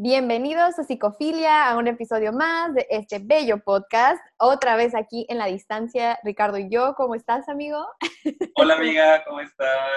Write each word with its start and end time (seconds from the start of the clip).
Bienvenidos 0.00 0.78
a 0.78 0.84
Psicofilia, 0.84 1.68
a 1.68 1.76
un 1.76 1.88
episodio 1.88 2.32
más 2.32 2.72
de 2.72 2.86
este 2.88 3.18
bello 3.18 3.58
podcast. 3.64 4.24
Otra 4.36 4.76
vez 4.76 4.94
aquí 4.94 5.26
en 5.28 5.38
la 5.38 5.46
distancia, 5.46 6.20
Ricardo 6.22 6.56
y 6.56 6.70
yo. 6.70 6.94
¿Cómo 6.96 7.16
estás, 7.16 7.48
amigo? 7.48 7.84
Hola, 8.54 8.74
amiga, 8.74 9.24
¿cómo 9.24 9.40
estás? 9.40 9.90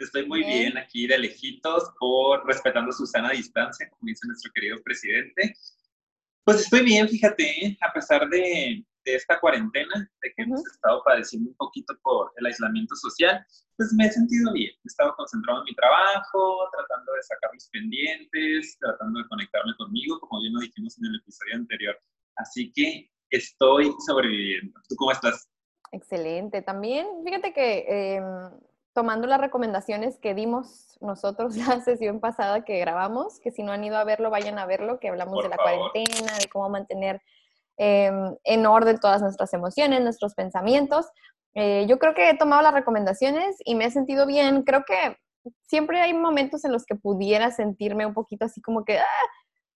Estoy 0.00 0.26
muy 0.26 0.42
bien, 0.42 0.76
aquí 0.76 1.06
de 1.06 1.16
lejitos, 1.18 1.84
por 2.00 2.44
respetando 2.44 2.90
su 2.90 3.06
sana 3.06 3.30
distancia, 3.30 3.88
como 3.88 4.00
dice 4.08 4.26
nuestro 4.26 4.50
querido 4.52 4.82
presidente. 4.82 5.54
Pues 6.42 6.62
estoy 6.62 6.82
bien, 6.82 7.08
fíjate, 7.08 7.66
¿eh? 7.66 7.78
a 7.82 7.92
pesar 7.92 8.28
de, 8.28 8.84
de 9.06 9.14
esta 9.14 9.38
cuarentena, 9.40 10.10
de 10.20 10.32
que 10.34 10.42
hemos 10.42 10.60
estado 10.66 11.00
padeciendo 11.04 11.50
un 11.50 11.56
poquito 11.56 11.94
por 12.02 12.32
el 12.36 12.46
aislamiento 12.46 12.94
social, 12.96 13.42
pues 13.76 13.94
me 13.96 14.06
he 14.06 14.10
sentido 14.10 14.52
bien. 14.52 14.72
He 14.84 14.88
estado 14.88 15.14
concentrado 15.16 15.60
en 15.60 15.64
mi 15.66 15.74
trabajo, 15.76 16.68
tratando 16.72 17.12
de 17.12 17.22
sacar 17.22 17.50
mis 17.52 17.68
pendientes, 17.70 18.76
tratando 18.80 19.20
de 19.20 19.28
conectarme 19.28 19.72
conmigo, 19.78 20.18
como 20.20 20.40
bien 20.40 20.52
lo 20.54 20.60
dijimos 20.60 20.98
en 20.98 21.06
el 21.06 21.20
episodio 21.20 21.54
anterior. 21.54 21.96
Así 22.36 22.72
que 22.74 23.08
estoy 23.30 23.94
sobreviviendo. 24.06 24.78
¿Tú 24.88 24.96
cómo 24.96 25.12
estás? 25.12 25.48
Excelente. 25.92 26.60
También, 26.62 27.06
fíjate 27.24 27.52
que 27.52 28.16
em, 28.16 28.50
tomando 28.92 29.28
las 29.28 29.40
recomendaciones 29.40 30.18
que 30.18 30.34
dimos 30.34 30.98
nosotros 31.00 31.54
la 31.56 31.80
sesión 31.80 32.18
pasada 32.18 32.64
que 32.64 32.80
grabamos, 32.80 33.38
que 33.38 33.52
si 33.52 33.62
no 33.62 33.70
han 33.70 33.84
ido 33.84 33.98
a 33.98 34.04
verlo, 34.04 34.30
vayan 34.30 34.58
a 34.58 34.66
verlo, 34.66 34.98
que 34.98 35.08
hablamos 35.08 35.44
de 35.44 35.48
la 35.48 35.58
cuarentena, 35.58 36.36
de 36.38 36.48
cómo 36.50 36.68
mantener 36.68 37.22
Em, 37.78 38.34
en 38.44 38.64
orden 38.64 38.98
todas 38.98 39.20
nuestras 39.20 39.52
emociones, 39.52 40.00
nuestros 40.00 40.34
pensamientos. 40.34 41.06
Eh, 41.54 41.86
yo 41.88 41.98
creo 41.98 42.14
que 42.14 42.30
he 42.30 42.36
tomado 42.36 42.62
las 42.62 42.72
recomendaciones 42.72 43.56
y 43.64 43.74
me 43.74 43.84
he 43.86 43.90
sentido 43.90 44.26
bien. 44.26 44.62
Creo 44.62 44.84
que 44.86 45.18
siempre 45.66 46.00
hay 46.00 46.14
momentos 46.14 46.64
en 46.64 46.72
los 46.72 46.86
que 46.86 46.94
pudiera 46.94 47.50
sentirme 47.50 48.06
un 48.06 48.14
poquito 48.14 48.46
así 48.46 48.62
como 48.62 48.84
que, 48.84 48.98
ah", 48.98 49.26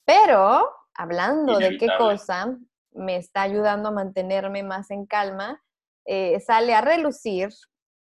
pero 0.07 0.71
hablando 0.95 1.59
de 1.59 1.77
qué 1.77 1.89
cosa 1.99 2.57
me 2.93 3.17
está 3.17 3.43
ayudando 3.43 3.91
a 3.91 3.93
mantenerme 3.93 4.63
más 4.63 4.91
en 4.91 5.05
calma, 5.05 5.63
eh, 6.07 6.41
sale 6.41 6.75
a 6.75 6.81
relucir 6.81 7.51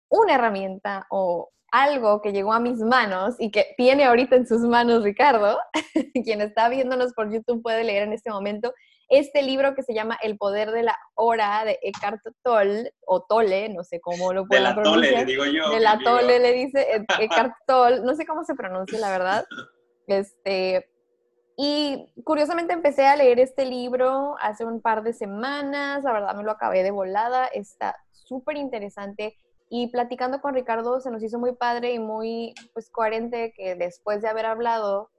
una 0.10 0.36
herramienta 0.36 1.08
o 1.10 1.50
algo 1.72 2.22
que 2.22 2.32
llegó 2.32 2.54
a 2.54 2.60
mis 2.60 2.78
manos 2.80 3.36
y 3.38 3.52
que 3.52 3.74
tiene 3.78 4.06
ahorita 4.06 4.36
en 4.36 4.48
sus 4.48 4.62
manos 4.62 5.04
Ricardo, 5.04 5.58
quien 6.24 6.40
está 6.42 6.70
viéndonos 6.70 7.14
por 7.14 7.34
YouTube 7.34 7.62
puede 7.62 7.84
leer 7.84 8.04
en 8.04 8.14
este 8.14 8.30
momento, 8.30 8.74
este 9.10 9.42
libro 9.42 9.76
que 9.76 9.84
se 9.84 9.94
llama 9.94 10.18
El 10.22 10.38
poder 10.38 10.72
de 10.72 10.84
la 10.84 10.98
hora 11.16 11.66
de 11.66 11.80
Eckhart 11.82 12.22
Tolle, 12.44 12.94
o 13.06 13.24
Tolle, 13.24 13.70
no 13.70 13.84
sé 13.84 14.00
cómo 14.00 14.34
lo 14.34 14.46
puedo 14.46 14.64
pronunciar. 14.74 14.84
De 14.84 15.02
la 15.06 15.12
Tolle, 15.12 15.18
le 15.18 15.26
digo 15.26 15.46
yo. 15.46 15.70
De 15.70 15.80
la 15.80 16.00
Tolle 16.00 16.40
le 16.40 16.52
dice 16.54 16.88
Eckhart 17.20 17.54
Tolle, 17.68 18.02
no 18.02 18.16
sé 18.16 18.26
cómo 18.26 18.44
se 18.44 18.56
pronuncia, 18.56 19.00
la 19.00 19.10
verdad. 19.10 19.46
Este, 20.06 20.90
y 21.56 22.12
curiosamente 22.24 22.74
empecé 22.74 23.06
a 23.06 23.16
leer 23.16 23.40
este 23.40 23.66
libro 23.66 24.36
hace 24.40 24.66
un 24.66 24.82
par 24.82 25.04
de 25.04 25.14
semanas, 25.14 26.04
la 26.04 26.12
verdad 26.12 26.36
me 26.36 26.44
lo 26.44 26.52
acabé 26.52 26.84
de 26.84 26.92
volada, 26.92 27.46
está 27.48 27.96
súper 28.12 28.58
interesante. 28.58 29.38
Y 29.70 29.88
platicando 29.88 30.42
con 30.42 30.54
Ricardo 30.54 31.00
se 31.00 31.12
nos 31.12 31.24
hizo 31.24 31.40
muy 31.40 31.56
padre 31.56 31.94
y 31.94 32.00
muy 32.00 32.54
pues, 32.74 32.90
coherente 32.90 33.54
que 33.56 33.76
después 33.76 34.22
de 34.22 34.30
haber 34.30 34.46
hablado 34.46 35.10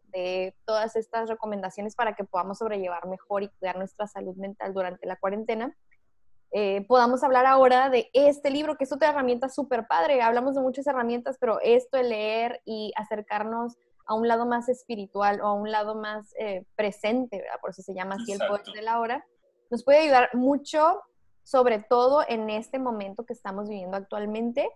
todas 0.64 0.96
estas 0.96 1.28
recomendaciones 1.28 1.94
para 1.94 2.14
que 2.14 2.24
podamos 2.24 2.58
sobrellevar 2.58 3.06
mejor 3.06 3.42
y 3.42 3.48
cuidar 3.48 3.76
nuestra 3.76 4.06
salud 4.06 4.36
mental 4.36 4.72
durante 4.72 5.06
la 5.06 5.16
cuarentena, 5.16 5.76
eh, 6.56 6.86
podamos 6.86 7.24
hablar 7.24 7.46
ahora 7.46 7.90
de 7.90 8.10
este 8.12 8.48
libro, 8.48 8.76
que 8.76 8.84
es 8.84 8.92
otra 8.92 9.08
herramienta 9.08 9.48
súper 9.48 9.88
padre. 9.88 10.22
Hablamos 10.22 10.54
de 10.54 10.60
muchas 10.60 10.86
herramientas, 10.86 11.36
pero 11.40 11.58
esto 11.60 11.96
de 11.96 12.04
leer 12.04 12.62
y 12.64 12.92
acercarnos 12.94 13.76
a 14.06 14.14
un 14.14 14.28
lado 14.28 14.46
más 14.46 14.68
espiritual 14.68 15.40
o 15.40 15.46
a 15.46 15.52
un 15.52 15.72
lado 15.72 15.96
más 15.96 16.32
eh, 16.38 16.64
presente, 16.76 17.38
¿verdad? 17.38 17.58
por 17.60 17.70
eso 17.70 17.82
se 17.82 17.92
llama 17.92 18.16
así 18.16 18.32
el 18.32 18.38
poder 18.38 18.66
de 18.72 18.82
la 18.82 19.00
hora, 19.00 19.26
nos 19.70 19.82
puede 19.82 20.00
ayudar 20.00 20.30
mucho, 20.34 21.02
sobre 21.42 21.80
todo 21.80 22.22
en 22.28 22.48
este 22.50 22.78
momento 22.78 23.24
que 23.24 23.32
estamos 23.32 23.68
viviendo 23.68 23.96
actualmente 23.96 24.70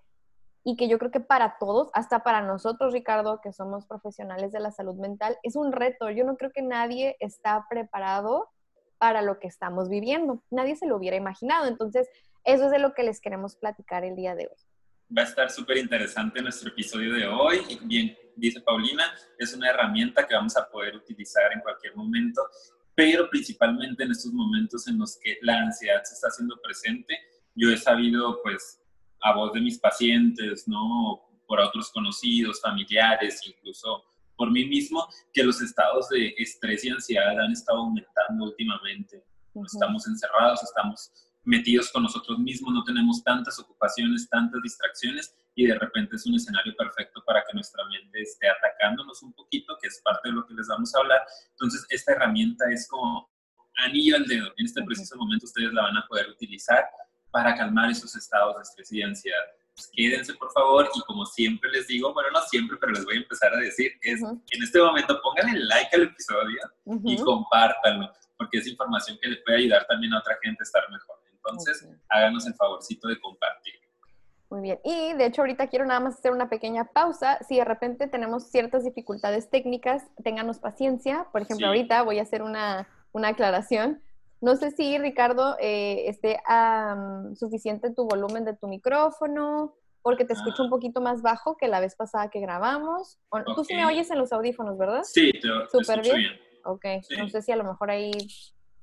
y 0.70 0.76
que 0.76 0.86
yo 0.86 0.98
creo 0.98 1.10
que 1.10 1.20
para 1.20 1.56
todos, 1.58 1.88
hasta 1.94 2.22
para 2.22 2.42
nosotros, 2.42 2.92
Ricardo, 2.92 3.40
que 3.42 3.54
somos 3.54 3.86
profesionales 3.86 4.52
de 4.52 4.60
la 4.60 4.70
salud 4.70 4.96
mental, 4.96 5.38
es 5.42 5.56
un 5.56 5.72
reto. 5.72 6.10
Yo 6.10 6.24
no 6.24 6.36
creo 6.36 6.50
que 6.52 6.60
nadie 6.60 7.16
está 7.20 7.64
preparado 7.70 8.50
para 8.98 9.22
lo 9.22 9.38
que 9.38 9.46
estamos 9.48 9.88
viviendo. 9.88 10.42
Nadie 10.50 10.76
se 10.76 10.84
lo 10.84 10.96
hubiera 10.96 11.16
imaginado. 11.16 11.68
Entonces, 11.68 12.06
eso 12.44 12.66
es 12.66 12.70
de 12.70 12.80
lo 12.80 12.92
que 12.92 13.02
les 13.02 13.18
queremos 13.22 13.56
platicar 13.56 14.04
el 14.04 14.14
día 14.14 14.34
de 14.34 14.48
hoy. 14.48 15.16
Va 15.16 15.22
a 15.22 15.24
estar 15.24 15.48
súper 15.48 15.78
interesante 15.78 16.42
nuestro 16.42 16.68
episodio 16.68 17.14
de 17.14 17.26
hoy. 17.26 17.60
Bien, 17.84 18.14
dice 18.36 18.60
Paulina, 18.60 19.04
es 19.38 19.54
una 19.54 19.70
herramienta 19.70 20.26
que 20.26 20.34
vamos 20.34 20.54
a 20.58 20.68
poder 20.68 20.96
utilizar 20.96 21.50
en 21.50 21.60
cualquier 21.60 21.96
momento, 21.96 22.42
pero 22.94 23.30
principalmente 23.30 24.04
en 24.04 24.10
estos 24.10 24.34
momentos 24.34 24.86
en 24.86 24.98
los 24.98 25.16
que 25.16 25.38
la 25.40 25.60
ansiedad 25.60 26.02
se 26.04 26.12
está 26.12 26.28
haciendo 26.28 26.60
presente. 26.62 27.18
Yo 27.54 27.70
he 27.70 27.78
sabido, 27.78 28.42
pues, 28.42 28.82
a 29.22 29.34
voz 29.34 29.52
de 29.52 29.60
mis 29.60 29.78
pacientes, 29.78 30.66
¿no? 30.66 31.20
Por 31.46 31.60
otros 31.60 31.90
conocidos, 31.90 32.60
familiares, 32.60 33.40
incluso 33.46 34.04
por 34.36 34.50
mí 34.50 34.64
mismo, 34.64 35.06
que 35.32 35.42
los 35.42 35.60
estados 35.60 36.08
de 36.10 36.34
estrés 36.38 36.84
y 36.84 36.90
ansiedad 36.90 37.38
han 37.40 37.52
estado 37.52 37.80
aumentando 37.80 38.44
últimamente. 38.44 39.24
Estamos 39.64 40.06
encerrados, 40.06 40.62
estamos 40.62 41.10
metidos 41.44 41.90
con 41.90 42.02
nosotros 42.02 42.38
mismos, 42.38 42.72
no 42.74 42.84
tenemos 42.84 43.24
tantas 43.24 43.58
ocupaciones, 43.58 44.28
tantas 44.28 44.60
distracciones 44.62 45.34
y 45.54 45.66
de 45.66 45.78
repente 45.78 46.14
es 46.14 46.26
un 46.26 46.34
escenario 46.34 46.74
perfecto 46.76 47.22
para 47.26 47.40
que 47.40 47.54
nuestra 47.54 47.82
mente 47.86 48.20
esté 48.20 48.48
atacándonos 48.48 49.22
un 49.22 49.32
poquito, 49.32 49.76
que 49.80 49.88
es 49.88 50.00
parte 50.04 50.28
de 50.28 50.34
lo 50.34 50.46
que 50.46 50.54
les 50.54 50.68
vamos 50.68 50.94
a 50.94 51.00
hablar. 51.00 51.22
Entonces, 51.50 51.84
esta 51.88 52.12
herramienta 52.12 52.70
es 52.70 52.86
como 52.86 53.28
anillo 53.78 54.16
al 54.16 54.26
dedo. 54.26 54.52
En 54.56 54.66
este 54.66 54.82
preciso 54.82 55.16
momento 55.16 55.46
ustedes 55.46 55.72
la 55.72 55.82
van 55.82 55.96
a 55.96 56.06
poder 56.06 56.28
utilizar 56.28 56.84
para 57.30 57.54
calmar 57.56 57.90
esos 57.90 58.14
estados 58.16 58.56
de 58.56 58.62
estrés 58.62 58.92
y 58.92 58.98
de 58.98 59.04
ansiedad. 59.04 59.44
Pues 59.74 59.90
quédense, 59.92 60.34
por 60.34 60.50
favor, 60.52 60.88
y 60.92 61.00
como 61.02 61.24
siempre 61.24 61.70
les 61.70 61.86
digo, 61.86 62.12
bueno, 62.12 62.30
no 62.32 62.40
siempre, 62.42 62.76
pero 62.80 62.92
les 62.92 63.04
voy 63.04 63.14
a 63.14 63.18
empezar 63.18 63.54
a 63.54 63.58
decir, 63.58 63.92
es 64.02 64.20
en 64.22 64.62
este 64.62 64.80
momento 64.80 65.20
pongan 65.22 65.54
el 65.54 65.68
like 65.68 65.94
al 65.94 66.02
episodio 66.02 66.58
y 67.04 67.16
compártanlo, 67.16 68.12
porque 68.36 68.58
es 68.58 68.66
información 68.66 69.18
que 69.22 69.28
le 69.28 69.36
puede 69.38 69.58
ayudar 69.58 69.86
también 69.86 70.12
a 70.14 70.18
otra 70.18 70.36
gente 70.42 70.62
a 70.62 70.64
estar 70.64 70.82
mejor. 70.90 71.16
Entonces, 71.32 71.88
háganos 72.08 72.46
el 72.46 72.54
favorcito 72.54 73.08
de 73.08 73.20
compartir. 73.20 73.74
Muy 74.50 74.62
bien. 74.62 74.80
Y 74.82 75.12
de 75.12 75.26
hecho 75.26 75.42
ahorita 75.42 75.66
quiero 75.68 75.84
nada 75.84 76.00
más 76.00 76.14
hacer 76.14 76.32
una 76.32 76.48
pequeña 76.48 76.84
pausa. 76.84 77.38
Si 77.46 77.56
de 77.56 77.64
repente 77.64 78.08
tenemos 78.08 78.50
ciertas 78.50 78.82
dificultades 78.82 79.50
técnicas, 79.50 80.04
ténganos 80.24 80.58
paciencia. 80.58 81.26
Por 81.32 81.42
ejemplo, 81.42 81.66
ahorita 81.66 82.02
voy 82.02 82.18
a 82.18 82.22
hacer 82.22 82.42
una, 82.42 82.88
una 83.12 83.28
aclaración. 83.28 84.02
No 84.40 84.56
sé 84.56 84.70
si, 84.70 84.98
Ricardo, 84.98 85.56
eh, 85.60 86.04
esté 86.06 86.38
suficiente 87.34 87.92
tu 87.92 88.06
volumen 88.06 88.44
de 88.44 88.56
tu 88.56 88.68
micrófono, 88.68 89.74
porque 90.02 90.24
te 90.24 90.32
escucho 90.32 90.62
un 90.62 90.70
poquito 90.70 91.00
más 91.00 91.22
bajo 91.22 91.56
que 91.56 91.68
la 91.68 91.80
vez 91.80 91.96
pasada 91.96 92.30
que 92.30 92.40
grabamos. 92.40 93.18
Tú 93.54 93.64
sí 93.64 93.74
me 93.74 93.84
oyes 93.84 94.10
en 94.10 94.18
los 94.18 94.32
audífonos, 94.32 94.78
¿verdad? 94.78 95.02
Sí, 95.02 95.32
te, 95.32 95.48
Súper 95.70 96.02
bien. 96.02 96.16
bien. 96.16 96.40
Ok, 96.64 96.84
no 97.18 97.28
sé 97.28 97.42
si 97.42 97.52
a 97.52 97.56
lo 97.56 97.64
mejor 97.64 97.90
ahí... 97.90 98.12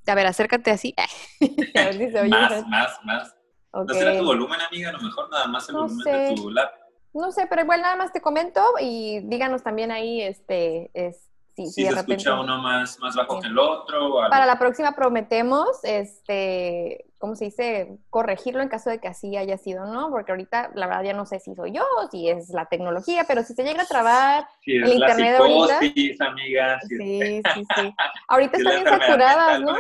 A 0.07 0.13
ver, 0.13 0.27
acércate 0.27 0.71
así. 0.71 0.93
a 1.75 1.83
ver 1.85 1.93
si 1.93 2.11
se 2.11 2.19
oye. 2.19 2.29
más, 2.29 2.67
más, 2.67 2.99
más. 3.03 3.35
¿No 3.73 3.93
será 3.93 4.17
tu 4.17 4.23
volumen, 4.23 4.59
amiga? 4.61 4.89
A 4.89 4.93
lo 4.93 5.01
mejor 5.01 5.29
nada 5.29 5.47
más 5.47 5.67
el 5.67 5.75
volumen 5.75 6.05
de 6.05 6.35
tu 6.35 6.49
lap. 6.49 6.71
No 7.13 7.31
sé, 7.31 7.47
pero 7.47 7.61
igual 7.61 7.81
nada 7.81 7.95
más 7.95 8.11
te 8.11 8.21
comento 8.21 8.61
y 8.79 9.21
díganos 9.21 9.63
también 9.63 9.91
ahí, 9.91 10.21
este, 10.21 10.91
es, 10.93 11.31
si, 11.55 11.67
se 11.67 11.87
escucha 11.87 12.39
uno 12.39 12.61
más, 12.61 12.99
más 12.99 13.15
bajo 13.15 13.39
que 13.39 13.47
el 13.47 13.57
otro. 13.57 14.15
Para 14.29 14.45
la 14.45 14.59
próxima 14.59 14.93
prometemos, 14.93 15.67
este, 15.83 17.05
¿cómo 17.17 17.35
se 17.35 17.45
dice? 17.45 17.97
Corregirlo 18.09 18.61
en 18.61 18.67
caso 18.67 18.89
de 18.89 18.99
que 18.99 19.07
así 19.07 19.37
haya 19.37 19.57
sido, 19.57 19.85
¿no? 19.85 20.09
Porque 20.09 20.33
ahorita 20.33 20.71
la 20.75 20.87
verdad 20.87 21.03
ya 21.03 21.13
no 21.13 21.25
sé 21.25 21.39
si 21.39 21.55
soy 21.55 21.71
yo, 21.71 21.85
si 22.11 22.27
es 22.27 22.49
la 22.49 22.65
tecnología, 22.65 23.23
pero 23.25 23.41
si 23.43 23.53
se 23.53 23.63
llega 23.63 23.83
a 23.83 23.87
trabar 23.87 24.47
el 24.65 24.93
internet 24.93 25.37
ahorita. 25.39 25.79
Amiga, 26.27 26.79
sí, 26.89 27.41
sí, 27.53 27.63
sí. 27.75 27.95
Ahorita 28.27 28.57
están 28.57 28.83
bien 28.83 28.99
saturadas, 28.99 29.61
¿no? 29.61 29.75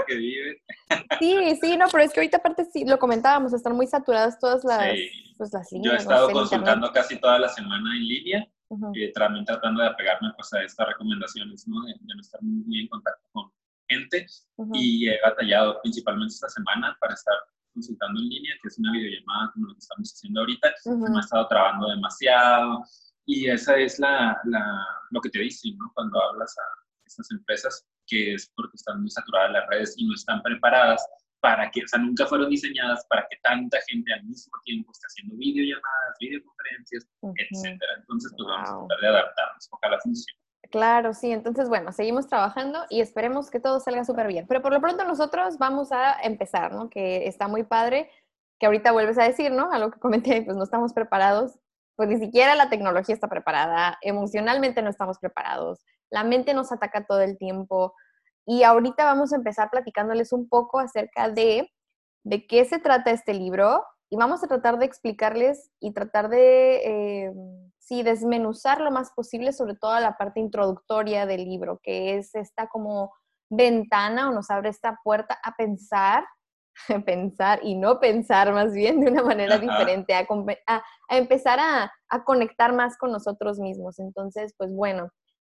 Sí, 1.19 1.59
sí, 1.61 1.77
no, 1.77 1.87
pero 1.91 2.03
es 2.03 2.13
que 2.13 2.21
ahorita 2.21 2.37
aparte 2.37 2.65
sí, 2.65 2.85
lo 2.85 2.97
comentábamos, 2.99 3.51
están 3.51 3.75
muy 3.75 3.87
saturadas 3.87 4.39
todas 4.39 4.63
las, 4.63 4.95
pues, 5.37 5.51
las 5.51 5.71
líneas. 5.73 5.91
Yo 5.91 5.97
he 5.97 6.01
estado 6.01 6.31
consultando 6.31 6.91
casi 6.93 7.17
toda 7.17 7.37
la 7.39 7.49
semana 7.49 7.95
en 7.97 8.07
línea 8.07 8.47
también 9.13 9.45
tratando 9.45 9.81
de 9.81 9.89
apegarme 9.89 10.31
pues, 10.35 10.53
a 10.53 10.63
estas 10.63 10.87
recomendaciones, 10.87 11.67
¿no? 11.67 11.81
De, 11.83 11.95
no 12.01 12.21
estar 12.21 12.41
muy, 12.41 12.81
en 12.81 12.87
contacto 12.87 13.27
con 13.31 13.51
gente. 13.87 14.27
Y 14.73 15.09
he 15.09 15.19
batallado 15.21 15.79
principalmente 15.81 16.33
esta 16.33 16.49
semana 16.49 16.97
para 16.99 17.13
estar 17.13 17.35
consultando 17.73 18.19
en 18.21 18.29
línea, 18.29 18.55
que 18.61 18.69
es 18.69 18.79
una 18.79 18.91
videollamada 18.91 19.51
como 19.53 19.67
lo 19.67 19.73
que 19.73 19.79
estamos 19.79 20.13
haciendo 20.13 20.39
ahorita, 20.39 20.73
me 20.85 21.17
ha 21.17 21.19
estado 21.19 21.47
trabando 21.47 21.89
demasiado. 21.89 22.83
Y 23.25 23.49
esa 23.49 23.77
es 23.77 23.99
la, 23.99 24.39
la, 24.45 24.87
lo 25.11 25.21
que 25.21 25.29
te 25.29 25.39
dicen, 25.39 25.77
¿no? 25.77 25.91
Cuando 25.93 26.21
hablas 26.23 26.55
a 26.57 26.63
estas 27.05 27.29
empresas, 27.31 27.85
que 28.07 28.35
es 28.35 28.51
porque 28.55 28.75
están 28.75 29.01
muy 29.01 29.09
saturadas 29.09 29.51
las 29.51 29.67
redes 29.67 29.95
y 29.97 30.05
no 30.05 30.13
están 30.13 30.41
preparadas 30.41 31.05
para 31.45 31.69
que, 31.69 31.83
o 31.83 31.87
sea, 31.87 31.99
nunca 31.99 32.25
fueron 32.25 32.49
diseñadas 32.49 33.05
para 33.07 33.27
que 33.29 33.37
tanta 33.43 33.77
gente 33.87 34.11
al 34.11 34.23
mismo 34.23 34.51
tiempo 34.63 34.91
esté 34.91 35.05
haciendo 35.05 35.35
videollamadas, 35.37 36.15
videoconferencias, 36.19 37.07
etcétera. 37.21 37.91
Entonces, 37.99 38.33
pues 38.35 38.47
vamos 38.47 38.67
a 38.67 38.87
tratar 38.87 38.99
de 38.99 39.07
adaptarnos, 39.07 39.69
ojalá 39.71 39.99
funcione. 39.99 40.39
Claro, 40.71 41.13
sí. 41.13 41.31
Entonces, 41.31 41.69
bueno, 41.69 41.91
seguimos 41.91 42.27
trabajando 42.27 42.83
y 42.89 42.99
esperemos 42.99 43.51
que 43.51 43.59
todo 43.59 43.79
salga 43.79 44.03
súper 44.03 44.25
bien. 44.25 44.47
Pero 44.47 44.63
por 44.63 44.73
lo 44.73 44.81
pronto 44.81 45.05
nosotros 45.05 45.59
vamos 45.59 45.91
a 45.91 46.19
empezar, 46.23 46.73
¿no? 46.73 46.89
Que 46.89 47.27
está 47.27 47.47
muy 47.47 47.61
padre, 47.61 48.09
que 48.59 48.65
ahorita 48.65 48.91
vuelves 48.91 49.19
a 49.19 49.25
decir, 49.25 49.51
¿no? 49.51 49.71
A 49.71 49.77
lo 49.77 49.91
que 49.91 49.99
comenté, 49.99 50.41
pues 50.45 50.57
no 50.57 50.63
estamos 50.63 50.93
preparados. 50.93 51.59
Pues 51.95 52.09
ni 52.09 52.17
siquiera 52.17 52.55
la 52.55 52.71
tecnología 52.71 53.13
está 53.13 53.29
preparada, 53.29 53.99
emocionalmente 54.01 54.81
no 54.81 54.89
estamos 54.89 55.19
preparados, 55.19 55.79
la 56.09 56.25
mente 56.25 56.53
nos 56.55 56.71
ataca 56.71 57.05
todo 57.05 57.21
el 57.21 57.37
tiempo. 57.37 57.93
Y 58.45 58.63
ahorita 58.63 59.05
vamos 59.05 59.33
a 59.33 59.37
empezar 59.37 59.69
platicándoles 59.69 60.31
un 60.33 60.47
poco 60.47 60.79
acerca 60.79 61.29
de, 61.29 61.71
de 62.23 62.47
qué 62.47 62.65
se 62.65 62.79
trata 62.79 63.11
este 63.11 63.33
libro 63.33 63.83
y 64.09 64.17
vamos 64.17 64.43
a 64.43 64.47
tratar 64.47 64.77
de 64.77 64.85
explicarles 64.85 65.71
y 65.79 65.93
tratar 65.93 66.29
de... 66.29 66.75
Eh, 66.85 67.33
sí, 67.85 68.01
desmenuzar 68.01 68.81
lo 68.81 68.91
más 68.91 69.11
posible, 69.11 69.53
sobre 69.53 69.75
todo 69.75 69.99
la 69.99 70.17
parte 70.17 70.39
introductoria 70.39 71.25
del 71.25 71.45
libro, 71.45 71.79
que 71.83 72.17
es 72.17 72.33
esta 72.33 72.67
como 72.67 73.13
ventana 73.49 74.29
o 74.29 74.33
nos 74.33 74.49
abre 74.49 74.69
esta 74.69 74.99
puerta 75.03 75.37
a 75.43 75.55
pensar, 75.55 76.25
pensar 77.05 77.59
y 77.63 77.75
no 77.75 77.99
pensar 77.99 78.51
más 78.53 78.73
bien 78.73 79.01
de 79.01 79.11
una 79.11 79.23
manera 79.23 79.59
diferente, 79.59 80.15
a, 80.15 80.83
empezar 81.09 81.59
a, 81.59 81.91
conectar 82.25 82.73
más 82.73 82.97
con 82.97 83.11
nosotros 83.11 83.59
mismos. 83.59 83.99
Entonces, 83.99 84.53
pues 84.57 84.73
bueno, 84.73 85.09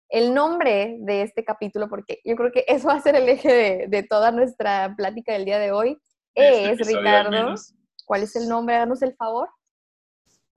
el 0.10 0.34
nombre 0.34 0.98
de 1.00 1.22
este 1.22 1.44
capítulo, 1.44 1.90
porque 1.90 2.20
yo 2.26 2.36
creo 2.36 2.52
que 2.52 2.66
eso 2.68 2.88
va 2.88 2.96
a 2.96 3.02
ser 3.02 3.16
el 3.16 3.30
eje 3.30 3.86
de, 3.88 4.04
toda 4.04 4.32
nuestra 4.32 4.94
plática 4.98 5.34
del 5.34 5.46
día 5.46 5.60
de 5.60 5.72
hoy, 5.72 5.98
este 6.34 6.72
es, 6.72 6.88
Ricardo, 6.88 7.56
¿cuál 8.06 8.24
es 8.24 8.36
el 8.36 8.48
nombre? 8.48 8.76
Háganos 8.76 9.02
el 9.02 9.16
favor 9.16 9.50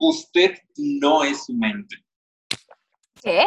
usted 0.07 0.57
no 0.77 1.23
es 1.23 1.45
su 1.45 1.53
mente. 1.53 1.95
¿Qué? 3.21 3.45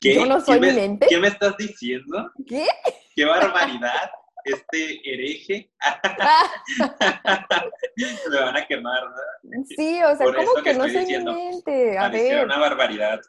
¿Qué? 0.00 0.16
¿Yo 0.16 0.26
no 0.26 0.40
soy 0.40 0.58
mi 0.60 0.72
mente? 0.72 1.06
¿Qué 1.08 1.18
me 1.18 1.28
estás 1.28 1.56
diciendo? 1.56 2.30
¿Qué? 2.46 2.66
¡Qué 3.14 3.24
barbaridad! 3.24 4.10
Este 4.44 5.00
hereje. 5.10 5.70
me 8.30 8.40
van 8.40 8.56
a 8.56 8.66
quemar, 8.66 9.02
¿verdad? 9.02 9.64
Sí, 9.74 10.02
o 10.02 10.14
sea, 10.16 10.26
¿cómo 10.26 10.62
que, 10.62 10.74
no 10.74 10.86
soy 10.86 11.06
mi 11.06 11.18
mente? 11.24 11.96
A 11.96 12.10
ver. 12.10 12.44
una 12.44 12.58
barbaridad. 12.58 13.20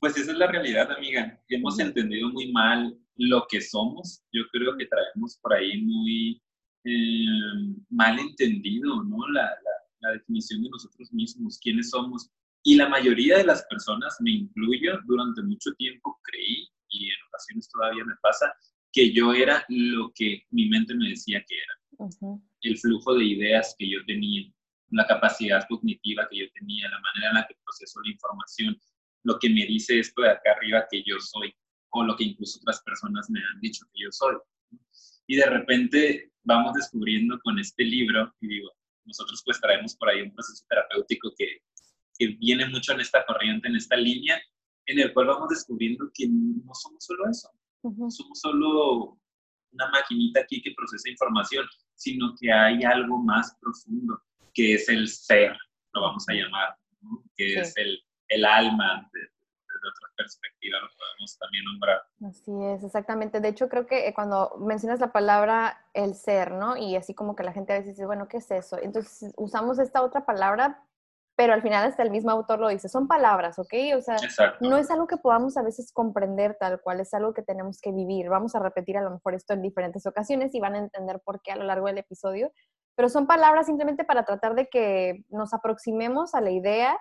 Pues 0.00 0.16
esa 0.16 0.32
es 0.32 0.38
la 0.38 0.46
realidad, 0.46 0.90
amiga. 0.90 1.38
Hemos 1.48 1.78
entendido 1.78 2.30
muy 2.30 2.50
mal 2.50 2.98
lo 3.16 3.46
que 3.48 3.60
somos. 3.60 4.22
Yo 4.32 4.42
creo 4.50 4.74
que 4.78 4.86
traemos 4.86 5.38
por 5.42 5.52
ahí 5.52 5.82
muy 5.82 6.42
eh, 6.84 7.74
mal 7.90 8.18
entendido, 8.18 9.04
¿no? 9.04 9.28
la, 9.28 9.50
la 10.00 10.10
definición 10.12 10.62
de 10.62 10.70
nosotros 10.70 11.12
mismos, 11.12 11.58
quiénes 11.62 11.90
somos. 11.90 12.30
Y 12.62 12.76
la 12.76 12.88
mayoría 12.88 13.36
de 13.38 13.44
las 13.44 13.62
personas, 13.66 14.16
me 14.20 14.30
incluyo, 14.30 14.98
durante 15.04 15.42
mucho 15.42 15.70
tiempo 15.74 16.18
creí, 16.22 16.66
y 16.88 17.06
en 17.06 17.16
ocasiones 17.28 17.68
todavía 17.70 18.04
me 18.04 18.14
pasa, 18.22 18.52
que 18.92 19.12
yo 19.12 19.34
era 19.34 19.64
lo 19.68 20.12
que 20.14 20.44
mi 20.50 20.68
mente 20.68 20.94
me 20.94 21.10
decía 21.10 21.44
que 21.46 21.56
era. 21.56 22.08
El 22.62 22.78
flujo 22.78 23.14
de 23.14 23.24
ideas 23.24 23.74
que 23.78 23.88
yo 23.88 23.98
tenía, 24.06 24.50
la 24.90 25.06
capacidad 25.06 25.66
cognitiva 25.68 26.26
que 26.30 26.38
yo 26.38 26.46
tenía, 26.54 26.88
la 26.88 27.00
manera 27.00 27.28
en 27.28 27.34
la 27.34 27.46
que 27.46 27.54
proceso 27.62 28.00
la 28.02 28.12
información, 28.12 28.80
lo 29.24 29.38
que 29.38 29.48
me 29.48 29.66
dice 29.66 29.98
esto 29.98 30.22
de 30.22 30.30
acá 30.30 30.52
arriba 30.56 30.86
que 30.90 31.02
yo 31.04 31.18
soy, 31.20 31.54
o 31.90 32.04
lo 32.04 32.16
que 32.16 32.24
incluso 32.24 32.58
otras 32.60 32.82
personas 32.82 33.28
me 33.30 33.40
han 33.40 33.60
dicho 33.60 33.84
que 33.92 34.04
yo 34.04 34.08
soy. 34.10 34.36
Y 35.26 35.36
de 35.36 35.46
repente 35.46 36.32
vamos 36.42 36.74
descubriendo 36.74 37.38
con 37.40 37.58
este 37.58 37.84
libro, 37.84 38.34
y 38.40 38.48
digo, 38.48 38.70
nosotros 39.04 39.42
pues 39.44 39.60
traemos 39.60 39.96
por 39.96 40.08
ahí 40.08 40.22
un 40.22 40.32
proceso 40.32 40.64
terapéutico 40.68 41.32
que, 41.36 41.62
que 42.18 42.28
viene 42.38 42.68
mucho 42.68 42.92
en 42.92 43.00
esta 43.00 43.24
corriente, 43.26 43.68
en 43.68 43.76
esta 43.76 43.96
línea, 43.96 44.40
en 44.86 44.98
el 44.98 45.12
cual 45.12 45.28
vamos 45.28 45.48
descubriendo 45.50 46.10
que 46.14 46.26
no 46.28 46.74
somos 46.74 47.04
solo 47.04 47.28
eso, 47.30 47.50
no 47.82 48.10
somos 48.10 48.40
solo 48.40 49.18
una 49.72 49.88
maquinita 49.90 50.40
aquí 50.40 50.60
que 50.62 50.74
procesa 50.76 51.08
información, 51.10 51.66
sino 51.94 52.34
que 52.40 52.52
hay 52.52 52.82
algo 52.82 53.18
más 53.18 53.56
profundo, 53.60 54.20
que 54.52 54.74
es 54.74 54.88
el 54.88 55.06
ser, 55.08 55.56
lo 55.92 56.02
vamos 56.02 56.28
a 56.28 56.32
llamar, 56.32 56.76
que 57.36 57.60
es 57.60 57.76
el, 57.76 58.02
el 58.30 58.44
alma 58.44 59.08
de, 59.12 59.20
de 59.20 59.88
otra 59.88 60.08
perspectiva 60.16 60.78
lo 60.80 60.88
podemos 60.96 61.38
también 61.38 61.64
nombrar. 61.64 62.02
Así 62.28 62.52
es, 62.64 62.84
exactamente. 62.84 63.40
De 63.40 63.48
hecho, 63.48 63.68
creo 63.68 63.86
que 63.86 64.08
eh, 64.08 64.14
cuando 64.14 64.56
mencionas 64.58 65.00
la 65.00 65.12
palabra 65.12 65.86
el 65.94 66.14
ser, 66.14 66.52
¿no? 66.52 66.76
Y 66.76 66.96
así 66.96 67.14
como 67.14 67.34
que 67.34 67.42
la 67.42 67.52
gente 67.52 67.72
a 67.72 67.78
veces 67.78 67.94
dice, 67.94 68.06
bueno, 68.06 68.28
¿qué 68.28 68.38
es 68.38 68.50
eso? 68.50 68.78
Entonces 68.80 69.32
usamos 69.36 69.78
esta 69.78 70.02
otra 70.02 70.24
palabra, 70.24 70.82
pero 71.36 71.54
al 71.54 71.62
final 71.62 71.86
hasta 71.86 72.02
el 72.02 72.10
mismo 72.10 72.30
autor 72.30 72.60
lo 72.60 72.68
dice, 72.68 72.88
son 72.88 73.08
palabras, 73.08 73.58
¿ok? 73.58 73.72
O 73.96 74.02
sea, 74.02 74.16
no 74.60 74.76
es 74.76 74.90
algo 74.90 75.06
que 75.06 75.16
podamos 75.16 75.56
a 75.56 75.62
veces 75.62 75.90
comprender 75.92 76.56
tal 76.60 76.80
cual, 76.82 77.00
es 77.00 77.14
algo 77.14 77.32
que 77.32 77.42
tenemos 77.42 77.80
que 77.80 77.92
vivir. 77.92 78.28
Vamos 78.28 78.54
a 78.54 78.60
repetir 78.60 78.98
a 78.98 79.02
lo 79.02 79.10
mejor 79.10 79.34
esto 79.34 79.54
en 79.54 79.62
diferentes 79.62 80.04
ocasiones 80.06 80.54
y 80.54 80.60
van 80.60 80.74
a 80.74 80.78
entender 80.78 81.20
por 81.24 81.40
qué 81.40 81.52
a 81.52 81.56
lo 81.56 81.64
largo 81.64 81.86
del 81.86 81.98
episodio, 81.98 82.52
pero 82.94 83.08
son 83.08 83.26
palabras 83.26 83.66
simplemente 83.66 84.04
para 84.04 84.26
tratar 84.26 84.54
de 84.54 84.68
que 84.68 85.24
nos 85.30 85.54
aproximemos 85.54 86.34
a 86.34 86.42
la 86.42 86.50
idea, 86.50 86.98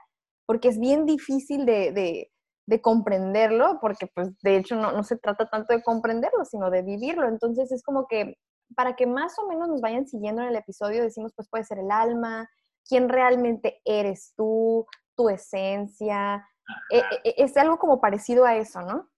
porque 0.49 0.69
es 0.69 0.79
bien 0.79 1.05
difícil 1.05 1.65
de 1.67 2.31
de 2.69 2.81
comprenderlo, 2.81 3.79
porque 3.81 4.07
pues 4.13 4.29
de 4.43 4.57
hecho 4.57 4.75
no, 4.75 4.91
no, 4.91 5.03
se 5.03 5.17
trata 5.17 5.49
tanto 5.49 5.73
de 5.73 5.81
comprenderlo, 5.81 6.45
sino 6.45 6.69
de 6.69 6.83
vivirlo. 6.83 7.27
Entonces 7.27 7.71
es 7.71 7.81
como 7.81 8.05
que 8.07 8.35
para 8.75 8.95
que 8.95 9.07
más 9.07 9.33
o 9.39 9.47
menos 9.47 9.67
nos 9.67 9.81
vayan 9.81 10.07
siguiendo 10.07 10.43
en 10.43 10.49
el 10.49 10.55
episodio, 10.55 11.01
decimos 11.01 11.33
pues 11.35 11.49
puede 11.49 11.63
ser 11.63 11.79
el 11.79 11.89
alma, 11.89 12.47
quién 12.87 13.09
realmente 13.09 13.81
eres 13.85 14.33
tú, 14.37 14.85
tu 15.15 15.29
esencia. 15.29 16.47
E, 16.91 16.99
e, 17.23 17.33
es 17.37 17.57
algo 17.57 17.79
como 17.79 17.99
parecido 17.99 18.45
a 18.45 18.55
eso, 18.55 18.81
¿no? 18.83 19.09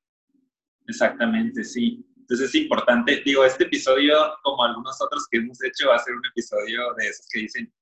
Exactamente, 0.87 1.65
sí. 1.65 2.07
Entonces 2.15 2.47
es 2.47 2.55
importante, 2.55 3.21
digo, 3.25 3.43
este 3.43 3.65
episodio, 3.65 4.15
como 4.43 4.63
algunos 4.63 4.97
otros 5.01 5.27
que 5.29 5.39
hemos 5.39 5.61
hecho, 5.61 5.89
va 5.89 5.95
a 5.95 5.99
ser 5.99 6.13
un 6.13 6.25
episodio 6.25 6.93
de 6.97 7.07
esos 7.07 7.27
que 7.29 7.41
dicen, 7.41 7.73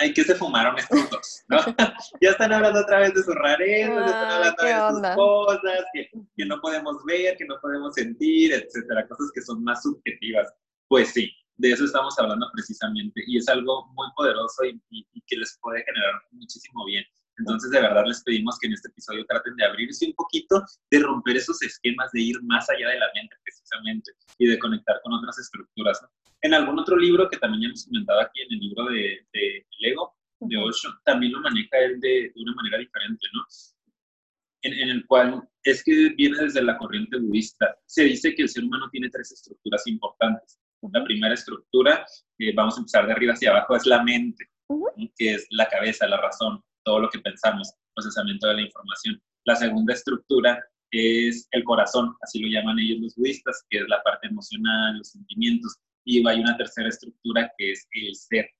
ay, 0.00 0.12
¿qué 0.12 0.24
se 0.24 0.34
fumaron 0.34 0.78
estos 0.78 1.10
dos? 1.10 1.44
¿no? 1.48 1.58
ya 2.20 2.30
están 2.30 2.52
hablando 2.52 2.80
otra 2.80 3.00
vez 3.00 3.14
de 3.14 3.22
sus 3.22 3.34
rarezas, 3.34 4.06
están 4.06 4.30
hablando 4.30 4.62
de 4.62 5.08
sus 5.08 5.16
cosas, 5.16 5.84
que, 5.92 6.10
que, 6.36 6.46
no 6.46 6.60
podemos 6.60 7.04
ver, 7.04 7.36
que 7.36 7.44
no 7.46 7.56
podemos 7.60 7.94
sentir, 7.94 8.52
etcétera, 8.52 9.06
cosas 9.08 9.30
que 9.34 9.42
son 9.42 9.62
más 9.62 9.82
subjetivas. 9.82 10.52
Pues 10.88 11.10
sí, 11.12 11.30
de 11.56 11.72
eso 11.72 11.84
estamos 11.84 12.18
hablando 12.18 12.46
precisamente 12.52 13.22
y 13.26 13.38
es 13.38 13.48
algo 13.48 13.86
muy 13.94 14.08
poderoso 14.16 14.64
y, 14.64 14.80
y 14.90 15.22
que 15.26 15.36
les 15.36 15.58
puede 15.60 15.84
generar 15.84 16.14
muchísimo 16.32 16.84
bien. 16.84 17.04
Entonces, 17.38 17.70
de 17.70 17.80
verdad, 17.80 18.04
les 18.06 18.22
pedimos 18.22 18.58
que 18.58 18.68
en 18.68 18.74
este 18.74 18.88
episodio 18.88 19.24
traten 19.26 19.56
de 19.56 19.64
abrirse 19.64 20.06
un 20.06 20.14
poquito, 20.14 20.62
de 20.90 21.00
romper 21.00 21.36
esos 21.36 21.60
esquemas, 21.62 22.10
de 22.12 22.20
ir 22.20 22.42
más 22.44 22.68
allá 22.70 22.88
de 22.88 22.98
la 22.98 23.06
mente, 23.14 23.36
precisamente, 23.42 24.12
y 24.38 24.46
de 24.46 24.58
conectar 24.58 25.00
con 25.02 25.14
otras 25.14 25.38
estructuras. 25.38 26.00
En 26.44 26.52
algún 26.52 26.78
otro 26.78 26.98
libro 26.98 27.26
que 27.30 27.38
también 27.38 27.64
hemos 27.64 27.86
comentado 27.86 28.20
aquí, 28.20 28.42
en 28.42 28.52
el 28.52 28.58
libro 28.58 28.84
de, 28.84 29.26
de 29.32 29.66
Lego, 29.78 30.14
de 30.40 30.58
Osho, 30.58 30.90
también 31.02 31.32
lo 31.32 31.40
maneja 31.40 31.78
él 31.78 31.98
de, 32.00 32.32
una 32.36 32.54
manera 32.54 32.76
diferente, 32.76 33.26
¿no? 33.32 33.46
En, 34.60 34.90
el 34.90 35.06
cual 35.06 35.42
es 35.62 35.82
que 35.82 36.10
viene 36.10 36.36
desde 36.38 36.62
la 36.62 36.76
corriente 36.76 37.18
budista. 37.18 37.74
Se 37.86 38.04
dice 38.04 38.34
que 38.34 38.42
el 38.42 38.50
ser 38.50 38.64
humano 38.64 38.90
tiene 38.90 39.08
tres 39.08 39.32
estructuras 39.32 39.86
importantes. 39.86 40.58
La 40.92 41.02
primera 41.02 41.32
estructura, 41.32 42.04
vamos 42.54 42.76
a 42.76 42.80
empezar 42.80 43.06
de 43.06 43.12
arriba 43.12 43.32
hacia 43.32 43.50
abajo, 43.50 43.76
es 43.76 43.86
la 43.86 44.02
mente, 44.02 44.50
que 45.16 45.34
es 45.34 45.46
la 45.48 45.66
cabeza, 45.66 46.06
la 46.06 46.20
razón 46.20 46.62
todo 46.84 47.00
lo 47.00 47.08
que 47.08 47.20
pensamos, 47.20 47.72
procesamiento 47.94 48.48
de 48.48 48.54
la 48.56 48.62
información. 48.62 49.18
La 49.46 49.56
segunda 49.56 49.94
estructura 49.94 50.62
es 50.90 51.48
el 51.52 51.64
corazón, 51.64 52.14
así 52.20 52.38
lo 52.38 52.48
llaman 52.48 52.78
ellos 52.78 53.00
los 53.00 53.14
budistas, 53.16 53.64
que 53.70 53.78
es 53.78 53.88
la 53.88 54.02
parte 54.02 54.26
emocional, 54.26 54.98
los 54.98 55.08
sentimientos. 55.08 55.78
Y 56.04 56.26
hay 56.26 56.40
una 56.40 56.56
tercera 56.56 56.88
estructura 56.88 57.50
que 57.56 57.72
es 57.72 57.88
el 57.92 58.14
ser, 58.14 58.50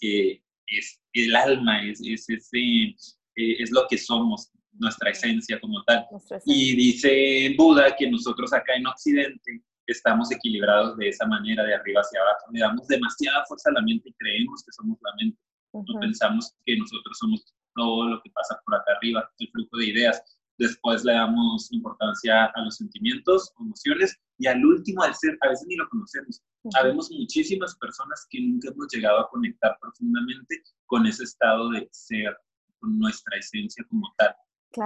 que 0.00 0.42
es 0.66 1.00
el 1.12 1.34
alma, 1.36 1.84
es, 1.84 2.00
es, 2.00 2.26
eh, 2.52 2.94
es 3.34 3.70
lo 3.70 3.86
que 3.88 3.98
somos, 3.98 4.50
nuestra 4.78 5.10
esencia 5.10 5.58
como 5.60 5.82
tal. 5.84 6.06
Y 6.44 6.76
dice 6.76 7.54
Buda 7.56 7.94
que 7.96 8.10
nosotros 8.10 8.52
acá 8.52 8.74
en 8.74 8.86
Occidente 8.86 9.62
estamos 9.86 10.30
equilibrados 10.32 10.96
de 10.96 11.08
esa 11.08 11.26
manera, 11.26 11.64
de 11.64 11.74
arriba 11.74 12.00
hacia 12.00 12.20
abajo. 12.20 12.46
Le 12.52 12.60
damos 12.60 12.86
demasiada 12.88 13.44
fuerza 13.46 13.70
a 13.70 13.74
la 13.74 13.82
mente 13.82 14.08
y 14.08 14.14
creemos 14.14 14.62
que 14.64 14.72
somos 14.72 14.98
la 15.02 15.14
mente. 15.20 15.38
No 15.72 16.00
pensamos 16.00 16.54
que 16.64 16.76
nosotros 16.76 17.16
somos 17.18 17.54
todo 17.74 18.08
lo 18.08 18.22
que 18.22 18.30
pasa 18.30 18.58
por 18.64 18.74
acá 18.74 18.92
arriba, 18.96 19.30
el 19.38 19.48
flujo 19.50 19.76
de 19.76 19.86
ideas. 19.86 20.22
Después 20.58 21.04
le 21.04 21.12
damos 21.12 21.70
importancia 21.72 22.46
a 22.46 22.60
los 22.62 22.76
sentimientos, 22.76 23.52
emociones 23.60 24.18
y 24.38 24.46
al 24.46 24.64
último, 24.64 25.02
al 25.02 25.14
ser, 25.14 25.36
a 25.42 25.48
veces 25.48 25.66
ni 25.68 25.76
lo 25.76 25.88
conocemos. 25.88 26.42
Sabemos 26.70 27.10
muchísimas 27.10 27.76
personas 27.76 28.26
que 28.30 28.40
nunca 28.40 28.70
hemos 28.70 28.86
llegado 28.92 29.20
a 29.20 29.28
conectar 29.28 29.76
profundamente 29.80 30.62
con 30.86 31.06
ese 31.06 31.24
estado 31.24 31.70
de 31.70 31.88
ser, 31.92 32.36
con 32.78 32.98
nuestra 32.98 33.38
esencia 33.38 33.84
como 33.88 34.12
tal. 34.16 34.34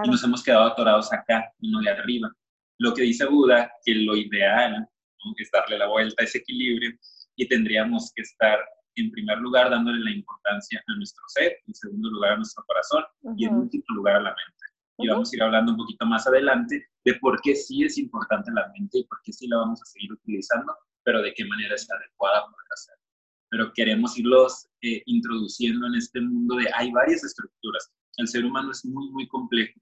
Y 0.05 0.11
nos 0.11 0.23
hemos 0.25 0.43
quedado 0.43 0.65
atorados 0.65 1.13
acá, 1.13 1.53
uno 1.61 1.81
de 1.81 1.91
arriba. 1.91 2.31
Lo 2.79 2.95
que 2.95 3.03
dice 3.03 3.27
Buda, 3.27 3.71
que 3.85 3.95
lo 3.95 4.17
ideal 4.17 4.89
es 5.37 5.51
darle 5.51 5.79
la 5.79 5.87
vuelta 5.87 6.23
a 6.23 6.25
ese 6.25 6.39
equilibrio 6.39 6.93
y 7.37 7.47
tendríamos 7.47 8.13
que 8.15 8.23
estar 8.23 8.59
en 8.97 9.11
primer 9.11 9.39
lugar 9.39 9.71
dándole 9.71 10.03
la 10.05 10.11
importancia 10.11 10.83
a 10.87 10.97
nuestro 10.97 11.23
ser, 11.29 11.57
en 11.67 11.75
segundo 11.75 12.11
lugar 12.11 12.33
a 12.33 12.37
nuestro 12.37 12.65
corazón 12.67 13.05
y 13.37 13.47
en 13.47 13.55
último 13.55 13.85
lugar 13.95 14.17
a 14.17 14.21
la 14.21 14.31
mente. 14.31 14.60
Y 15.03 15.09
vamos 15.09 15.33
a 15.33 15.37
ir 15.37 15.43
hablando 15.43 15.73
un 15.73 15.79
poquito 15.79 16.07
más 16.07 16.27
adelante 16.27 16.89
de 17.05 17.15
por 17.15 17.41
qué 17.41 17.55
sí 17.55 17.85
es 17.85 17.99
importante 17.99 18.51
la 18.53 18.69
mente 18.69 18.99
y 18.99 19.05
por 19.05 19.21
qué 19.23 19.33
sí 19.33 19.47
la 19.49 19.59
vamos 19.59 19.81
a 19.83 19.87
seguir 19.87 20.13
utilizando, 20.13 20.73
pero 21.03 21.23
de 21.23 21.33
qué 21.35 21.45
manera 21.45 21.75
es 21.75 21.91
adecuada 21.91 22.43
para 22.43 22.69
hacerlo. 22.73 23.03
Pero 23.49 23.73
queremos 23.75 24.17
irlos 24.19 24.69
eh, 24.83 25.03
introduciendo 25.07 25.87
en 25.87 25.95
este 25.95 26.21
mundo 26.21 26.57
de 26.57 26.67
hay 26.75 26.91
varias 26.93 27.25
estructuras. 27.25 27.93
El 28.17 28.29
ser 28.29 28.45
humano 28.45 28.71
es 28.71 28.85
muy, 28.85 29.11
muy 29.11 29.27
complejo. 29.29 29.81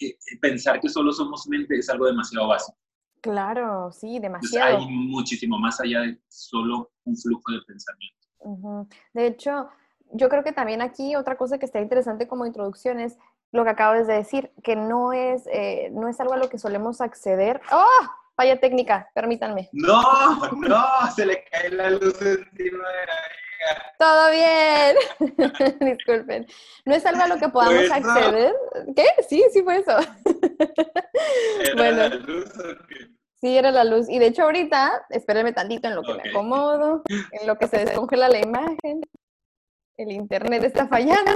Eh, 0.00 0.16
pensar 0.40 0.80
que 0.80 0.88
solo 0.88 1.12
somos 1.12 1.46
mente 1.48 1.76
es 1.76 1.90
algo 1.90 2.06
demasiado 2.06 2.48
básico. 2.48 2.78
Claro, 3.20 3.92
sí, 3.92 4.18
demasiado. 4.18 4.78
hay 4.78 4.86
muchísimo 4.88 5.58
más 5.58 5.78
allá 5.80 6.00
de 6.00 6.18
solo 6.28 6.92
un 7.04 7.16
flujo 7.16 7.52
de 7.52 7.60
pensamiento. 7.66 8.88
De 9.12 9.26
hecho, 9.26 9.68
yo 10.12 10.28
creo 10.28 10.42
que 10.42 10.52
también 10.52 10.80
aquí 10.80 11.14
otra 11.16 11.36
cosa 11.36 11.58
que 11.58 11.66
está 11.66 11.80
interesante 11.80 12.26
como 12.26 12.46
introducción 12.46 12.98
es 12.98 13.18
lo 13.52 13.64
que 13.64 13.70
acabas 13.70 14.06
de 14.06 14.14
decir, 14.14 14.52
que 14.62 14.76
no 14.76 15.12
es, 15.12 15.46
eh, 15.52 15.90
no 15.92 16.08
es 16.08 16.20
algo 16.20 16.34
a 16.34 16.38
lo 16.38 16.48
que 16.48 16.58
solemos 16.58 17.00
acceder. 17.00 17.60
¡Oh! 17.72 18.06
Falla 18.36 18.58
técnica, 18.58 19.10
permítanme. 19.14 19.68
No, 19.72 20.02
no, 20.52 20.86
se 21.14 21.26
le 21.26 21.44
cae 21.44 21.70
la 21.70 21.90
luz 21.90 22.20
encima 22.22 22.88
de 22.88 23.06
la 23.06 23.16
hija. 23.36 23.92
Todo 23.98 24.30
bien. 24.30 25.76
Disculpen. 25.80 26.46
No 26.86 26.94
es 26.94 27.04
algo 27.04 27.22
a 27.22 27.28
lo 27.28 27.38
que 27.38 27.48
podamos 27.48 27.90
acceder. 27.90 28.54
¿Qué? 28.96 29.04
Sí, 29.28 29.44
sí 29.52 29.62
fue 29.62 29.78
eso. 29.78 29.98
¿Era 31.60 31.90
la 31.90 32.08
luz 32.08 32.50
o 32.58 32.86
qué? 32.88 33.10
Sí, 33.40 33.56
era 33.56 33.70
la 33.70 33.84
luz. 33.84 34.08
Y 34.08 34.18
de 34.18 34.26
hecho 34.26 34.42
ahorita, 34.42 35.06
espérenme 35.10 35.52
tantito 35.52 35.88
en 35.88 35.96
lo 35.96 36.02
que 36.02 36.14
me 36.14 36.28
acomodo, 36.28 37.02
en 37.08 37.46
lo 37.46 37.56
que 37.56 37.68
se 37.68 37.84
descongela 37.84 38.28
la 38.28 38.38
imagen. 38.38 39.00
El 39.96 40.12
internet 40.12 40.64
está 40.64 40.86
fallando. 40.86 41.32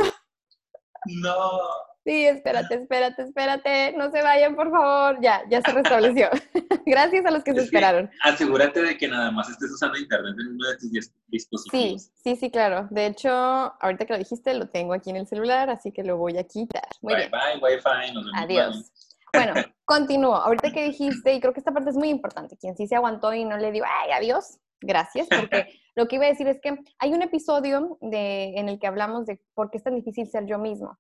No. 1.07 1.61
Sí, 2.05 2.27
espérate, 2.27 2.75
espérate, 2.75 3.23
espérate. 3.23 3.95
No 3.97 4.11
se 4.11 4.21
vayan, 4.21 4.55
por 4.55 4.71
favor. 4.71 5.19
Ya, 5.23 5.43
ya 5.49 5.63
se 5.63 5.73
restableció. 5.73 6.29
Gracias 6.87 7.25
a 7.25 7.31
los 7.31 7.43
que 7.43 7.55
se 7.55 7.63
esperaron. 7.63 8.11
asegúrate 8.23 8.83
de 8.83 8.99
que 8.99 9.09
nada 9.09 9.31
más 9.31 9.49
estés 9.49 9.71
usando 9.71 9.97
internet 9.97 10.35
en 10.39 10.49
uno 10.49 10.69
de 10.69 10.77
tus 10.77 10.91
dispositivos. 11.29 12.03
Sí, 12.03 12.11
sí, 12.23 12.37
sí, 12.37 12.51
claro. 12.51 12.89
De 12.91 13.07
hecho, 13.07 13.31
ahorita 13.31 14.05
que 14.05 14.13
lo 14.13 14.19
dijiste, 14.19 14.53
lo 14.53 14.69
tengo 14.69 14.93
aquí 14.93 15.11
en 15.11 15.17
el 15.17 15.27
celular, 15.27 15.71
así 15.71 15.93
que 15.93 16.05
lo 16.05 16.19
voy 16.19 16.37
a 16.37 16.45
quitar. 16.45 16.87
bye, 17.01 17.31
bye, 17.31 17.59
Wi-Fi. 17.63 18.13
Nos 18.13 18.25
vemos 18.27 18.43
Adiós. 18.43 18.93
Bueno, 19.33 19.55
continúo. 19.87 20.37
Ahorita 20.37 20.73
que 20.73 20.85
dijiste, 20.85 21.35
y 21.35 21.41
creo 21.41 21.55
que 21.55 21.61
esta 21.61 21.73
parte 21.73 21.89
es 21.89 21.97
muy 21.97 22.11
importante, 22.11 22.59
quien 22.59 22.77
sí 22.77 22.87
se 22.87 22.97
aguantó 22.97 23.33
y 23.33 23.45
no 23.45 23.57
le 23.57 23.73
dio, 23.73 23.85
ay, 23.87 24.13
adiós, 24.13 24.59
gracias, 24.81 25.27
porque 25.29 25.81
lo 25.95 26.07
que 26.07 26.17
iba 26.17 26.27
a 26.27 26.29
decir 26.29 26.47
es 26.49 26.61
que 26.61 26.77
hay 26.99 27.13
un 27.13 27.23
episodio 27.23 27.99
de, 28.01 28.59
en 28.59 28.69
el 28.69 28.79
que 28.79 28.87
hablamos 28.87 29.27
de 29.27 29.41
por 29.55 29.71
qué 29.71 29.79
es 29.79 29.85
tan 29.85 29.95
difícil 29.95 30.29
ser 30.29 30.47
yo 30.47 30.59
mismo. 30.59 30.99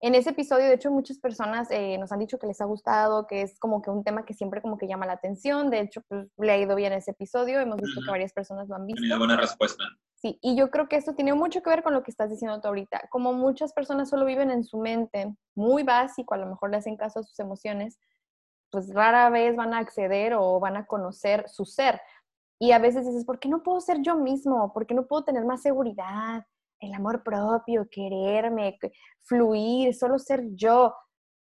En 0.00 0.14
ese 0.14 0.30
episodio, 0.30 0.66
de 0.66 0.74
hecho, 0.74 0.92
muchas 0.92 1.18
personas 1.18 1.68
eh, 1.70 1.98
nos 1.98 2.12
han 2.12 2.20
dicho 2.20 2.38
que 2.38 2.46
les 2.46 2.60
ha 2.60 2.66
gustado, 2.66 3.26
que 3.26 3.42
es 3.42 3.58
como 3.58 3.82
que 3.82 3.90
un 3.90 4.04
tema 4.04 4.24
que 4.24 4.32
siempre 4.32 4.62
como 4.62 4.78
que 4.78 4.86
llama 4.86 5.06
la 5.06 5.14
atención. 5.14 5.70
De 5.70 5.80
hecho, 5.80 6.02
pues, 6.08 6.28
le 6.38 6.52
ha 6.52 6.56
ido 6.56 6.76
bien 6.76 6.92
ese 6.92 7.10
episodio. 7.10 7.58
Hemos 7.58 7.80
visto 7.80 8.00
que 8.04 8.10
varias 8.10 8.32
personas 8.32 8.68
lo 8.68 8.76
han 8.76 8.86
visto. 8.86 9.00
Tenido 9.00 9.18
buena 9.18 9.36
respuesta. 9.36 9.82
Sí, 10.14 10.38
y 10.40 10.56
yo 10.56 10.70
creo 10.70 10.88
que 10.88 10.96
esto 10.96 11.14
tiene 11.14 11.34
mucho 11.34 11.62
que 11.62 11.70
ver 11.70 11.82
con 11.82 11.94
lo 11.94 12.02
que 12.02 12.10
estás 12.10 12.30
diciendo 12.30 12.60
tú 12.60 12.68
ahorita. 12.68 13.08
Como 13.10 13.32
muchas 13.32 13.72
personas 13.72 14.08
solo 14.08 14.24
viven 14.24 14.50
en 14.50 14.64
su 14.64 14.78
mente, 14.78 15.34
muy 15.56 15.82
básico, 15.82 16.34
a 16.34 16.38
lo 16.38 16.46
mejor 16.46 16.70
le 16.70 16.76
hacen 16.76 16.96
caso 16.96 17.20
a 17.20 17.22
sus 17.24 17.38
emociones, 17.38 17.98
pues 18.70 18.92
rara 18.92 19.30
vez 19.30 19.56
van 19.56 19.74
a 19.74 19.78
acceder 19.78 20.34
o 20.34 20.60
van 20.60 20.76
a 20.76 20.86
conocer 20.86 21.48
su 21.48 21.64
ser. 21.64 22.00
Y 22.60 22.72
a 22.72 22.78
veces 22.78 23.06
dices, 23.06 23.24
¿por 23.24 23.38
qué 23.38 23.48
no 23.48 23.62
puedo 23.62 23.80
ser 23.80 24.00
yo 24.02 24.16
mismo? 24.16 24.72
¿Por 24.72 24.86
qué 24.86 24.94
no 24.94 25.06
puedo 25.06 25.24
tener 25.24 25.44
más 25.44 25.62
seguridad? 25.62 26.44
El 26.80 26.94
amor 26.94 27.22
propio, 27.22 27.88
quererme, 27.90 28.78
fluir, 29.22 29.94
solo 29.94 30.18
ser 30.18 30.44
yo. 30.54 30.94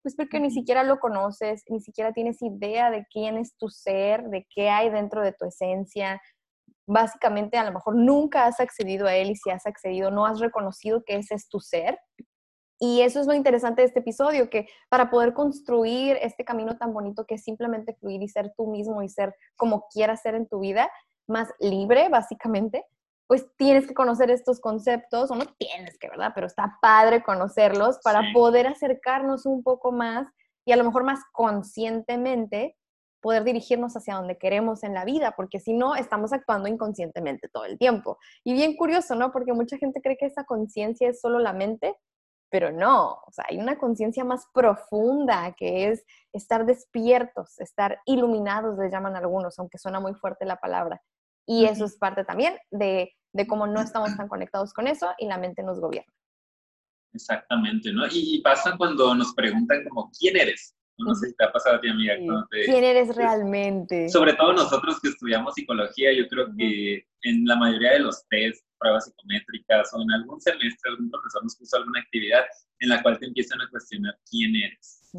Pues 0.03 0.15
porque 0.15 0.39
ni 0.39 0.51
siquiera 0.51 0.85
lo 0.85 1.01
conoces, 1.01 1.65
ni 1.69 1.81
siquiera 1.81 2.13
tienes 2.13 2.41
idea 2.41 2.91
de 2.91 3.07
quién 3.13 3.37
es 3.39 3.57
tu 3.57 3.69
ser, 3.69 4.25
de 4.29 4.47
qué 4.55 4.69
hay 4.69 4.89
dentro 4.89 5.23
de 5.23 5.33
tu 5.33 5.47
esencia. 5.47 6.21
Básicamente, 6.87 7.59
a 7.59 7.65
lo 7.65 7.73
mejor 7.73 7.97
nunca 7.97 8.47
has 8.47 8.61
accedido 8.61 9.07
a 9.07 9.17
él 9.17 9.31
y 9.31 9.37
si 9.37 9.51
has 9.51 9.67
accedido, 9.67 10.11
no 10.13 10.25
has 10.25 10.39
reconocido 10.39 11.03
que 11.05 11.17
ese 11.17 11.35
es 11.35 11.49
tu 11.49 11.59
ser. 11.59 11.99
Y 12.79 13.01
eso 13.01 13.21
es 13.21 13.27
lo 13.27 13.35
interesante 13.35 13.83
de 13.83 13.89
este 13.89 14.01
episodio, 14.01 14.51
que 14.51 14.69
para 14.91 15.11
poder 15.11 15.33
construir 15.33 16.19
este 16.21 16.45
camino 16.45 16.77
tan 16.77 16.93
bonito 16.93 17.25
que 17.25 17.37
es 17.37 17.43
simplemente 17.43 17.97
fluir 17.99 18.23
y 18.23 18.29
ser 18.29 18.53
tú 18.57 18.69
mismo 18.69 19.03
y 19.03 19.09
ser 19.09 19.35
como 19.57 19.87
quieras 19.93 20.21
ser 20.21 20.35
en 20.35 20.47
tu 20.47 20.61
vida, 20.61 20.91
más 21.27 21.49
libre, 21.59 22.09
básicamente, 22.09 22.85
pues 23.27 23.47
tienes 23.57 23.87
que 23.87 23.95
conocer 23.95 24.31
estos 24.31 24.61
conceptos, 24.61 25.31
o 25.31 25.35
no 25.35 25.45
tienes 25.59 25.99
que, 25.99 26.09
¿verdad? 26.09 26.33
Pero 26.35 26.47
está 26.47 26.79
padre 26.81 27.23
conocerlos 27.23 27.99
para 28.03 28.23
poder 28.33 28.67
acercarnos 28.67 29.47
un 29.47 29.63
poco 29.63 29.93
más 29.93 30.29
y 30.65 30.73
a 30.73 30.77
lo 30.77 30.85
mejor 30.85 31.05
más 31.05 31.21
conscientemente 31.33 32.77
poder 33.21 33.43
dirigirnos 33.43 33.97
hacia 33.97 34.15
donde 34.15 34.39
queremos 34.39 34.85
en 34.85 34.95
la 34.95 35.05
vida, 35.05 35.35
porque 35.37 35.59
si 35.59 35.73
no, 35.73 35.97
estamos 35.97 36.33
actuando 36.33 36.69
inconscientemente 36.69 37.49
todo 37.49 37.65
el 37.65 37.79
tiempo. 37.79 38.19
Y 38.45 38.53
bien 38.53 38.77
curioso, 38.77 39.17
¿no? 39.17 39.33
Porque 39.33 39.53
mucha 39.53 39.79
gente 39.79 40.01
cree 40.01 40.17
que 40.17 40.27
esa 40.27 40.45
conciencia 40.45 41.09
es 41.09 41.21
solo 41.21 41.41
la 41.41 41.53
mente, 41.53 41.97
pero 42.49 42.71
no, 42.71 43.15
o 43.27 43.33
sea, 43.33 43.47
hay 43.49 43.59
una 43.59 43.79
conciencia 43.79 44.25
más 44.25 44.47
profunda 44.55 45.53
que 45.57 45.89
es 45.89 46.05
estar 46.33 46.65
despiertos, 46.65 47.59
estar 47.59 47.99
iluminados, 48.07 48.79
le 48.79 48.91
llaman 48.91 49.17
algunos, 49.17 49.59
aunque 49.59 49.79
suena 49.79 49.99
muy 49.99 50.15
fuerte 50.15 50.45
la 50.45 50.57
palabra. 50.57 51.03
Y 51.47 51.65
eso 51.65 51.85
es 51.85 51.97
parte 51.97 52.25
también 52.25 52.57
de, 52.71 53.15
de 53.33 53.47
cómo 53.47 53.67
no 53.67 53.81
estamos 53.81 54.17
tan 54.17 54.29
conectados 54.29 54.73
con 54.73 54.87
eso 54.87 55.09
y 55.19 55.27
la 55.27 55.39
mente 55.39 55.63
nos 55.63 55.81
gobierna. 55.81 56.13
Exactamente, 57.17 57.93
¿no? 57.93 58.05
Y, 58.11 58.41
pasa 58.43 58.77
cuando 58.77 59.15
nos 59.15 59.33
preguntan 59.35 59.85
como, 59.89 60.11
¿quién 60.19 60.37
eres? 60.37 60.75
No 60.99 61.15
sé 61.15 61.29
si 61.29 61.37
te 61.37 61.45
ha 61.45 61.53
pasado 61.53 61.77
a 61.77 61.81
ti, 61.81 61.89
amiga. 61.89 62.15
¿Quién 62.65 62.85
eres 62.85 63.15
realmente? 63.15 64.09
Sobre 64.09 64.33
todo 64.35 64.53
nosotros 64.55 64.99
que 65.01 65.09
estudiamos 65.09 65.55
psicología, 65.55 66.13
yo 66.13 66.27
creo 66.29 66.47
que 66.57 67.07
en 67.23 67.45
la 67.45 67.57
mayoría 67.57 67.93
de 67.93 68.01
los 68.01 68.27
test, 68.29 68.65
pruebas 68.79 69.05
psicométricas 69.05 69.93
o 69.93 70.03
en 70.03 70.11
algún 70.13 70.41
semestre 70.41 70.91
algún 70.91 71.11
profesor 71.11 71.43
nos 71.43 71.57
puso 71.57 71.77
alguna 71.77 72.01
actividad 72.01 72.45
en 72.81 72.89
la 72.89 73.03
cual 73.03 73.19
te 73.19 73.27
empiezan 73.27 73.61
a 73.61 73.69
cuestionar 73.71 74.15
quién 74.31 74.55
eres. 74.57 75.11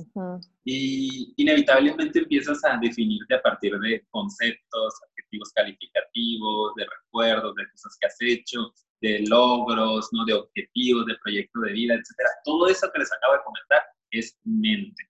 Y 0.63 1.33
inevitablemente 1.37 2.19
empiezas 2.19 2.63
a 2.63 2.77
definirte 2.77 3.35
a 3.35 3.41
partir 3.41 3.77
de 3.79 4.05
conceptos, 4.09 4.93
adjetivos 5.27 5.51
calificativos, 5.53 6.73
de 6.75 6.85
recuerdos, 6.85 7.55
de 7.55 7.69
cosas 7.71 7.97
que 7.99 8.07
has 8.07 8.17
hecho, 8.21 8.73
de 9.01 9.25
logros, 9.27 10.09
¿no? 10.11 10.25
de 10.25 10.33
objetivos, 10.33 11.05
de 11.05 11.15
proyecto 11.21 11.59
de 11.61 11.73
vida, 11.73 11.93
etc. 11.95 12.05
Todo 12.43 12.67
eso 12.67 12.89
que 12.91 12.99
les 12.99 13.11
acabo 13.11 13.33
de 13.33 13.43
comentar 13.43 13.81
es 14.11 14.37
mente, 14.43 15.03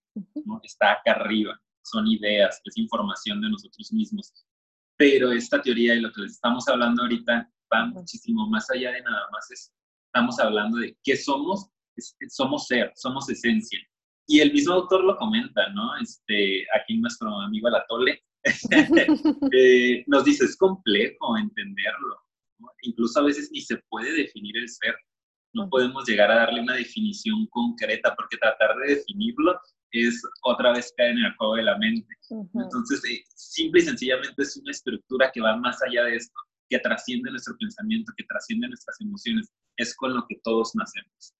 ¿no? 0.46 0.60
está 0.64 0.94
acá 0.94 1.12
arriba, 1.12 1.60
son 1.84 2.08
ideas, 2.08 2.60
es 2.66 2.78
información 2.78 3.42
de 3.42 3.50
nosotros 3.50 3.92
mismos. 3.94 4.34
Pero 4.98 5.32
esta 5.32 5.62
teoría 5.62 5.94
y 5.96 6.02
lo 6.02 6.12
que 6.12 6.22
les 6.22 6.34
estamos 6.34 6.68
hablando 6.68 7.04
ahorita 7.04 7.50
va 7.72 7.86
muchísimo 7.86 8.50
más 8.50 8.70
allá 8.72 8.92
de 8.92 9.02
nada 9.02 9.28
más 9.32 9.50
eso. 9.52 9.72
Estamos 10.08 10.40
hablando 10.40 10.78
de 10.78 10.98
qué 11.04 11.16
somos, 11.16 11.70
somos 12.30 12.66
ser, 12.66 12.92
somos 12.96 13.30
esencia. 13.30 13.80
Y 14.26 14.40
el 14.40 14.52
mismo 14.52 14.74
autor 14.74 15.04
lo 15.04 15.16
comenta, 15.16 15.70
¿no? 15.70 15.96
Este, 15.98 16.66
aquí 16.76 16.98
nuestro 16.98 17.30
amigo 17.42 17.68
Alatole 17.68 18.24
eh, 19.52 20.04
nos 20.08 20.26
dice, 20.26 20.46
es 20.46 20.56
complejo 20.58 21.38
entenderlo. 21.38 22.18
Incluso 22.82 23.20
a 23.20 23.24
veces 23.24 23.50
ni 23.52 23.62
se 23.62 23.78
puede 23.90 24.12
definir 24.14 24.58
el 24.58 24.70
ser. 24.70 24.96
No 25.54 25.70
podemos 25.70 26.08
llegar 26.08 26.32
a 26.32 26.36
darle 26.36 26.62
una 26.62 26.76
definición 26.76 27.48
concreta 27.48 28.16
porque 28.16 28.38
tratar 28.38 28.76
de 28.78 28.96
definirlo 28.96 29.60
es 29.92 30.22
otra 30.44 30.74
vez 30.74 30.94
caer 30.98 31.12
en 31.12 31.26
el 31.26 31.36
juego 31.36 31.56
de 31.56 31.64
la 31.64 31.78
mente. 31.78 32.08
Entonces, 32.54 33.02
eh, 33.06 33.24
simple 33.36 33.82
y 33.82 33.86
sencillamente 33.86 34.42
es 34.42 34.58
una 34.58 34.72
estructura 34.72 35.32
que 35.34 35.42
va 35.42 35.56
más 35.58 35.82
allá 35.82 36.04
de 36.04 36.18
esto, 36.18 36.36
que 36.70 36.80
trasciende 36.80 37.32
nuestro 37.32 37.58
pensamiento, 37.58 38.12
que 38.18 38.26
trasciende 38.26 38.68
nuestras 38.68 39.00
emociones, 39.00 39.50
es 39.78 39.96
con 39.96 40.14
lo 40.14 40.26
que 40.28 40.40
todos 40.44 40.76
nacemos. 40.76 41.34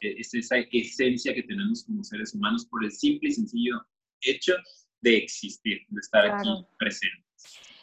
Eh, 0.00 0.16
es 0.18 0.34
esa 0.34 0.56
esencia 0.58 1.34
que 1.34 1.42
tenemos 1.42 1.84
como 1.84 2.04
seres 2.04 2.34
humanos 2.34 2.66
por 2.66 2.84
el 2.84 2.92
simple 2.92 3.30
y 3.30 3.32
sencillo 3.32 3.80
hecho 4.22 4.54
de 5.00 5.16
existir, 5.16 5.78
de 5.88 6.00
estar 6.00 6.26
aquí 6.26 6.66
presentes. 6.78 7.26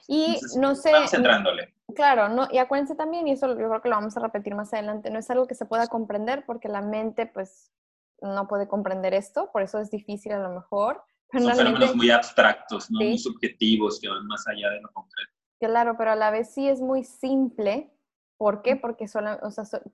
Y 0.08 0.38
no 0.58 0.76
sé. 0.76 0.92
Vamos 0.92 1.14
entrándole. 1.14 1.74
Claro, 1.96 2.30
no, 2.30 2.48
y 2.52 2.58
acuérdense 2.58 2.96
también, 2.96 3.28
y 3.28 3.32
eso 3.32 3.48
yo 3.48 3.56
creo 3.56 3.82
que 3.82 3.90
lo 3.90 3.96
vamos 3.96 4.16
a 4.18 4.20
repetir 4.20 4.56
más 4.56 4.74
adelante, 4.74 5.10
no 5.10 5.20
es 5.20 5.30
algo 5.30 5.48
que 5.48 5.56
se 5.56 5.66
pueda 5.66 5.88
comprender 5.88 6.46
porque 6.46 6.68
la 6.68 6.82
mente, 6.82 7.26
pues, 7.26 7.72
no 8.22 8.48
puede 8.48 8.68
comprender 8.68 9.14
esto, 9.14 9.50
por 9.52 9.62
eso 9.62 9.80
es 9.80 9.90
difícil 9.90 10.34
a 10.34 10.40
lo 10.40 10.50
mejor. 10.50 11.04
Son 11.32 11.56
fenómenos 11.56 11.96
muy 11.96 12.10
abstractos, 12.10 12.90
¿no? 12.90 13.00
muy 13.00 13.18
subjetivos, 13.18 14.00
que 14.00 14.10
van 14.10 14.26
más 14.28 14.48
allá 14.48 14.70
de 14.70 14.82
lo 14.82 14.92
concreto. 14.92 15.32
Claro, 15.60 15.96
pero 15.98 16.12
a 16.12 16.16
la 16.16 16.32
vez 16.32 16.54
sí 16.54 16.68
es 16.68 16.80
muy 16.80 17.04
simple 17.04 17.92
¿Por 18.38 18.62
qué? 18.62 18.76
Porque 18.76 19.08
solo, 19.08 19.40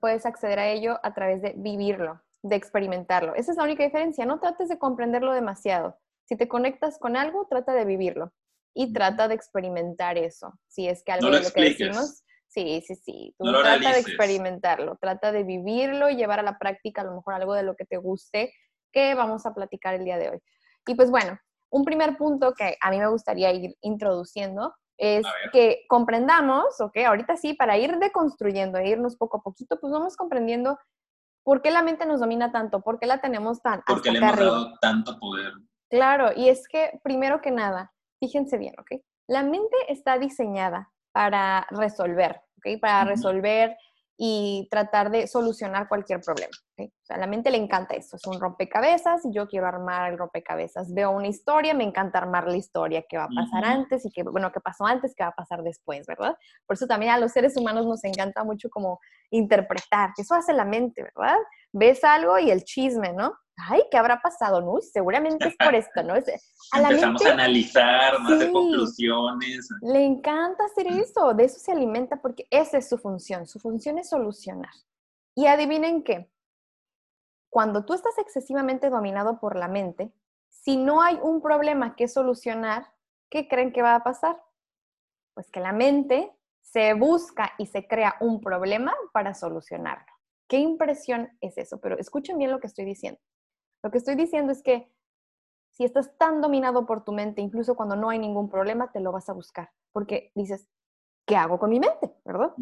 puedes 0.00 0.26
acceder 0.26 0.58
a 0.58 0.68
ello 0.68 1.00
a 1.02 1.14
través 1.14 1.40
de 1.40 1.54
vivirlo, 1.56 2.20
de 2.42 2.56
experimentarlo. 2.56 3.34
Esa 3.34 3.52
es 3.52 3.56
la 3.56 3.64
única 3.64 3.84
diferencia. 3.84 4.26
No 4.26 4.38
trates 4.38 4.68
de 4.68 4.78
comprenderlo 4.78 5.32
demasiado. 5.32 5.98
Si 6.24 6.36
te 6.36 6.48
conectas 6.48 6.98
con 6.98 7.16
algo, 7.16 7.46
trata 7.48 7.72
de 7.72 7.84
vivirlo 7.84 8.32
y 8.74 8.92
trata 8.92 9.28
de 9.28 9.34
experimentar 9.34 10.18
eso. 10.18 10.52
Si 10.68 10.88
es 10.88 11.02
que 11.04 11.12
algo 11.12 11.30
de 11.30 11.42
lo 11.42 11.50
que 11.50 11.62
decimos. 11.62 12.22
Sí, 12.48 12.82
sí, 12.86 12.94
sí. 12.94 13.34
Tú 13.36 13.50
trata 13.50 13.92
de 13.92 13.98
experimentarlo, 13.98 14.96
trata 15.00 15.32
de 15.32 15.42
vivirlo 15.42 16.08
y 16.08 16.14
llevar 16.14 16.38
a 16.38 16.44
la 16.44 16.56
práctica 16.56 17.00
a 17.00 17.04
lo 17.04 17.16
mejor 17.16 17.34
algo 17.34 17.52
de 17.52 17.64
lo 17.64 17.74
que 17.74 17.84
te 17.84 17.96
guste 17.96 18.52
qué 18.94 19.14
vamos 19.14 19.44
a 19.44 19.52
platicar 19.52 19.94
el 19.94 20.04
día 20.04 20.16
de 20.16 20.30
hoy. 20.30 20.38
Y 20.86 20.94
pues 20.94 21.10
bueno, 21.10 21.38
un 21.70 21.84
primer 21.84 22.16
punto 22.16 22.54
que 22.54 22.78
a 22.80 22.90
mí 22.90 22.98
me 22.98 23.08
gustaría 23.08 23.52
ir 23.52 23.74
introduciendo 23.82 24.72
es 24.96 25.26
que 25.52 25.84
comprendamos, 25.88 26.80
ok, 26.80 26.98
ahorita 27.08 27.36
sí, 27.36 27.54
para 27.54 27.76
ir 27.76 27.98
deconstruyendo 27.98 28.78
e 28.78 28.88
irnos 28.88 29.16
poco 29.16 29.38
a 29.38 29.42
poquito, 29.42 29.78
pues 29.80 29.92
vamos 29.92 30.16
comprendiendo 30.16 30.78
por 31.42 31.60
qué 31.60 31.72
la 31.72 31.82
mente 31.82 32.06
nos 32.06 32.20
domina 32.20 32.52
tanto, 32.52 32.80
por 32.80 33.00
qué 33.00 33.06
la 33.06 33.20
tenemos 33.20 33.60
tan... 33.60 33.82
¿Por 33.82 34.00
qué 34.00 34.12
le 34.12 34.18
hemos 34.18 34.36
dado 34.36 34.78
tanto 34.80 35.18
poder? 35.18 35.52
Claro, 35.94 36.30
y 36.34 36.48
es 36.48 36.66
que 36.66 36.98
primero 37.04 37.40
que 37.40 37.52
nada, 37.52 37.92
fíjense 38.18 38.58
bien, 38.58 38.74
ok, 38.80 39.00
la 39.28 39.44
mente 39.44 39.76
está 39.86 40.18
diseñada 40.18 40.90
para 41.12 41.68
resolver, 41.70 42.42
ok, 42.58 42.80
para 42.80 43.04
resolver 43.04 43.76
y 44.16 44.66
tratar 44.72 45.12
de 45.12 45.28
solucionar 45.28 45.86
cualquier 45.88 46.20
problema. 46.20 46.50
O 46.78 47.04
sea, 47.04 47.14
a 47.14 47.20
la 47.20 47.28
mente 47.28 47.52
le 47.52 47.58
encanta 47.58 47.94
eso, 47.94 48.16
es 48.16 48.26
un 48.26 48.40
rompecabezas 48.40 49.24
y 49.24 49.32
yo 49.32 49.46
quiero 49.46 49.68
armar 49.68 50.10
el 50.10 50.18
rompecabezas. 50.18 50.92
Veo 50.92 51.12
una 51.12 51.28
historia, 51.28 51.74
me 51.74 51.84
encanta 51.84 52.18
armar 52.18 52.48
la 52.48 52.56
historia, 52.56 53.04
qué 53.08 53.16
va 53.16 53.24
a 53.24 53.28
pasar 53.28 53.64
antes 53.64 54.04
y 54.04 54.10
qué, 54.10 54.24
bueno, 54.24 54.50
qué 54.50 54.58
pasó 54.58 54.84
antes, 54.86 55.14
qué 55.16 55.22
va 55.22 55.30
a 55.30 55.36
pasar 55.36 55.62
después, 55.62 56.08
¿verdad? 56.08 56.36
Por 56.66 56.74
eso 56.74 56.88
también 56.88 57.12
a 57.12 57.18
los 57.18 57.30
seres 57.30 57.56
humanos 57.56 57.86
nos 57.86 58.02
encanta 58.02 58.42
mucho 58.42 58.68
como 58.68 58.98
interpretar, 59.30 60.10
que 60.16 60.22
eso 60.22 60.34
hace 60.34 60.52
la 60.52 60.64
mente, 60.64 61.04
¿verdad? 61.04 61.36
Ves 61.72 62.02
algo 62.02 62.36
y 62.40 62.50
el 62.50 62.64
chisme, 62.64 63.12
¿no? 63.12 63.32
Ay, 63.56 63.82
¿qué 63.90 63.96
habrá 63.96 64.20
pasado? 64.20 64.60
No, 64.60 64.80
seguramente 64.80 65.48
es 65.48 65.56
por 65.56 65.74
esto, 65.74 66.02
¿no? 66.02 66.14
a 66.72 66.80
Empezamos 66.80 67.24
a 67.24 67.32
analizar, 67.32 68.20
más 68.20 68.38
de 68.38 68.50
conclusiones. 68.50 69.68
Le 69.82 70.04
encanta 70.04 70.64
hacer 70.64 70.86
eso, 70.88 71.34
de 71.34 71.44
eso 71.44 71.58
se 71.58 71.72
alimenta 71.72 72.20
porque 72.20 72.46
esa 72.50 72.78
es 72.78 72.88
su 72.88 72.98
función, 72.98 73.46
su 73.46 73.58
función 73.58 73.98
es 73.98 74.08
solucionar. 74.08 74.72
Y 75.36 75.46
adivinen 75.46 76.02
qué, 76.02 76.30
cuando 77.54 77.84
tú 77.84 77.94
estás 77.94 78.18
excesivamente 78.18 78.90
dominado 78.90 79.38
por 79.38 79.54
la 79.54 79.68
mente, 79.68 80.12
si 80.48 80.76
no 80.76 81.02
hay 81.02 81.20
un 81.22 81.40
problema 81.40 81.94
que 81.94 82.08
solucionar, 82.08 82.88
¿qué 83.30 83.46
creen 83.46 83.72
que 83.72 83.80
va 83.80 83.94
a 83.94 84.02
pasar? 84.02 84.42
Pues 85.34 85.52
que 85.52 85.60
la 85.60 85.72
mente 85.72 86.32
se 86.62 86.94
busca 86.94 87.52
y 87.58 87.66
se 87.66 87.86
crea 87.86 88.16
un 88.18 88.40
problema 88.40 88.92
para 89.12 89.34
solucionarlo. 89.34 90.12
¿Qué 90.48 90.56
impresión 90.56 91.30
es 91.40 91.56
eso? 91.56 91.80
Pero 91.80 91.96
escuchen 91.96 92.38
bien 92.38 92.50
lo 92.50 92.58
que 92.58 92.66
estoy 92.66 92.86
diciendo. 92.86 93.20
Lo 93.84 93.90
que 93.90 93.98
estoy 93.98 94.14
diciendo 94.14 94.50
es 94.50 94.62
que 94.62 94.90
si 95.72 95.84
estás 95.84 96.16
tan 96.16 96.40
dominado 96.40 96.86
por 96.86 97.04
tu 97.04 97.12
mente, 97.12 97.42
incluso 97.42 97.76
cuando 97.76 97.96
no 97.96 98.08
hay 98.08 98.18
ningún 98.18 98.48
problema, 98.48 98.90
te 98.90 99.00
lo 99.00 99.12
vas 99.12 99.28
a 99.28 99.34
buscar, 99.34 99.70
porque 99.92 100.32
dices, 100.34 100.66
¿qué 101.26 101.36
hago 101.36 101.58
con 101.58 101.68
mi 101.68 101.78
mente? 101.80 102.16
¿Verdad? 102.24 102.54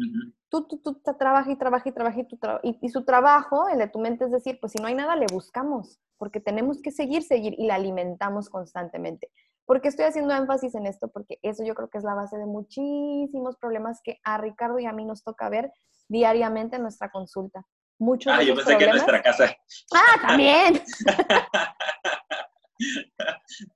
Tú, 0.49 0.67
tú, 0.67 0.79
tú 0.79 1.01
trabajas 1.17 1.47
y 1.47 1.55
trabajas 1.55 1.87
y 1.87 1.91
trabajas 1.93 2.25
y, 2.63 2.77
y, 2.81 2.89
su 2.89 3.05
trabajo, 3.05 3.69
el 3.69 3.77
de 3.77 3.87
tu 3.87 3.99
mente, 3.99 4.25
es 4.25 4.31
decir, 4.31 4.59
pues 4.59 4.73
si 4.73 4.81
no 4.81 4.87
hay 4.87 4.95
nada, 4.95 5.15
le 5.15 5.27
buscamos, 5.31 6.01
porque 6.17 6.41
tenemos 6.41 6.81
que 6.81 6.91
seguir, 6.91 7.23
seguir 7.23 7.55
y 7.57 7.67
la 7.67 7.75
alimentamos 7.75 8.49
constantemente. 8.49 9.31
¿Por 9.65 9.79
qué 9.79 9.87
estoy 9.87 10.03
haciendo 10.03 10.35
énfasis 10.35 10.75
en 10.75 10.87
esto? 10.87 11.07
Porque 11.07 11.39
eso 11.41 11.63
yo 11.63 11.73
creo 11.73 11.89
que 11.89 11.99
es 11.99 12.03
la 12.03 12.15
base 12.15 12.37
de 12.37 12.45
muchísimos 12.45 13.55
problemas 13.55 14.01
que 14.03 14.19
a 14.25 14.37
Ricardo 14.39 14.77
y 14.77 14.87
a 14.87 14.91
mí 14.91 15.05
nos 15.05 15.23
toca 15.23 15.47
ver 15.47 15.71
diariamente 16.09 16.75
en 16.75 16.81
nuestra 16.81 17.11
consulta 17.11 17.65
muchos. 18.03 18.33
Ah, 18.33 18.43
yo 18.43 18.55
pensé 18.55 18.77
que 18.77 18.85
en 18.85 18.91
nuestra 18.91 19.21
casa. 19.21 19.55
Ah, 19.93 20.27
también. 20.27 20.81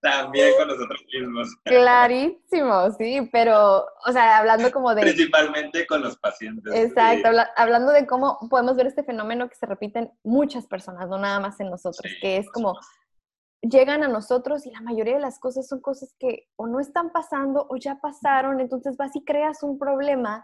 también 0.02 0.54
con 0.58 0.68
nosotros 0.68 1.04
mismos. 1.14 1.56
Clarísimo, 1.64 2.92
sí, 2.98 3.30
pero, 3.32 3.86
o 4.06 4.12
sea, 4.12 4.40
hablando 4.40 4.72
como 4.72 4.94
de... 4.94 5.02
Principalmente 5.02 5.86
con 5.88 6.02
los 6.02 6.18
pacientes. 6.18 6.74
Exacto, 6.74 7.30
hablando 7.56 7.92
de 7.92 8.06
cómo 8.06 8.38
podemos 8.50 8.76
ver 8.76 8.88
este 8.88 9.04
fenómeno 9.04 9.50
que 9.50 9.56
se 9.56 9.66
repite 9.66 10.00
en 10.00 10.12
muchas 10.24 10.68
personas, 10.68 11.10
no 11.10 11.18
nada 11.18 11.40
más 11.40 11.60
en 11.60 11.70
nosotros, 11.70 12.12
que 12.22 12.38
es 12.38 12.50
como 12.52 12.78
llegan 13.62 14.04
a 14.04 14.08
nosotros 14.08 14.66
y 14.66 14.72
la 14.72 14.82
mayoría 14.82 15.16
de 15.16 15.22
las 15.22 15.40
cosas 15.40 15.68
son 15.68 15.82
cosas 15.82 16.16
que 16.20 16.48
o 16.56 16.68
no 16.68 16.80
están 16.80 17.12
pasando 17.12 17.66
o 17.70 17.78
ya 17.78 18.00
pasaron, 18.00 18.60
entonces 18.60 18.98
vas 18.98 19.16
y 19.16 19.24
creas 19.24 19.64
un 19.64 19.80
problema 19.80 20.44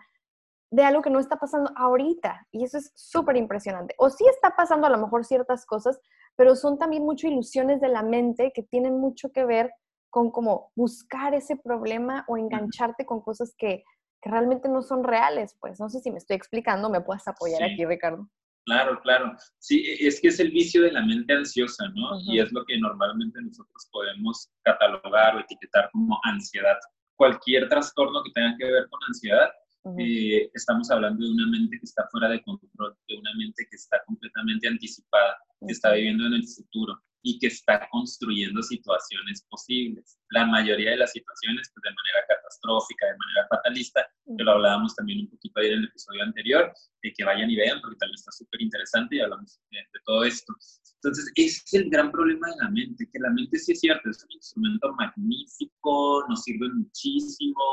de 0.74 0.84
algo 0.84 1.04
que 1.04 1.12
no 1.12 1.20
está 1.20 1.36
pasando 1.36 1.72
ahorita. 1.76 2.48
Y 2.52 2.64
eso 2.64 2.80
es 2.80 2.92
súper 2.96 3.38
impresionante. 3.38 3.94
O 4.00 4.10
sí 4.10 4.26
está 4.28 4.56
pasando 4.56 4.88
a 4.88 4.90
lo 4.90 4.98
mejor 4.98 5.24
ciertas 5.24 5.68
cosas, 5.68 6.02
pero 6.36 6.56
son 6.56 6.80
también 6.80 7.04
mucho 7.04 7.28
ilusiones 7.28 7.80
de 7.80 7.90
la 7.90 8.02
mente 8.02 8.52
que 8.56 8.64
tienen 8.64 8.98
mucho 9.00 9.32
que 9.32 9.46
ver 9.46 9.70
con 10.10 10.32
como 10.32 10.72
buscar 10.76 11.36
ese 11.36 11.58
problema 11.58 12.26
o 12.28 12.38
engancharte 12.38 13.06
con 13.06 13.22
cosas 13.22 13.54
que, 13.58 13.84
realmente 14.26 14.70
no 14.70 14.82
son 14.82 15.04
reales. 15.04 15.56
Pues 15.60 15.82
no 15.82 15.90
sé 15.90 16.00
si 16.00 16.10
me 16.10 16.18
estoy 16.18 16.38
explicando, 16.38 16.90
me 16.90 17.02
puedes 17.02 17.28
apoyar 17.28 17.62
aquí, 17.62 17.86
Ricardo. 17.86 18.26
Claro, 18.66 18.98
claro. 19.02 19.36
Sí, 19.60 19.84
e, 19.86 20.08
es 20.08 20.22
que 20.22 20.30
es 20.30 20.40
el 20.40 20.50
vicio 20.50 20.82
de 20.82 20.94
la 20.94 21.06
mente 21.06 21.34
ansiosa, 21.34 21.84
¿no? 21.90 22.22
Y 22.22 22.40
es 22.40 22.50
lo 22.54 22.64
que 22.64 22.80
normalmente 22.80 23.42
nosotros 23.42 23.90
podemos 23.92 24.50
catalogar 24.64 25.36
o 25.36 25.42
etiquetar 25.42 25.90
como 25.92 26.18
ansiedad. 26.24 26.78
Cualquier 27.18 27.68
trastorno 27.68 28.24
que 28.24 28.32
tenga 28.32 28.56
que 28.58 28.72
ver 28.72 28.88
con 28.90 29.00
ansiedad 29.10 29.52
eh, 29.98 30.50
estamos 30.54 30.90
hablando 30.92 31.26
de 31.26 31.32
una 31.32 31.48
mente 31.48 31.78
que 31.78 31.86
está 31.86 32.08
fuera 32.10 32.30
de 32.30 32.42
control, 32.42 32.96
de 33.08 33.18
una 33.18 33.34
mente 33.36 33.68
que 33.70 33.76
está 33.76 34.02
completamente 34.06 34.68
anticipada, 34.68 35.38
que 35.66 35.74
está 35.74 35.92
viviendo 35.94 36.26
en 36.26 36.34
el 36.34 36.48
futuro 36.48 37.02
y 37.24 37.40
que 37.40 37.48
está 37.48 37.88
construyendo 37.90 38.62
situaciones 38.62 39.46
posibles. 39.50 40.20
La 40.30 40.46
mayoría 40.46 40.92
de 40.92 40.98
las 40.98 41.14
situaciones, 41.14 41.72
pues 41.74 41.82
de 41.84 41.90
manera 41.90 42.28
catastrófica, 42.28 43.06
de 43.08 43.18
manera 43.18 43.48
fatalista, 43.50 44.06
que 44.38 44.44
lo 44.44 44.52
hablábamos 44.52 44.94
también 44.96 45.22
un 45.22 45.30
poquito 45.30 45.60
ahí 45.60 45.68
en 45.68 45.80
el 45.80 45.86
episodio 45.86 46.24
anterior, 46.24 46.74
de 47.02 47.14
que 47.14 47.24
vayan 47.24 47.50
y 47.50 47.56
vean, 47.56 47.80
porque 47.80 47.96
también 47.96 48.16
está 48.16 48.32
súper 48.32 48.62
interesante 48.62 49.16
y 49.16 49.22
hablamos 49.22 49.58
de, 49.72 49.80
todo 50.06 50.26
esto. 50.26 50.54
Entonces, 50.96 51.32
ese 51.36 51.62
es 51.66 51.74
el 51.74 51.90
gran 51.90 52.12
problema 52.12 52.50
de 52.50 52.56
la 52.58 52.70
mente, 52.70 53.10
que 53.12 53.20
la 53.20 53.30
mente 53.30 53.58
sí 53.58 53.72
es 53.72 53.80
cierto, 53.80 54.10
es 54.10 54.24
un 54.24 54.32
instrumento 54.32 54.94
magnífico, 54.94 56.26
nos 56.28 56.44
sirve 56.44 56.70
muchísimo, 56.74 57.64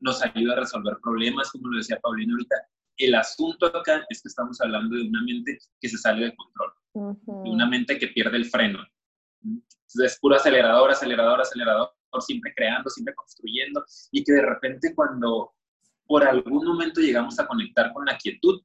nos 0.00 0.22
ayuda 0.22 0.54
a 0.54 0.60
resolver 0.60 0.96
problemas, 1.02 1.50
como 1.50 1.68
lo 1.68 1.78
decía 1.78 2.00
Paulina 2.00 2.32
ahorita. 2.32 2.56
El 2.96 3.14
asunto 3.14 3.66
acá 3.66 4.04
es 4.08 4.22
que 4.22 4.28
estamos 4.28 4.60
hablando 4.60 4.96
de 4.96 5.08
una 5.08 5.22
mente 5.22 5.58
que 5.80 5.88
se 5.88 5.98
sale 5.98 6.26
de 6.26 6.36
control, 6.36 6.72
de 7.44 7.50
una 7.50 7.66
mente 7.66 7.98
que 7.98 8.08
pierde 8.08 8.36
el 8.36 8.46
freno, 8.46 8.84
es 10.02 10.18
puro 10.20 10.36
acelerador, 10.36 10.90
acelerador, 10.90 11.40
acelerador, 11.40 11.90
siempre 12.20 12.52
creando, 12.54 12.88
siempre 12.90 13.14
construyendo, 13.14 13.84
y 14.12 14.22
que 14.22 14.32
de 14.32 14.42
repente 14.42 14.94
cuando 14.94 15.52
por 16.06 16.24
algún 16.24 16.64
momento 16.64 17.00
llegamos 17.00 17.38
a 17.40 17.46
conectar 17.46 17.92
con 17.92 18.04
la 18.04 18.16
quietud, 18.16 18.62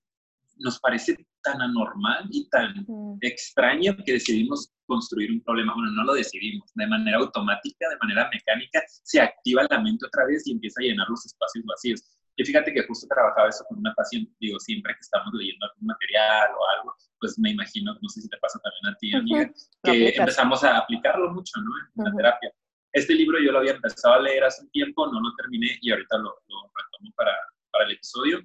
nos 0.58 0.80
parece 0.80 1.16
tan 1.42 1.62
anormal 1.62 2.28
y 2.32 2.50
tan 2.50 2.86
extraño 3.22 3.96
que 4.06 4.14
decidimos 4.14 4.72
construir 4.86 5.32
un 5.32 5.42
problema. 5.42 5.74
Bueno, 5.74 5.92
no 5.92 6.04
lo 6.04 6.14
decidimos, 6.14 6.70
de 6.76 6.86
manera 6.86 7.18
automática, 7.18 7.90
de 7.90 7.98
manera 8.02 8.30
mecánica, 8.32 8.84
se 8.88 9.22
activa 9.22 9.66
la 9.70 9.80
mente 9.80 10.06
otra 10.06 10.26
vez 10.26 10.46
y 10.46 10.52
empieza 10.52 10.82
a 10.82 10.84
llenar 10.84 11.08
los 11.10 11.26
espacios 11.26 11.66
vacíos. 11.66 12.04
Y 12.40 12.46
fíjate 12.46 12.74
que 12.74 12.84
justo 12.88 13.06
trabajaba 13.06 13.50
eso 13.50 13.66
con 13.68 13.80
una 13.80 13.94
paciente, 13.94 14.32
digo, 14.40 14.58
siempre 14.62 14.94
que 14.94 15.02
estamos 15.02 15.28
leyendo 15.34 15.66
algún 15.66 15.88
material 15.88 16.52
o 16.58 16.70
algo, 16.78 16.96
pues 17.20 17.38
me 17.38 17.52
imagino, 17.52 17.94
no 18.02 18.08
sé 18.08 18.22
si 18.22 18.30
te 18.30 18.38
pasa 18.38 18.58
también 18.60 18.96
a 18.96 18.98
ti, 18.98 19.14
amiga, 19.14 19.54
que 19.84 20.16
empezamos 20.16 20.64
a 20.64 20.78
aplicarlo 20.78 21.34
mucho, 21.34 21.60
¿no? 21.60 21.70
En 21.98 22.06
la 22.06 22.16
terapia. 22.16 22.54
Este 22.94 23.14
libro 23.14 23.40
yo 23.44 23.52
lo 23.52 23.60
había 23.60 23.74
empezado 23.74 24.16
a 24.16 24.22
leer 24.22 24.46
hace 24.46 24.62
un 24.62 24.72
tiempo, 24.72 25.06
no 25.12 25.20
lo 25.20 25.36
terminé 25.36 25.78
y 25.82 25.92
ahorita 25.92 26.18
lo, 26.18 26.34
retomo 26.48 27.14
para, 27.18 27.36
para, 27.72 27.84
el 27.84 27.92
episodio. 27.92 28.40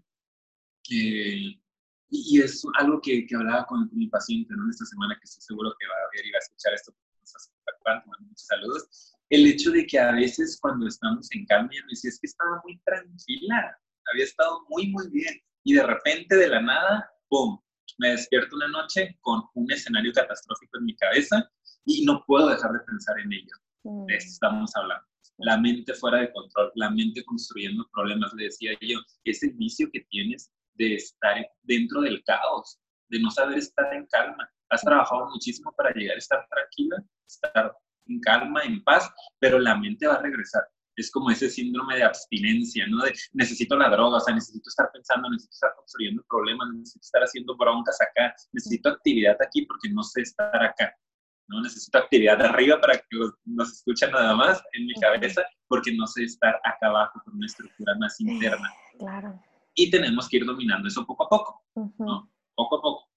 y, 0.88 1.61
es 2.40 2.64
algo 2.76 3.00
que, 3.00 3.24
que 3.26 3.37
hablaba 3.37 3.64
con, 3.66 3.88
mi 3.92 4.09
paciente, 4.09 4.54
¿no? 4.57 4.68
Esta 4.68 4.87
semana 4.87 5.14
que 5.14 5.22
estoy 5.22 5.42
seguro 5.42 5.72
que 5.78 5.87
va 5.87 5.94
a 5.94 6.11
ver 6.16 6.26
y 6.26 6.33
va 6.33 6.38
a 6.38 6.42
escuchar 6.42 6.74
esto, 6.74 6.92
muchos 8.20 8.46
saludos. 8.46 9.14
El 9.30 9.46
hecho 9.46 9.70
de 9.70 9.87
que 9.87 9.98
a 9.98 10.12
veces 10.12 10.59
cuando 10.61 10.88
estamos 10.88 11.28
en 11.33 11.46
cambio 11.46 11.80
me 11.85 11.90
decía, 11.90 12.11
es 12.11 12.18
que 12.18 12.26
estaba 12.26 12.61
muy 12.64 12.78
tranquila, 12.85 13.78
había 14.12 14.25
estado 14.25 14.64
muy, 14.69 14.88
muy 14.88 15.09
bien. 15.11 15.35
Y 15.64 15.75
de 15.75 15.83
repente, 15.83 16.37
de 16.37 16.49
la 16.49 16.61
nada, 16.61 17.11
¡pum! 17.29 17.59
Me 17.99 18.11
despierto 18.11 18.57
una 18.57 18.69
noche 18.69 19.17
con 19.21 19.43
un 19.55 19.71
escenario 19.71 20.12
catastrófico 20.12 20.79
en 20.79 20.85
mi 20.85 20.97
cabeza 20.97 21.49
y 21.85 22.05
no 22.05 22.25
puedo 22.27 22.49
dejar 22.49 22.73
de 22.73 22.81
pensar 22.81 23.19
en 23.21 23.33
ello. 23.33 23.57
Mm. 23.85 24.07
De 24.07 24.17
estamos 24.17 24.75
hablando. 24.77 25.07
La 25.38 25.59
mente 25.59 25.95
fuera 25.95 26.19
de 26.19 26.33
control, 26.33 26.71
la 26.77 26.90
mente 26.90 27.25
construyendo 27.25 27.88
problemas. 27.93 28.33
Le 28.35 28.45
decía 28.45 28.73
yo, 28.81 28.99
ese 29.25 29.51
vicio 29.55 29.88
que 29.93 30.01
tienes 30.11 30.51
de 30.75 30.95
estar 30.95 31.47
dentro 31.62 32.01
del 32.03 32.23
caos, 32.25 32.79
de 33.09 33.21
no 33.21 33.31
saber 33.31 33.59
estar 33.59 33.93
en 33.95 34.07
calma. 34.07 34.49
Has 34.71 34.83
trabajado 34.83 35.29
muchísimo 35.31 35.73
para 35.77 35.93
llegar 35.93 36.17
a 36.17 36.19
estar 36.19 36.47
tranquila, 36.49 37.05
estar 37.27 37.77
en 38.07 38.21
calma, 38.21 38.62
en 38.62 38.83
paz, 38.83 39.11
pero 39.38 39.59
la 39.59 39.77
mente 39.77 40.07
va 40.07 40.14
a 40.14 40.23
regresar 40.23 40.62
es 40.96 41.11
como 41.11 41.30
ese 41.30 41.50
síndrome 41.50 41.96
de 41.96 42.04
abstinencia, 42.04 42.87
¿no? 42.88 43.04
De 43.04 43.12
necesito 43.33 43.76
la 43.76 43.90
droga, 43.90 44.18
o 44.18 44.20
sea, 44.20 44.35
necesito 44.35 44.68
estar 44.68 44.90
pensando, 44.92 45.28
necesito 45.30 45.54
estar 45.54 45.74
construyendo 45.76 46.24
problemas, 46.28 46.68
necesito 46.72 47.04
estar 47.04 47.22
haciendo 47.22 47.57
broncas 47.57 47.98
acá, 48.00 48.35
necesito 48.52 48.90
actividad 48.90 49.37
aquí 49.44 49.66
porque 49.66 49.88
no 49.90 50.02
sé 50.02 50.22
estar 50.22 50.62
acá, 50.62 50.94
¿no? 51.48 51.61
Necesito 51.62 51.98
actividad 51.98 52.38
de 52.38 52.44
arriba 52.44 52.80
para 52.80 52.98
que 52.98 53.04
nos 53.44 53.72
escuchen 53.72 54.11
nada 54.12 54.35
más 54.35 54.62
en 54.72 54.87
mi 54.87 54.94
cabeza 54.94 55.42
porque 55.68 55.92
no 55.94 56.07
sé 56.07 56.24
estar 56.24 56.54
acá 56.64 56.88
abajo 56.88 57.20
con 57.24 57.35
una 57.35 57.46
estructura 57.46 57.94
más 57.98 58.20
interna. 58.20 58.70
Claro. 58.98 59.40
Y 59.74 59.90
tenemos 59.90 60.28
que 60.28 60.37
ir 60.37 60.46
dominando 60.46 60.87
eso 60.87 61.04
poco 61.04 61.24
a 61.24 61.28
poco, 61.28 61.64
¿no? 61.98 62.30
Poco 62.54 62.78
a 62.78 62.83
poco. 62.83 63.09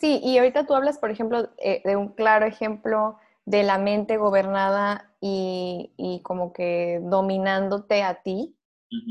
Sí, 0.00 0.20
y 0.22 0.38
ahorita 0.38 0.66
tú 0.66 0.74
hablas, 0.74 0.98
por 0.98 1.10
ejemplo, 1.10 1.50
eh, 1.58 1.82
de 1.84 1.96
un 1.96 2.14
claro 2.14 2.46
ejemplo 2.46 3.18
de 3.44 3.62
la 3.62 3.78
mente 3.78 4.16
gobernada 4.16 5.07
y, 5.20 5.92
y 5.96 6.22
como 6.22 6.52
que 6.52 7.00
dominándote 7.02 8.02
a 8.02 8.22
ti, 8.22 8.56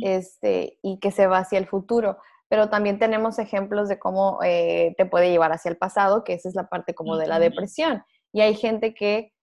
este, 0.02 0.80
y 0.82 1.00
que 1.00 1.12
se 1.12 1.28
va 1.28 1.39
hacia 1.39 1.60
el 1.60 1.67
futuro. 1.67 2.17
Pero 2.50 2.70
también 2.70 2.98
tenemos 2.98 3.39
ejemplos 3.39 3.89
de 3.89 4.00
cómo 4.00 4.39
eh, 4.43 4.96
te 4.98 5.06
puede 5.06 5.30
llevar 5.30 5.52
hacia 5.52 5.70
el 5.70 5.78
pasado, 5.78 6.24
que 6.24 6.34
esa 6.34 6.50
es 6.50 6.56
la 6.56 6.67
parte 6.67 6.96
como 6.96 7.17
de 7.17 7.28
la 7.28 7.39
depresión. 7.39 8.04
Y 8.32 8.41
hay 8.41 8.56
gente 8.56 8.93
que 8.93 9.34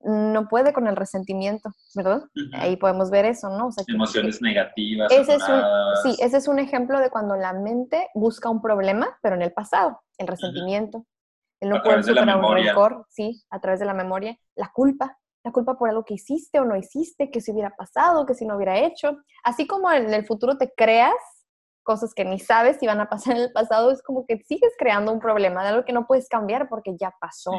no 0.00 0.46
puede 0.48 0.72
con 0.72 0.86
el 0.86 0.94
resentimiento, 0.94 1.70
¿verdad? 1.94 2.22
Ahí 2.52 2.76
podemos 2.76 3.10
ver 3.10 3.24
eso, 3.24 3.48
¿no? 3.50 3.70
Emociones 3.88 4.40
negativas. 4.40 5.10
Ese 5.10 5.34
es 5.34 5.48
un, 5.48 5.62
sí, 6.02 6.22
ese 6.22 6.36
es 6.36 6.46
un 6.46 6.58
ejemplo 6.58 7.00
de 7.00 7.10
cuando 7.10 7.34
la 7.36 7.52
mente 7.52 8.08
busca 8.14 8.48
un 8.48 8.62
problema, 8.62 9.18
pero 9.22 9.34
en 9.34 9.42
el 9.42 9.52
pasado, 9.52 10.00
el 10.18 10.28
resentimiento. 10.28 11.04
El 11.60 11.70
no 11.70 11.82
poder 11.82 12.04
superar 12.04 12.36
un 12.38 12.54
rencor, 12.54 13.06
sí, 13.08 13.42
a 13.50 13.60
través 13.60 13.80
de 13.80 13.86
la 13.86 13.94
memoria. 13.94 14.38
La 14.54 14.70
culpa, 14.72 15.18
la 15.46 15.52
culpa 15.52 15.78
por 15.78 15.88
algo 15.88 16.04
que 16.04 16.14
hiciste 16.14 16.58
o 16.58 16.64
no 16.64 16.74
hiciste, 16.74 17.30
que 17.30 17.40
si 17.40 17.52
hubiera 17.52 17.70
pasado, 17.70 18.26
que 18.26 18.34
si 18.34 18.44
no 18.44 18.56
hubiera 18.56 18.80
hecho. 18.80 19.16
Así 19.44 19.68
como 19.68 19.88
en 19.92 20.12
el 20.12 20.26
futuro 20.26 20.58
te 20.58 20.72
creas 20.76 21.14
cosas 21.84 22.14
que 22.14 22.24
ni 22.24 22.40
sabes 22.40 22.78
si 22.80 22.86
van 22.88 22.98
a 22.98 23.08
pasar 23.08 23.36
en 23.36 23.42
el 23.44 23.52
pasado, 23.52 23.92
es 23.92 24.02
como 24.02 24.26
que 24.26 24.38
sigues 24.40 24.72
creando 24.76 25.12
un 25.12 25.20
problema 25.20 25.62
de 25.62 25.68
algo 25.68 25.84
que 25.84 25.92
no 25.92 26.08
puedes 26.08 26.28
cambiar 26.28 26.68
porque 26.68 26.96
ya 26.98 27.14
pasó 27.20 27.52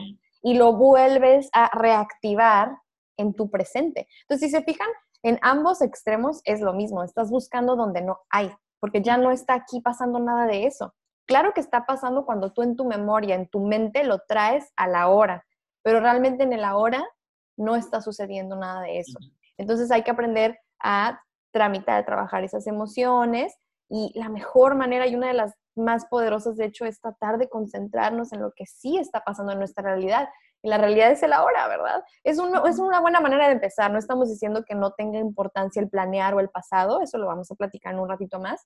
y 0.43 0.55
lo 0.55 0.73
vuelves 0.73 1.49
a 1.53 1.69
reactivar 1.73 2.77
en 3.15 3.33
tu 3.33 3.49
presente. 3.49 4.09
Entonces, 4.23 4.49
si 4.49 4.57
se 4.57 4.63
fijan, 4.63 4.89
en 5.23 5.39
ambos 5.41 5.81
extremos 5.81 6.41
es 6.43 6.59
lo 6.59 6.73
mismo, 6.73 7.05
estás 7.05 7.31
buscando 7.31 7.77
donde 7.77 8.01
no 8.01 8.19
hay, 8.29 8.51
porque 8.81 9.01
ya 9.01 9.15
no 9.15 9.31
está 9.31 9.53
aquí 9.53 9.79
pasando 9.79 10.19
nada 10.19 10.45
de 10.45 10.65
eso. 10.65 10.93
Claro 11.25 11.53
que 11.53 11.61
está 11.61 11.85
pasando 11.85 12.25
cuando 12.25 12.51
tú 12.51 12.63
en 12.63 12.75
tu 12.75 12.83
memoria, 12.83 13.35
en 13.35 13.47
tu 13.47 13.65
mente 13.65 14.03
lo 14.03 14.19
traes 14.27 14.73
a 14.75 14.89
la 14.89 15.07
hora, 15.07 15.45
pero 15.83 16.01
realmente 16.01 16.43
en 16.43 16.51
el 16.51 16.65
ahora 16.65 17.07
no 17.57 17.75
está 17.75 18.01
sucediendo 18.01 18.55
nada 18.55 18.81
de 18.81 18.99
eso. 18.99 19.19
Entonces 19.57 19.91
hay 19.91 20.03
que 20.03 20.11
aprender 20.11 20.59
a 20.79 21.19
tramitar, 21.51 21.99
a 21.99 22.05
trabajar 22.05 22.43
esas 22.43 22.67
emociones 22.67 23.55
y 23.89 24.11
la 24.15 24.29
mejor 24.29 24.75
manera 24.75 25.07
y 25.07 25.15
una 25.15 25.27
de 25.27 25.33
las 25.33 25.53
más 25.77 26.05
poderosas, 26.05 26.57
de 26.57 26.65
hecho, 26.65 26.85
es 26.85 26.99
tratar 26.99 27.37
de 27.37 27.49
concentrarnos 27.49 28.33
en 28.33 28.41
lo 28.41 28.51
que 28.55 28.65
sí 28.65 28.97
está 28.97 29.23
pasando 29.23 29.53
en 29.53 29.59
nuestra 29.59 29.83
realidad. 29.83 30.27
Y 30.63 30.69
la 30.69 30.77
realidad 30.77 31.11
es 31.11 31.21
el 31.21 31.33
ahora, 31.33 31.67
¿verdad? 31.67 32.03
Es, 32.23 32.37
es 32.37 32.79
una 32.79 32.99
buena 32.99 33.21
manera 33.21 33.47
de 33.47 33.53
empezar. 33.53 33.91
No 33.91 33.99
estamos 33.99 34.29
diciendo 34.29 34.63
que 34.65 34.75
no 34.75 34.91
tenga 34.93 35.19
importancia 35.19 35.81
el 35.81 35.89
planear 35.89 36.33
o 36.33 36.39
el 36.39 36.49
pasado, 36.49 37.01
eso 37.01 37.17
lo 37.17 37.27
vamos 37.27 37.51
a 37.51 37.55
platicar 37.55 37.93
en 37.93 37.99
un 37.99 38.09
ratito 38.09 38.39
más, 38.39 38.65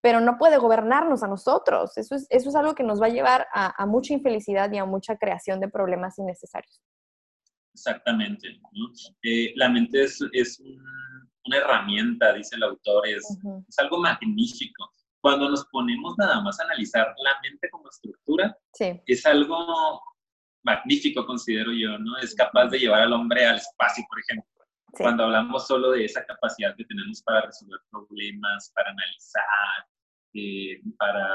pero 0.00 0.20
no 0.20 0.38
puede 0.38 0.58
gobernarnos 0.58 1.22
a 1.22 1.28
nosotros. 1.28 1.96
Eso 1.98 2.14
es, 2.14 2.26
eso 2.30 2.48
es 2.48 2.54
algo 2.54 2.74
que 2.74 2.84
nos 2.84 3.02
va 3.02 3.06
a 3.06 3.10
llevar 3.10 3.46
a, 3.52 3.86
mucha 3.86 4.12
infelicidad 4.12 4.70
y 4.70 4.78
a 4.78 4.84
mucha 4.84 5.16
creación 5.16 5.60
de 5.60 5.68
problemas 5.68 6.18
innecesarios. 6.18 6.80
Exactamente. 7.74 8.60
Eh, 9.22 9.52
la 9.56 9.68
mente 9.68 10.04
es, 10.04 10.18
es 10.32 10.60
una 11.44 11.56
herramienta, 11.58 12.32
dice 12.32 12.56
el 12.56 12.62
autor, 12.62 13.06
es, 13.08 13.22
es 13.68 13.78
algo 13.78 13.98
magnífico 13.98 14.90
cuando 15.24 15.48
nos 15.48 15.64
ponemos 15.68 16.18
nada 16.18 16.42
más 16.42 16.60
a 16.60 16.64
analizar 16.64 17.06
la 17.16 17.30
mente 17.42 17.70
como 17.70 17.88
estructura, 17.88 18.54
es 19.06 19.24
algo 19.24 20.02
magnífico, 20.62 21.24
considero 21.24 21.72
yo, 21.72 21.98
¿no? 21.98 22.18
Es 22.18 22.34
capaz 22.34 22.66
de 22.66 22.80
llevar 22.80 23.00
al 23.00 23.12
hombre 23.14 23.46
al 23.46 23.56
espacio, 23.56 24.04
por 24.06 24.20
ejemplo. 24.20 24.50
Cuando 24.92 25.24
hablamos 25.24 25.66
solo 25.66 25.92
de 25.92 26.04
esa 26.04 26.26
capacidad 26.26 26.76
que 26.76 26.84
tenemos 26.84 27.22
para 27.22 27.40
resolver 27.40 27.80
problemas, 27.90 28.70
para 28.74 28.90
analizar, 28.90 29.86
eh, 30.34 30.82
para 30.98 31.26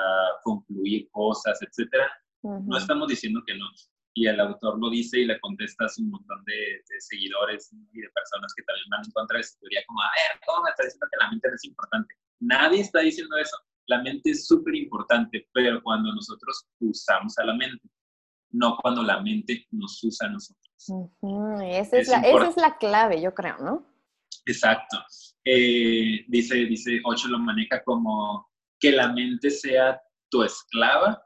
concluir 0.43 1.09
cosas, 1.09 1.59
etcétera, 1.59 2.11
no 2.43 2.77
estamos 2.77 3.07
diciendo 3.07 3.41
que 3.43 3.57
no. 3.57 3.65
Y 4.13 4.27
el 4.27 4.39
autor 4.39 4.79
lo 4.79 4.89
dice 4.89 5.19
y 5.19 5.25
le 5.25 5.39
contestas 5.39 5.97
un 5.99 6.09
montón 6.09 6.43
de, 6.45 6.81
seguidores 6.99 7.71
y 7.71 8.01
de 8.01 8.09
personas 8.09 8.53
que 8.55 8.63
también 8.63 8.87
van 8.89 9.01
en 9.05 9.11
contra 9.11 9.37
de 9.37 9.43
su 9.43 9.57
teoría, 9.59 9.81
como, 9.87 10.01
a 10.01 10.11
ver, 10.15 10.41
¿cómo 10.45 10.63
me 10.63 10.69
está 10.71 10.83
diciendo 10.83 11.07
que 11.11 11.17
la 11.23 11.29
mente 11.31 11.47
no 11.47 11.55
es 11.55 11.65
importante? 11.65 12.15
Nadie 12.39 12.81
está 12.81 12.99
diciendo 12.99 13.37
eso 13.37 13.57
la 13.89 14.01
mente 14.01 14.31
es 14.31 14.47
súper 14.47 14.75
importante, 14.75 15.49
pero 15.51 15.81
cuando 15.81 16.13
nosotros 16.13 16.67
usamos 16.79 17.37
a 17.39 17.45
la 17.45 17.55
mente, 17.55 17.89
no 18.51 18.77
cuando 18.81 19.03
la 19.03 19.19
mente 19.19 19.65
nos 19.71 20.01
usa 20.03 20.27
a 20.27 20.31
nosotros. 20.31 20.73
esa, 21.63 21.97
es 21.97 22.57
la, 22.57 22.77
clave, 22.77 23.19
yo 23.19 23.33
creo, 23.33 23.57
¿no? 23.57 23.85
Exacto. 24.45 24.97
Eh, 25.43 26.23
dice, 26.27 26.55
dice 26.65 27.01
Ocho 27.03 27.27
lo 27.27 27.39
maneja 27.39 27.83
como 27.83 28.47
que 28.79 28.91
la 28.91 29.11
mente 29.11 29.49
sea 29.49 29.99
tu 30.29 30.43
esclava, 30.43 31.21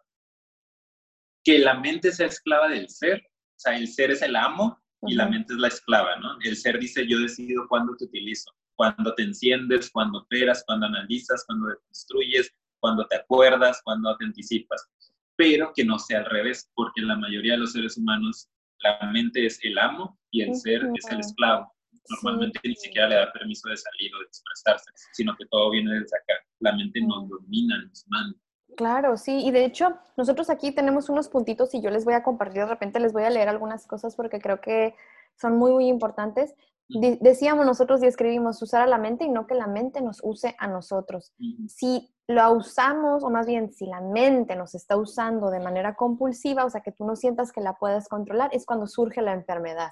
que 1.43 1.59
la 1.59 1.75
mente 1.79 2.11
sea 2.11 2.27
esclava 2.27 2.69
del 2.69 2.89
ser, 2.89 3.19
o 3.19 3.59
sea, 3.59 3.77
el 3.77 3.87
ser 3.87 4.11
es 4.11 4.21
el 4.21 4.35
amo 4.35 4.81
y 5.05 5.15
la 5.15 5.27
mente 5.27 5.53
es 5.53 5.59
la 5.59 5.67
esclava, 5.67 6.15
¿no? 6.17 6.37
El 6.41 6.55
ser 6.55 6.79
dice, 6.79 7.05
yo 7.07 7.19
decido 7.19 7.67
cuándo 7.67 7.95
te 7.97 8.05
utilizo 8.05 8.51
cuando 8.75 9.13
te 9.15 9.23
enciendes, 9.23 9.89
cuando 9.91 10.19
operas, 10.19 10.63
cuando 10.65 10.87
analizas, 10.87 11.43
cuando 11.45 11.67
construyes, 11.85 12.51
cuando 12.79 13.05
te 13.07 13.17
acuerdas, 13.17 13.81
cuando 13.83 14.15
te 14.17 14.25
anticipas, 14.25 14.89
pero 15.35 15.71
que 15.75 15.85
no 15.85 15.99
sea 15.99 16.19
al 16.19 16.25
revés, 16.25 16.69
porque 16.75 17.01
la 17.01 17.15
mayoría 17.15 17.53
de 17.53 17.59
los 17.59 17.73
seres 17.73 17.97
humanos 17.97 18.49
la 18.79 18.99
mente 19.11 19.45
es 19.45 19.59
el 19.63 19.77
amo 19.77 20.19
y 20.31 20.41
el 20.41 20.53
ser 20.55 20.85
es 20.95 21.09
el 21.09 21.19
esclavo. 21.19 21.71
Normalmente 22.09 22.59
ni 22.65 22.75
siquiera 22.75 23.07
le 23.07 23.15
da 23.15 23.31
permiso 23.31 23.69
de 23.69 23.77
salir 23.77 24.13
o 24.13 24.19
de 24.19 24.25
expresarse, 24.25 24.91
sino 25.13 25.33
que 25.37 25.45
todo 25.45 25.71
viene 25.71 25.93
desde 25.93 26.17
acá. 26.17 26.33
La 26.59 26.75
mente 26.75 26.99
nos 27.01 27.29
domina, 27.29 27.81
nos 27.85 28.05
manda. 28.07 28.37
Claro, 28.75 29.17
sí, 29.17 29.45
y 29.45 29.51
de 29.51 29.65
hecho 29.65 29.97
nosotros 30.17 30.49
aquí 30.49 30.71
tenemos 30.71 31.09
unos 31.09 31.29
puntitos 31.29 31.73
y 31.73 31.81
yo 31.81 31.89
les 31.89 32.05
voy 32.05 32.13
a 32.13 32.23
compartir, 32.23 32.61
de 32.61 32.67
repente 32.67 32.99
les 32.99 33.13
voy 33.13 33.23
a 33.23 33.29
leer 33.29 33.49
algunas 33.49 33.85
cosas 33.87 34.15
porque 34.15 34.39
creo 34.39 34.61
que 34.61 34.95
son 35.35 35.57
muy, 35.57 35.71
muy 35.71 35.87
importantes 35.87 36.55
decíamos 36.87 37.65
nosotros 37.65 38.03
y 38.03 38.07
escribimos 38.07 38.61
usar 38.61 38.81
a 38.81 38.87
la 38.87 38.97
mente 38.97 39.25
y 39.25 39.29
no 39.29 39.47
que 39.47 39.55
la 39.55 39.67
mente 39.67 40.01
nos 40.01 40.19
use 40.23 40.55
a 40.59 40.67
nosotros. 40.67 41.33
Si 41.67 42.13
lo 42.27 42.51
usamos, 42.51 43.23
o 43.23 43.29
más 43.29 43.47
bien 43.47 43.71
si 43.71 43.85
la 43.85 44.01
mente 44.01 44.55
nos 44.55 44.75
está 44.75 44.97
usando 44.97 45.49
de 45.49 45.59
manera 45.59 45.95
compulsiva, 45.95 46.65
o 46.65 46.69
sea, 46.69 46.81
que 46.81 46.91
tú 46.91 47.05
no 47.05 47.15
sientas 47.15 47.51
que 47.51 47.61
la 47.61 47.73
puedes 47.73 48.07
controlar, 48.07 48.49
es 48.53 48.65
cuando 48.65 48.87
surge 48.87 49.21
la 49.21 49.33
enfermedad. 49.33 49.91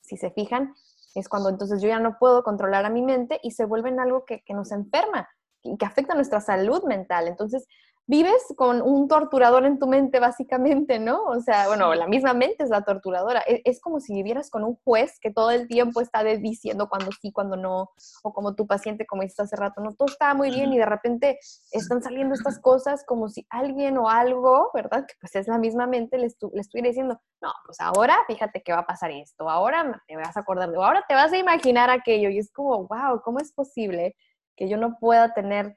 Si 0.00 0.16
se 0.16 0.30
fijan, 0.30 0.74
es 1.14 1.28
cuando 1.28 1.48
entonces 1.48 1.82
yo 1.82 1.88
ya 1.88 1.98
no 1.98 2.18
puedo 2.18 2.42
controlar 2.42 2.84
a 2.84 2.90
mi 2.90 3.02
mente 3.02 3.40
y 3.42 3.50
se 3.52 3.64
vuelve 3.64 3.90
en 3.90 4.00
algo 4.00 4.24
que, 4.24 4.42
que 4.44 4.54
nos 4.54 4.72
enferma, 4.72 5.28
que 5.62 5.84
afecta 5.84 6.14
nuestra 6.14 6.40
salud 6.40 6.84
mental. 6.84 7.28
Entonces, 7.28 7.66
vives 8.10 8.42
con 8.56 8.82
un 8.82 9.06
torturador 9.06 9.64
en 9.64 9.78
tu 9.78 9.86
mente, 9.86 10.18
básicamente, 10.18 10.98
¿no? 10.98 11.22
O 11.26 11.40
sea, 11.40 11.68
bueno, 11.68 11.94
la 11.94 12.08
misma 12.08 12.34
mente 12.34 12.64
es 12.64 12.68
la 12.68 12.82
torturadora. 12.82 13.40
E, 13.46 13.62
es, 13.64 13.80
como 13.80 14.00
si 14.00 14.12
vivieras 14.12 14.50
con 14.50 14.64
un 14.64 14.74
juez 14.82 15.20
que 15.20 15.30
todo 15.30 15.52
el 15.52 15.68
tiempo 15.68 16.00
está 16.00 16.24
diciendo 16.24 16.88
cuando 16.88 17.12
sí, 17.22 17.30
cuando 17.30 17.56
no, 17.56 17.92
o 18.24 18.32
como 18.32 18.56
tu 18.56 18.66
paciente, 18.66 19.06
como 19.06 19.22
dices 19.22 19.38
hace 19.38 19.54
rato, 19.54 19.80
no, 19.80 19.94
todo 19.94 20.08
está 20.08 20.34
muy 20.34 20.50
bien 20.50 20.72
y 20.72 20.78
de 20.78 20.86
repente 20.86 21.38
están 21.70 22.02
saliendo 22.02 22.34
estas 22.34 22.58
cosas 22.58 23.04
como 23.06 23.28
si 23.28 23.46
alguien 23.48 23.96
o 23.96 24.10
algo, 24.10 24.72
¿verdad? 24.74 25.06
Que 25.06 25.14
pues 25.20 25.36
es 25.36 25.46
la 25.46 25.58
misma 25.58 25.86
mente, 25.86 26.18
le, 26.18 26.26
le 26.26 26.60
estuviera 26.60 26.88
diciendo, 26.88 27.20
no, 27.40 27.52
pues 27.64 27.80
ahora 27.80 28.18
fíjate 28.26 28.60
que 28.64 28.72
va 28.72 28.80
a 28.80 28.86
pasar 28.86 29.12
esto, 29.12 29.48
ahora 29.48 30.02
te 30.08 30.16
vas 30.16 30.36
a 30.36 30.40
acordar 30.40 30.68
de, 30.68 30.76
ahora 30.78 31.04
te 31.08 31.14
vas 31.14 31.32
a 31.32 31.38
imaginar 31.38 31.90
aquello 31.90 32.28
y 32.28 32.38
es 32.38 32.50
como, 32.50 32.88
wow, 32.88 33.22
¿cómo 33.22 33.38
es 33.38 33.52
posible 33.52 34.16
que 34.56 34.68
yo 34.68 34.78
no 34.78 34.98
pueda 34.98 35.32
tener 35.32 35.76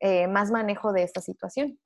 eh, 0.00 0.28
más 0.28 0.50
manejo 0.50 0.92
de 0.92 1.02
esta 1.02 1.20
situación. 1.20 1.78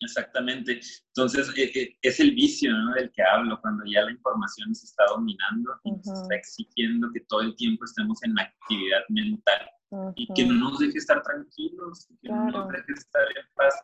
exactamente. 0.00 0.80
Entonces, 1.08 1.52
e, 1.56 1.64
e, 1.64 1.98
es 2.02 2.20
el 2.20 2.34
vicio 2.34 2.72
del 2.94 3.10
que 3.12 3.22
hablo, 3.22 3.60
cuando 3.60 3.84
ya 3.84 4.02
la 4.02 4.12
información 4.12 4.68
nos 4.68 4.82
está 4.82 5.04
dominando 5.06 5.78
y 5.84 5.92
nos 5.92 6.06
está 6.06 6.34
exigiendo 6.34 7.10
que 7.12 7.20
todo 7.28 7.42
el 7.42 7.54
tiempo 7.56 7.84
estemos 7.84 8.22
en 8.22 8.38
actividad 8.38 9.02
mental 9.08 9.68
y 10.14 10.32
que 10.34 10.46
no 10.46 10.70
nos 10.70 10.78
deje 10.78 10.98
estar 10.98 11.20
tranquilos, 11.22 12.06
que 12.22 12.28
no 12.28 12.50
nos 12.50 12.68
deje 12.68 12.92
estar 12.92 13.22
en 13.36 13.46
paz. 13.54 13.74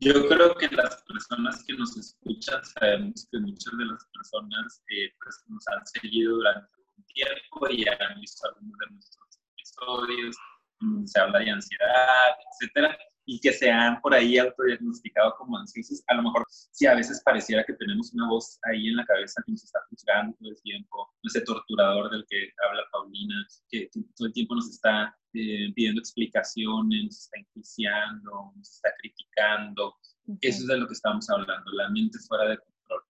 Yo 0.00 0.26
creo 0.28 0.54
que 0.56 0.68
las 0.68 1.02
personas 1.04 1.62
que 1.64 1.74
nos 1.74 1.96
escuchan 1.96 2.64
sabemos 2.64 3.28
que 3.30 3.38
muchas 3.38 3.76
de 3.78 3.84
las 3.84 4.04
personas 4.12 4.82
eh, 4.88 5.10
pues, 5.22 5.44
nos 5.48 5.64
han 5.68 5.86
seguido 5.86 6.36
durante 6.36 6.68
un 6.96 7.04
tiempo 7.06 7.68
y 7.70 7.88
han 7.88 8.20
visto 8.20 8.48
algunos 8.48 8.76
de 8.78 8.94
nuestros 8.94 9.40
episodios 9.52 10.36
se 11.06 11.20
habla 11.20 11.38
de 11.40 11.50
ansiedad, 11.50 12.36
etcétera, 12.52 12.96
y 13.26 13.40
que 13.40 13.52
se 13.52 13.70
han 13.70 14.00
por 14.00 14.14
ahí 14.14 14.38
autodiagnosticado 14.38 15.34
como 15.38 15.58
ansiosos, 15.58 16.02
a 16.08 16.14
lo 16.14 16.24
mejor 16.24 16.44
si 16.48 16.86
a 16.86 16.94
veces 16.94 17.22
pareciera 17.24 17.64
que 17.64 17.72
tenemos 17.74 18.12
una 18.12 18.28
voz 18.28 18.58
ahí 18.64 18.88
en 18.88 18.96
la 18.96 19.04
cabeza 19.06 19.42
que 19.44 19.52
nos 19.52 19.64
está 19.64 19.80
juzgando 19.88 20.36
todo 20.38 20.50
el 20.50 20.60
tiempo, 20.62 21.10
ese 21.22 21.40
torturador 21.40 22.10
del 22.10 22.24
que 22.28 22.50
habla 22.68 22.82
Paulina, 22.92 23.46
que, 23.68 23.88
todo 24.16 24.28
el 24.28 24.32
tiempo 24.32 24.54
nos 24.54 24.68
está 24.68 25.16
eh, 25.32 25.72
pidiendo 25.74 26.00
explicaciones, 26.00 27.04
nos 27.04 27.18
está 27.20 27.38
enjuiciando, 27.38 28.52
nos 28.56 28.70
está 28.70 28.90
criticando. 28.98 29.94
Eso 30.40 30.62
es 30.62 30.66
de 30.66 30.78
lo 30.78 30.86
que 30.86 30.94
estamos 30.94 31.28
hablando, 31.30 31.70
la 31.72 31.88
mente 31.90 32.18
fuera 32.28 32.48
de 32.48 32.58
control, 32.58 33.02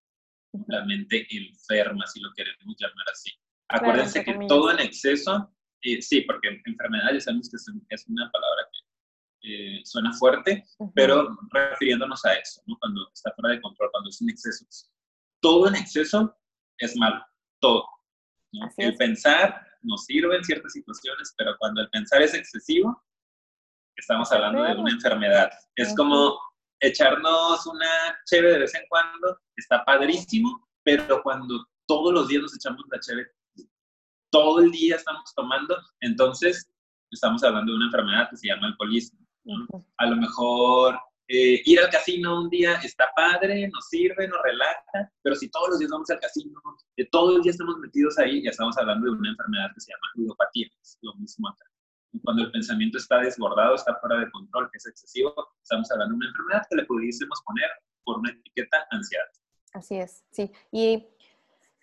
la 0.69 0.85
mente 0.85 1.27
enferma, 1.31 2.07
si 2.07 2.21
lo 2.21 2.33
queremos 2.35 2.77
llamar 2.79 3.07
así. 3.13 3.31
Acuérdense 3.69 4.25
que 4.25 4.39
todo 4.47 4.71
en 4.71 4.81
exceso 4.81 5.51
sí, 6.01 6.23
porque 6.23 6.61
enfermedad 6.65 7.13
ya 7.13 7.21
sabemos 7.21 7.51
que 7.51 7.57
es, 7.57 8.09
una 8.09 8.31
palabra 8.31 8.69
eh, 9.43 9.81
suena 9.85 10.13
fuerte, 10.13 10.65
pero 10.95 11.37
refiriéndonos 11.51 12.25
a 12.25 12.35
eso, 12.35 12.63
¿no? 12.67 12.77
cuando 12.81 13.11
está 13.13 13.33
fuera 13.33 13.55
de 13.55 13.61
control, 13.61 13.91
cuando 13.93 14.09
es 14.09 14.21
un 14.21 14.31
exceso. 14.31 14.65
Todo 15.41 15.69
en 15.69 15.75
exceso 15.75 16.35
es 16.79 16.97
malo, 16.97 17.25
todo. 17.61 17.87
El 18.79 18.97
pensar 18.97 19.67
nos 19.83 20.05
sirve 20.07 20.37
en 20.37 20.45
ciertas 20.45 20.73
situaciones, 20.73 21.35
pero 21.37 21.57
cuando 21.59 21.83
el 21.83 21.91
pensar 21.91 22.23
es 22.23 22.35
excesivo, 22.35 23.03
estamos 23.97 24.31
hablando 24.33 24.63
de 24.63 24.75
una 24.75 24.93
enfermedad. 24.93 25.51
Es 25.77 25.95
como 25.97 26.39
echarnos 26.81 27.67
una 27.67 28.19
cheve 28.27 28.53
de 28.53 28.59
vez 28.61 28.75
en 28.75 28.87
cuando, 28.89 29.39
está 29.57 29.85
padrísimo, 29.85 30.69
pero 30.83 31.23
cuando 31.23 31.67
todos 31.87 32.13
los 32.13 32.29
días 32.29 32.43
nos 32.43 32.55
echamos 32.55 32.85
la 32.91 33.01
cheve, 33.01 33.27
todo 34.35 34.59
el 34.59 34.73
día 34.73 34.97
estamos 34.97 35.33
tomando, 35.37 35.77
entonces 36.01 36.69
estamos 37.13 37.45
hablando 37.45 37.71
de 37.71 37.77
una 37.77 37.87
enfermedad 37.87 38.29
que 38.29 38.37
se 38.37 38.49
llama 38.49 38.67
alcoholismo. 38.67 39.21
A 39.99 40.07
lo 40.07 40.17
mejor 40.17 40.99
eh, 41.29 41.63
ir 41.65 41.79
al 41.79 41.89
casino 41.89 42.41
un 42.41 42.51
día 42.51 42.75
está 42.83 43.07
padre, 43.15 43.69
nos 43.69 43.87
sirve, 43.89 44.27
nos 44.27 44.43
relaja, 44.43 45.13
pero 45.23 45.37
si 45.37 45.49
todos 45.51 45.69
los 45.69 45.79
días 45.79 45.93
vamos 45.93 46.11
al 46.11 46.19
casino, 46.19 46.61
de 46.97 47.05
todo 47.13 47.37
el 47.37 47.43
día 47.43 47.53
estamos 47.53 47.79
metidos 47.79 48.19
ahí, 48.19 48.43
ya 48.43 48.51
estamos 48.51 48.77
hablando 48.77 49.07
de 49.07 49.13
una 49.13 49.31
enfermedad 49.31 49.71
que 49.73 49.81
se 49.81 49.93
llama 49.93 50.07
ludopatía, 50.17 50.67
es 50.83 50.99
lo 51.03 51.15
mismo 51.15 51.49
acá. 51.49 51.65
Cuando 52.25 52.43
el 52.43 52.51
pensamiento 52.51 52.99
está 52.99 53.21
desbordado, 53.21 53.77
está 53.77 53.95
fuera 54.01 54.19
de 54.19 54.31
control, 54.33 54.69
que 54.73 54.79
es 54.79 54.87
excesivo, 54.87 55.33
estamos 55.63 55.89
hablando 55.93 56.15
de 56.15 56.17
una 56.17 56.27
enfermedad 56.27 56.67
que 56.69 56.77
le 56.77 56.85
pudiésemos 56.87 57.41
poner 57.47 57.71
por 58.03 58.19
una 58.19 58.31
etiqueta 58.31 58.85
ansiedad. 58.91 59.27
Así 59.75 59.97
es, 59.97 60.25
sí. 60.31 60.51
Y 60.73 61.05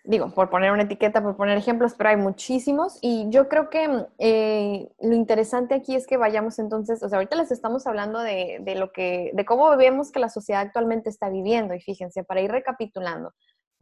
digo, 0.04 0.32
por 0.34 0.50
poner 0.50 0.72
una 0.72 0.82
etiqueta, 0.82 1.22
por 1.22 1.36
poner 1.36 1.56
ejemplos, 1.56 1.94
pero 1.94 2.10
hay 2.10 2.16
muchísimos. 2.16 2.98
Y 3.00 3.26
yo 3.30 3.48
creo 3.48 3.70
que 3.70 4.06
eh, 4.18 4.88
lo 5.00 5.14
interesante 5.14 5.74
aquí 5.74 5.94
es 5.94 6.06
que 6.06 6.16
vayamos 6.16 6.58
entonces, 6.58 7.02
o 7.02 7.08
sea, 7.08 7.18
ahorita 7.18 7.36
les 7.36 7.52
estamos 7.52 7.86
hablando 7.86 8.18
de, 8.18 8.58
de, 8.60 8.74
lo 8.74 8.92
que, 8.92 9.30
de 9.34 9.44
cómo 9.44 9.76
vemos 9.76 10.10
que 10.10 10.18
la 10.18 10.28
sociedad 10.28 10.62
actualmente 10.62 11.08
está 11.08 11.28
viviendo. 11.28 11.74
Y 11.74 11.80
fíjense, 11.80 12.24
para 12.24 12.40
ir 12.40 12.50
recapitulando, 12.50 13.32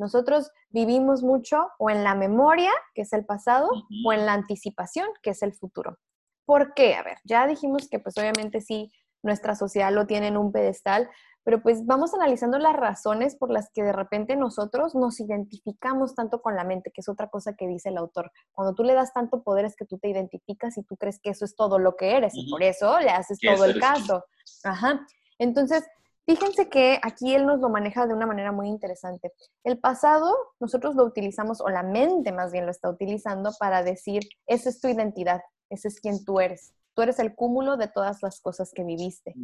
nosotros 0.00 0.50
vivimos 0.70 1.22
mucho 1.22 1.68
o 1.78 1.90
en 1.90 2.04
la 2.04 2.14
memoria, 2.14 2.70
que 2.94 3.02
es 3.02 3.12
el 3.12 3.26
pasado, 3.26 3.70
o 4.04 4.12
en 4.12 4.24
la 4.24 4.32
anticipación, 4.32 5.06
que 5.22 5.30
es 5.30 5.42
el 5.42 5.52
futuro. 5.52 5.98
¿Por 6.46 6.72
qué? 6.74 6.94
A 6.94 7.02
ver, 7.02 7.18
ya 7.24 7.46
dijimos 7.46 7.86
que 7.88 7.98
pues 7.98 8.16
obviamente 8.16 8.62
sí, 8.62 8.90
nuestra 9.22 9.54
sociedad 9.54 9.92
lo 9.92 10.06
tiene 10.06 10.28
en 10.28 10.38
un 10.38 10.52
pedestal, 10.52 11.10
pero 11.44 11.62
pues 11.62 11.86
vamos 11.86 12.14
analizando 12.14 12.58
las 12.58 12.76
razones 12.76 13.36
por 13.36 13.50
las 13.50 13.70
que 13.70 13.82
de 13.82 13.92
repente 13.92 14.36
nosotros 14.36 14.94
nos 14.94 15.20
identificamos 15.20 16.14
tanto 16.14 16.42
con 16.42 16.56
la 16.56 16.64
mente, 16.64 16.90
que 16.90 17.00
es 17.00 17.08
otra 17.08 17.28
cosa 17.28 17.54
que 17.54 17.66
dice 17.66 17.88
el 17.88 17.98
autor. 17.98 18.30
Cuando 18.52 18.74
tú 18.74 18.84
le 18.84 18.94
das 18.94 19.12
tanto 19.12 19.42
poder 19.42 19.64
es 19.64 19.76
que 19.76 19.86
tú 19.86 19.98
te 19.98 20.08
identificas 20.08 20.76
y 20.76 20.82
tú 20.82 20.96
crees 20.96 21.18
que 21.20 21.30
eso 21.30 21.44
es 21.44 21.56
todo 21.56 21.78
lo 21.78 21.96
que 21.96 22.16
eres 22.16 22.34
y 22.34 22.50
por 22.50 22.62
eso 22.62 22.98
le 23.00 23.10
haces 23.10 23.38
todo 23.40 23.64
el 23.64 23.80
caso. 23.80 24.24
Ajá. 24.64 25.06
Entonces, 25.38 25.84
fíjense 26.26 26.68
que 26.68 27.00
aquí 27.02 27.34
él 27.34 27.46
nos 27.46 27.60
lo 27.60 27.70
maneja 27.70 28.06
de 28.06 28.14
una 28.14 28.26
manera 28.26 28.52
muy 28.52 28.68
interesante. 28.68 29.32
El 29.64 29.78
pasado 29.78 30.36
nosotros 30.60 30.94
lo 30.94 31.04
utilizamos, 31.04 31.60
o 31.60 31.68
la 31.68 31.82
mente 31.82 32.32
más 32.32 32.52
bien 32.52 32.66
lo 32.66 32.70
está 32.70 32.90
utilizando 32.90 33.52
para 33.58 33.82
decir, 33.82 34.22
esa 34.46 34.68
es 34.68 34.80
tu 34.80 34.88
identidad, 34.88 35.40
ese 35.70 35.88
es 35.88 36.00
quien 36.00 36.24
tú 36.24 36.40
eres. 36.40 36.74
Tú 36.94 37.02
eres 37.02 37.18
el 37.18 37.34
cúmulo 37.34 37.76
de 37.76 37.88
todas 37.88 38.22
las 38.22 38.40
cosas 38.40 38.72
que 38.74 38.84
viviste. 38.84 39.34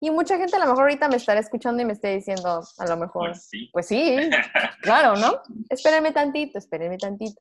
Y 0.00 0.10
mucha 0.10 0.36
gente 0.36 0.56
a 0.56 0.58
lo 0.58 0.66
mejor 0.66 0.82
ahorita 0.82 1.08
me 1.08 1.16
estará 1.16 1.40
escuchando 1.40 1.82
y 1.82 1.86
me 1.86 1.94
esté 1.94 2.14
diciendo, 2.14 2.62
a 2.78 2.86
lo 2.86 2.96
mejor, 2.96 3.30
pues 3.30 3.48
sí, 3.48 3.70
pues 3.72 3.86
sí 3.86 4.16
claro, 4.82 5.16
¿no? 5.16 5.40
Espérenme 5.70 6.12
tantito, 6.12 6.58
espérenme 6.58 6.98
tantito. 6.98 7.40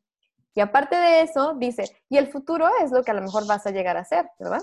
Y 0.54 0.62
aparte 0.62 0.96
de 0.96 1.22
eso, 1.22 1.54
dice, 1.56 1.84
y 2.10 2.18
el 2.18 2.28
futuro 2.28 2.70
es 2.82 2.92
lo 2.92 3.04
que 3.04 3.12
a 3.12 3.14
lo 3.14 3.22
mejor 3.22 3.46
vas 3.46 3.66
a 3.68 3.72
llegar 3.72 3.98
a 3.98 4.06
ser, 4.06 4.30
¿verdad? 4.40 4.62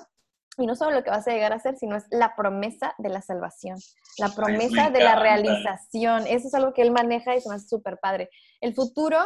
Y 0.56 0.66
no 0.66 0.74
solo 0.74 0.90
lo 0.90 1.04
que 1.04 1.10
vas 1.10 1.26
a 1.28 1.32
llegar 1.32 1.52
a 1.52 1.58
ser, 1.58 1.76
sino 1.76 1.96
es 1.96 2.06
la 2.10 2.34
promesa 2.34 2.94
de 2.98 3.10
la 3.10 3.20
salvación, 3.20 3.78
la 4.18 4.30
promesa 4.30 4.90
de 4.90 5.00
la 5.00 5.16
realización. 5.16 6.26
Eso 6.26 6.48
es 6.48 6.54
algo 6.54 6.72
que 6.72 6.82
él 6.82 6.92
maneja 6.92 7.34
y 7.34 7.40
se 7.40 7.48
me 7.48 7.56
hace 7.56 7.68
súper 7.68 7.98
padre. 7.98 8.30
El 8.60 8.74
futuro, 8.74 9.18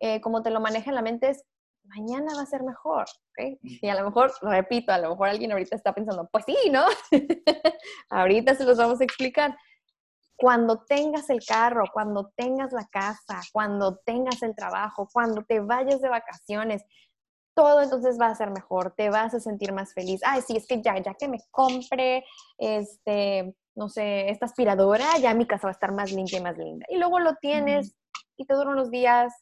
eh, 0.00 0.20
como 0.20 0.42
te 0.42 0.50
lo 0.50 0.60
maneja 0.60 0.90
en 0.90 0.96
la 0.96 1.02
mente, 1.02 1.30
es 1.30 1.44
mañana 1.84 2.34
va 2.36 2.42
a 2.42 2.46
ser 2.46 2.62
mejor, 2.62 3.04
¿ok? 3.30 3.58
Y 3.60 3.88
a 3.88 3.94
lo 3.94 4.06
mejor, 4.06 4.32
repito, 4.42 4.92
a 4.92 4.98
lo 4.98 5.10
mejor 5.10 5.28
alguien 5.28 5.52
ahorita 5.52 5.76
está 5.76 5.92
pensando, 5.92 6.28
pues 6.30 6.44
sí, 6.46 6.70
¿no? 6.70 6.84
ahorita 8.10 8.54
se 8.54 8.64
los 8.64 8.78
vamos 8.78 9.00
a 9.00 9.04
explicar. 9.04 9.56
Cuando 10.36 10.84
tengas 10.84 11.30
el 11.30 11.44
carro, 11.46 11.84
cuando 11.92 12.32
tengas 12.36 12.72
la 12.72 12.86
casa, 12.88 13.40
cuando 13.52 13.98
tengas 14.04 14.42
el 14.42 14.54
trabajo, 14.54 15.08
cuando 15.12 15.44
te 15.44 15.60
vayas 15.60 16.00
de 16.00 16.08
vacaciones, 16.08 16.84
todo 17.54 17.82
entonces 17.82 18.18
va 18.20 18.26
a 18.26 18.34
ser 18.34 18.50
mejor, 18.50 18.94
te 18.96 19.10
vas 19.10 19.32
a 19.34 19.40
sentir 19.40 19.72
más 19.72 19.94
feliz. 19.94 20.20
Ay, 20.24 20.42
sí, 20.42 20.56
es 20.56 20.66
que 20.66 20.82
ya, 20.82 20.98
ya 20.98 21.14
que 21.14 21.28
me 21.28 21.38
compre, 21.52 22.24
este, 22.58 23.54
no 23.76 23.88
sé, 23.88 24.28
esta 24.28 24.46
aspiradora, 24.46 25.18
ya 25.18 25.34
mi 25.34 25.46
casa 25.46 25.68
va 25.68 25.70
a 25.70 25.72
estar 25.72 25.92
más 25.92 26.10
limpia 26.12 26.38
y 26.38 26.42
más 26.42 26.58
linda. 26.58 26.84
Y 26.88 26.98
luego 26.98 27.20
lo 27.20 27.36
tienes 27.36 27.94
y 28.36 28.44
te 28.44 28.54
duran 28.54 28.74
unos 28.74 28.90
días 28.90 29.32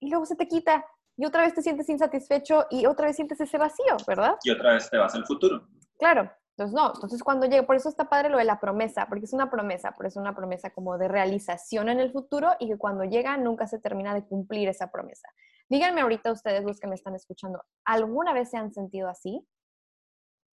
y 0.00 0.10
luego 0.10 0.26
se 0.26 0.34
te 0.34 0.48
quita 0.48 0.84
y 1.20 1.26
otra 1.26 1.42
vez 1.42 1.52
te 1.52 1.60
sientes 1.60 1.86
insatisfecho 1.90 2.66
y 2.70 2.86
otra 2.86 3.06
vez 3.06 3.16
sientes 3.16 3.38
ese 3.38 3.58
vacío, 3.58 3.94
¿verdad? 4.06 4.36
Y 4.42 4.50
otra 4.52 4.72
vez 4.72 4.88
te 4.88 4.96
vas 4.96 5.14
al 5.14 5.26
futuro. 5.26 5.68
Claro. 5.98 6.32
Entonces, 6.56 6.74
no, 6.74 6.92
entonces 6.94 7.22
cuando 7.22 7.46
llega, 7.46 7.66
por 7.66 7.76
eso 7.76 7.90
está 7.90 8.08
padre 8.08 8.30
lo 8.30 8.38
de 8.38 8.44
la 8.44 8.58
promesa, 8.58 9.04
porque 9.06 9.26
es 9.26 9.34
una 9.34 9.50
promesa, 9.50 9.92
por 9.92 10.06
eso 10.06 10.18
es 10.18 10.22
una 10.22 10.34
promesa 10.34 10.70
como 10.70 10.96
de 10.96 11.08
realización 11.08 11.90
en 11.90 12.00
el 12.00 12.10
futuro 12.10 12.52
y 12.58 12.68
que 12.68 12.78
cuando 12.78 13.04
llega 13.04 13.36
nunca 13.36 13.66
se 13.66 13.78
termina 13.78 14.14
de 14.14 14.24
cumplir 14.24 14.68
esa 14.68 14.90
promesa. 14.90 15.28
Díganme 15.68 16.00
ahorita 16.00 16.32
ustedes, 16.32 16.64
los 16.64 16.80
que 16.80 16.86
me 16.86 16.94
están 16.94 17.14
escuchando, 17.14 17.62
¿alguna 17.84 18.32
vez 18.32 18.48
se 18.48 18.56
han 18.56 18.72
sentido 18.72 19.10
así? 19.10 19.46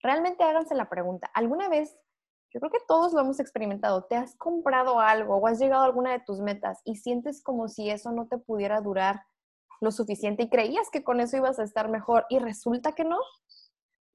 Realmente 0.01 0.43
háganse 0.43 0.75
la 0.75 0.89
pregunta, 0.89 1.29
¿alguna 1.33 1.69
vez, 1.69 1.97
yo 2.53 2.59
creo 2.59 2.71
que 2.71 2.85
todos 2.85 3.13
lo 3.13 3.21
hemos 3.21 3.39
experimentado, 3.39 4.03
te 4.03 4.15
has 4.15 4.35
comprado 4.35 4.99
algo 4.99 5.37
o 5.37 5.47
has 5.47 5.59
llegado 5.59 5.83
a 5.83 5.85
alguna 5.85 6.11
de 6.11 6.19
tus 6.19 6.41
metas 6.41 6.81
y 6.83 6.97
sientes 6.97 7.41
como 7.41 7.69
si 7.69 7.89
eso 7.89 8.11
no 8.11 8.27
te 8.27 8.37
pudiera 8.37 8.81
durar 8.81 9.23
lo 9.81 9.91
suficiente 9.91 10.43
y 10.43 10.49
creías 10.49 10.89
que 10.91 11.03
con 11.03 11.19
eso 11.19 11.37
ibas 11.37 11.59
a 11.59 11.63
estar 11.63 11.89
mejor 11.89 12.25
y 12.29 12.39
resulta 12.39 12.93
que 12.93 13.03
no. 13.03 13.19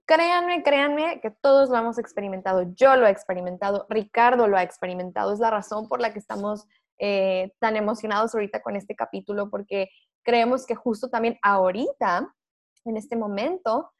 Créanme, 0.06 0.62
créanme 0.62 1.20
que 1.20 1.30
todos 1.30 1.70
lo 1.70 1.76
hemos 1.76 1.98
experimentado. 1.98 2.64
Yo 2.74 2.96
lo 2.96 3.06
he 3.06 3.10
experimentado, 3.10 3.86
Ricardo 3.88 4.48
lo 4.48 4.56
ha 4.56 4.62
experimentado. 4.62 5.32
Es 5.32 5.38
la 5.38 5.50
razón 5.50 5.88
por 5.88 6.00
la 6.00 6.12
que 6.12 6.18
estamos 6.18 6.66
eh, 6.98 7.52
tan 7.58 7.76
emocionados 7.76 8.34
ahorita 8.34 8.62
con 8.62 8.76
este 8.76 8.94
capítulo, 8.94 9.50
porque 9.50 9.88
creemos 10.22 10.66
que 10.66 10.74
justo 10.74 11.08
también 11.08 11.38
ahorita, 11.42 12.34
en 12.84 12.96
este 12.96 13.16
momento, 13.16 13.92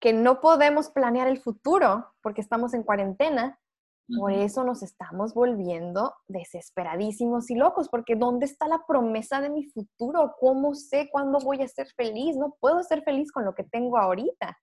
que 0.00 0.12
no 0.12 0.40
podemos 0.40 0.90
planear 0.90 1.28
el 1.28 1.40
futuro 1.40 2.12
porque 2.22 2.40
estamos 2.40 2.74
en 2.74 2.82
cuarentena, 2.82 3.58
por 4.06 4.32
eso 4.32 4.64
nos 4.64 4.82
estamos 4.82 5.32
volviendo 5.32 6.14
desesperadísimos 6.28 7.50
y 7.50 7.54
locos, 7.54 7.88
porque 7.88 8.16
¿dónde 8.16 8.44
está 8.44 8.68
la 8.68 8.84
promesa 8.86 9.40
de 9.40 9.48
mi 9.48 9.64
futuro? 9.64 10.34
¿Cómo 10.38 10.74
sé 10.74 11.08
cuándo 11.10 11.38
voy 11.38 11.62
a 11.62 11.68
ser 11.68 11.88
feliz? 11.96 12.36
No 12.36 12.56
puedo 12.60 12.82
ser 12.82 13.02
feliz 13.02 13.32
con 13.32 13.44
lo 13.44 13.54
que 13.54 13.64
tengo 13.64 13.96
ahorita. 13.96 14.58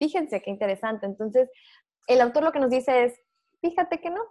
Fíjense 0.00 0.42
qué 0.42 0.50
interesante. 0.50 1.06
Entonces, 1.06 1.48
el 2.08 2.20
autor 2.20 2.42
lo 2.42 2.52
que 2.52 2.58
nos 2.58 2.70
dice 2.70 3.04
es, 3.04 3.20
fíjate 3.60 4.00
que 4.00 4.10
no. 4.10 4.22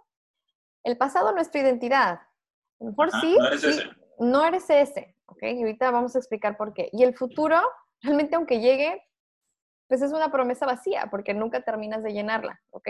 El 0.84 0.98
pasado 0.98 1.32
no 1.32 1.40
es 1.40 1.50
tu 1.50 1.58
identidad. 1.58 2.20
A 2.20 2.84
lo 2.84 2.90
mejor 2.90 3.10
sí, 3.20 3.36
no 3.38 3.46
eres 3.46 3.64
ese. 3.64 3.90
No 4.18 4.44
eres 4.44 4.70
ese, 4.70 5.16
¿ok? 5.26 5.42
Y 5.44 5.60
ahorita 5.60 5.90
vamos 5.90 6.14
a 6.14 6.18
explicar 6.18 6.58
por 6.58 6.74
qué. 6.74 6.90
Y 6.92 7.04
el 7.04 7.16
futuro, 7.16 7.58
realmente 8.02 8.36
aunque 8.36 8.60
llegue, 8.60 9.02
pues 9.88 10.02
es 10.02 10.12
una 10.12 10.30
promesa 10.30 10.66
vacía, 10.66 11.08
porque 11.10 11.32
nunca 11.32 11.62
terminas 11.62 12.02
de 12.02 12.12
llenarla, 12.12 12.60
¿ok? 12.70 12.88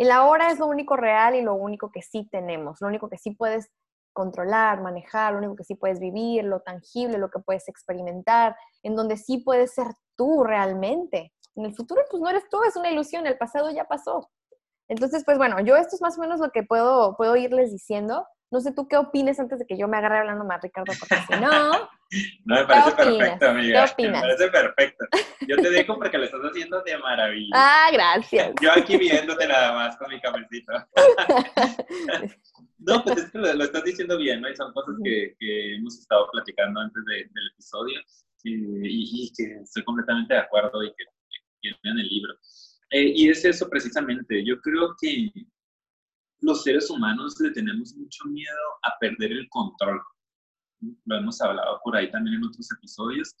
El 0.00 0.12
ahora 0.12 0.50
es 0.50 0.58
lo 0.58 0.66
único 0.66 0.96
real 0.96 1.34
y 1.34 1.42
lo 1.42 1.52
único 1.52 1.92
que 1.92 2.00
sí 2.00 2.26
tenemos, 2.32 2.80
lo 2.80 2.88
único 2.88 3.10
que 3.10 3.18
sí 3.18 3.32
puedes 3.32 3.70
controlar, 4.14 4.80
manejar, 4.80 5.34
lo 5.34 5.40
único 5.40 5.56
que 5.56 5.64
sí 5.64 5.74
puedes 5.74 6.00
vivir, 6.00 6.42
lo 6.44 6.60
tangible, 6.60 7.18
lo 7.18 7.28
que 7.28 7.38
puedes 7.38 7.68
experimentar, 7.68 8.56
en 8.82 8.96
donde 8.96 9.18
sí 9.18 9.42
puedes 9.44 9.74
ser 9.74 9.88
tú 10.16 10.42
realmente. 10.42 11.34
En 11.54 11.66
el 11.66 11.74
futuro, 11.74 12.00
pues 12.10 12.22
no 12.22 12.30
eres 12.30 12.48
tú, 12.48 12.62
es 12.62 12.76
una 12.76 12.90
ilusión, 12.90 13.26
el 13.26 13.36
pasado 13.36 13.70
ya 13.72 13.84
pasó. 13.84 14.30
Entonces, 14.88 15.22
pues 15.22 15.36
bueno, 15.36 15.60
yo 15.60 15.76
esto 15.76 15.96
es 15.96 16.00
más 16.00 16.16
o 16.16 16.22
menos 16.22 16.40
lo 16.40 16.50
que 16.50 16.62
puedo, 16.62 17.14
puedo 17.18 17.36
irles 17.36 17.70
diciendo. 17.70 18.26
No 18.50 18.60
sé 18.60 18.72
tú 18.72 18.88
qué 18.88 18.96
opines 18.96 19.38
antes 19.38 19.60
de 19.60 19.66
que 19.66 19.78
yo 19.78 19.86
me 19.86 19.96
agarre 19.96 20.18
hablando 20.18 20.44
más, 20.44 20.60
Ricardo, 20.60 20.92
porque 20.98 21.16
si 21.26 21.40
no... 21.40 21.88
No, 22.44 22.56
me 22.56 22.64
parece 22.64 22.90
perfecto, 22.90 23.48
amiga. 23.50 23.86
¿Qué 23.86 23.92
opinas? 23.92 24.14
Me 24.14 24.20
parece 24.20 24.50
perfecto. 24.50 25.04
Yo 25.46 25.56
te 25.58 25.70
dejo 25.70 25.96
porque 25.96 26.18
lo 26.18 26.24
estás 26.24 26.40
haciendo 26.40 26.82
de 26.82 26.98
maravilla. 26.98 27.52
Ah, 27.54 27.88
gracias. 27.92 28.52
Yo 28.60 28.72
aquí 28.72 28.96
viéndote 28.96 29.46
nada 29.46 29.72
más 29.74 29.96
con 29.96 30.08
mi 30.10 30.20
cafecito. 30.20 30.72
No, 32.82 33.04
pues 33.04 33.18
es 33.18 33.30
que 33.30 33.36
lo, 33.36 33.62
estás 33.62 33.84
diciendo 33.84 34.16
bien, 34.16 34.40
¿no? 34.40 34.48
Y 34.48 34.56
son 34.56 34.72
cosas 34.72 34.94
que, 35.04 35.36
que 35.38 35.76
hemos 35.76 35.98
estado 35.98 36.26
platicando 36.32 36.80
antes 36.80 37.04
del 37.04 37.50
episodio 37.52 38.00
y, 38.42 39.26
y, 39.26 39.32
que 39.36 39.60
estoy 39.62 39.84
completamente 39.84 40.32
de 40.32 40.40
acuerdo 40.40 40.82
y 40.82 40.88
que, 40.88 41.04
que 41.60 41.68
en 41.68 41.98
el 41.98 42.08
libro. 42.08 42.32
Eh, 42.90 43.12
y 43.14 43.28
es 43.28 43.44
eso 43.44 43.68
precisamente. 43.68 44.42
Yo 44.46 44.58
creo 44.62 44.96
que 44.98 45.30
los 46.42 46.62
seres 46.62 46.90
humanos 46.90 47.38
le 47.40 47.50
tenemos 47.50 47.94
mucho 47.94 48.24
miedo 48.26 48.58
a 48.82 48.98
perder 48.98 49.32
el 49.32 49.48
control. 49.48 50.00
Lo 51.04 51.16
hemos 51.16 51.40
hablado 51.40 51.80
por 51.84 51.96
ahí 51.96 52.10
también 52.10 52.36
en 52.36 52.44
otros 52.44 52.70
episodios. 52.72 53.34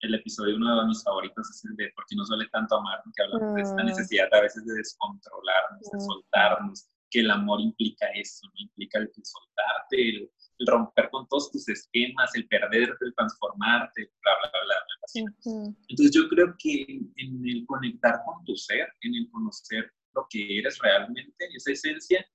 el 0.00 0.14
episodio, 0.14 0.56
uno 0.56 0.80
de 0.80 0.86
mis 0.86 1.02
favoritos 1.02 1.48
es 1.50 1.64
el 1.64 1.76
de 1.76 1.90
¿Por 1.94 2.04
qué 2.06 2.14
no 2.14 2.24
suele 2.26 2.46
tanto 2.52 2.76
amar? 2.76 3.02
Que 3.16 3.22
hablamos 3.22 3.54
de 3.54 3.62
esta 3.62 3.82
mm. 3.82 3.86
necesidad 3.86 4.28
a 4.32 4.42
veces 4.42 4.64
de 4.66 4.74
descontrolarnos, 4.74 5.90
de 5.90 6.00
soltarnos, 6.00 6.88
que 7.10 7.20
el 7.20 7.30
amor 7.30 7.60
implica 7.60 8.06
eso, 8.14 8.46
¿no? 8.46 8.52
Implica 8.56 8.98
el, 8.98 9.10
soltarte, 9.22 10.08
el, 10.08 10.30
romper 10.66 11.08
con 11.10 11.26
todos 11.28 11.50
tus 11.50 11.68
esquemas, 11.68 12.34
el 12.34 12.46
perderte, 12.48 13.04
el 13.04 13.14
transformarte, 13.14 14.10
bla, 14.22 14.32
bla, 14.40 14.50
bla, 14.64 15.72
Entonces 15.88 16.14
yo 16.14 16.28
creo 16.28 16.54
que 16.58 16.82
en 17.16 17.48
el 17.48 17.64
conectar 17.66 18.20
con 18.26 18.44
tu 18.44 18.56
ser, 18.56 18.88
en 19.02 19.14
el 19.14 19.30
conocer 19.30 19.90
lo 20.14 20.26
que 20.28 20.58
eres 20.58 20.78
realmente, 20.78 21.48
esa 21.54 21.72
esencia, 21.72 22.26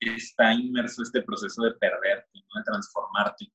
está 0.00 0.52
inmerso 0.52 1.02
este 1.02 1.22
proceso 1.22 1.62
de 1.62 1.72
perderte, 1.72 2.30
¿no? 2.34 2.60
de 2.60 2.64
transformarte. 2.64 3.52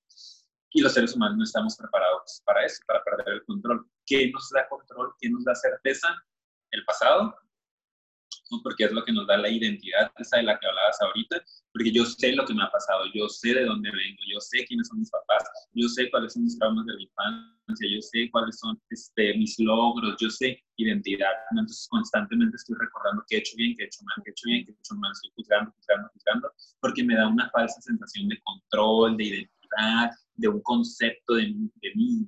Y 0.71 0.81
los 0.81 0.93
seres 0.93 1.15
humanos 1.15 1.37
no 1.37 1.43
estamos 1.43 1.77
preparados 1.77 2.41
para 2.45 2.65
eso, 2.65 2.81
para 2.87 3.03
perder 3.03 3.35
el 3.35 3.45
control. 3.45 3.87
¿Qué 4.05 4.31
nos 4.31 4.49
da 4.49 4.67
control? 4.67 5.13
¿Qué 5.19 5.29
nos 5.29 5.43
da 5.43 5.53
certeza? 5.55 6.07
El 6.71 6.83
pasado, 6.85 7.35
porque 8.61 8.85
es 8.85 8.91
lo 8.91 9.03
que 9.03 9.11
nos 9.11 9.25
da 9.27 9.37
la 9.37 9.49
identidad, 9.49 10.11
esa 10.17 10.37
de 10.37 10.43
la 10.43 10.59
que 10.59 10.67
hablabas 10.67 11.01
ahorita, 11.01 11.41
porque 11.71 11.91
yo 11.91 12.05
sé 12.05 12.33
lo 12.33 12.45
que 12.45 12.53
me 12.53 12.63
ha 12.63 12.69
pasado, 12.69 13.05
yo 13.13 13.27
sé 13.29 13.53
de 13.53 13.65
dónde 13.65 13.89
vengo, 13.89 14.19
yo 14.31 14.39
sé 14.39 14.65
quiénes 14.65 14.87
son 14.87 14.99
mis 14.99 15.09
papás, 15.09 15.43
yo 15.73 15.87
sé 15.87 16.09
cuáles 16.11 16.33
son 16.33 16.43
mis 16.43 16.57
traumas 16.59 16.85
de 16.85 16.93
la 16.93 17.01
infancia, 17.01 17.87
yo 17.89 18.01
sé 18.01 18.29
cuáles 18.31 18.59
son 18.59 18.79
este, 18.89 19.35
mis 19.37 19.57
logros, 19.59 20.15
yo 20.19 20.29
sé 20.29 20.61
identidad. 20.77 21.31
Entonces 21.51 21.87
constantemente 21.89 22.55
estoy 22.57 22.75
recordando 22.79 23.23
qué 23.27 23.37
he 23.37 23.39
hecho 23.39 23.55
bien, 23.57 23.75
qué 23.75 23.83
he 23.83 23.87
hecho 23.87 24.03
mal, 24.03 24.23
qué 24.23 24.29
he 24.29 24.33
hecho 24.33 24.47
bien, 24.47 24.65
qué 24.65 24.71
he 24.71 24.75
hecho 24.75 24.95
mal, 24.95 25.11
estoy 25.11 25.31
juzgando, 25.35 25.71
juzgando, 25.77 26.09
juzgando, 26.13 26.51
porque 26.79 27.03
me 27.03 27.15
da 27.15 27.27
una 27.27 27.49
falsa 27.49 27.81
sensación 27.81 28.27
de 28.27 28.39
control, 28.43 29.17
de 29.17 29.23
identidad, 29.23 30.11
de 30.35 30.47
un 30.47 30.61
concepto 30.61 31.35
de, 31.35 31.45
de 31.45 31.91
mí. 31.95 32.27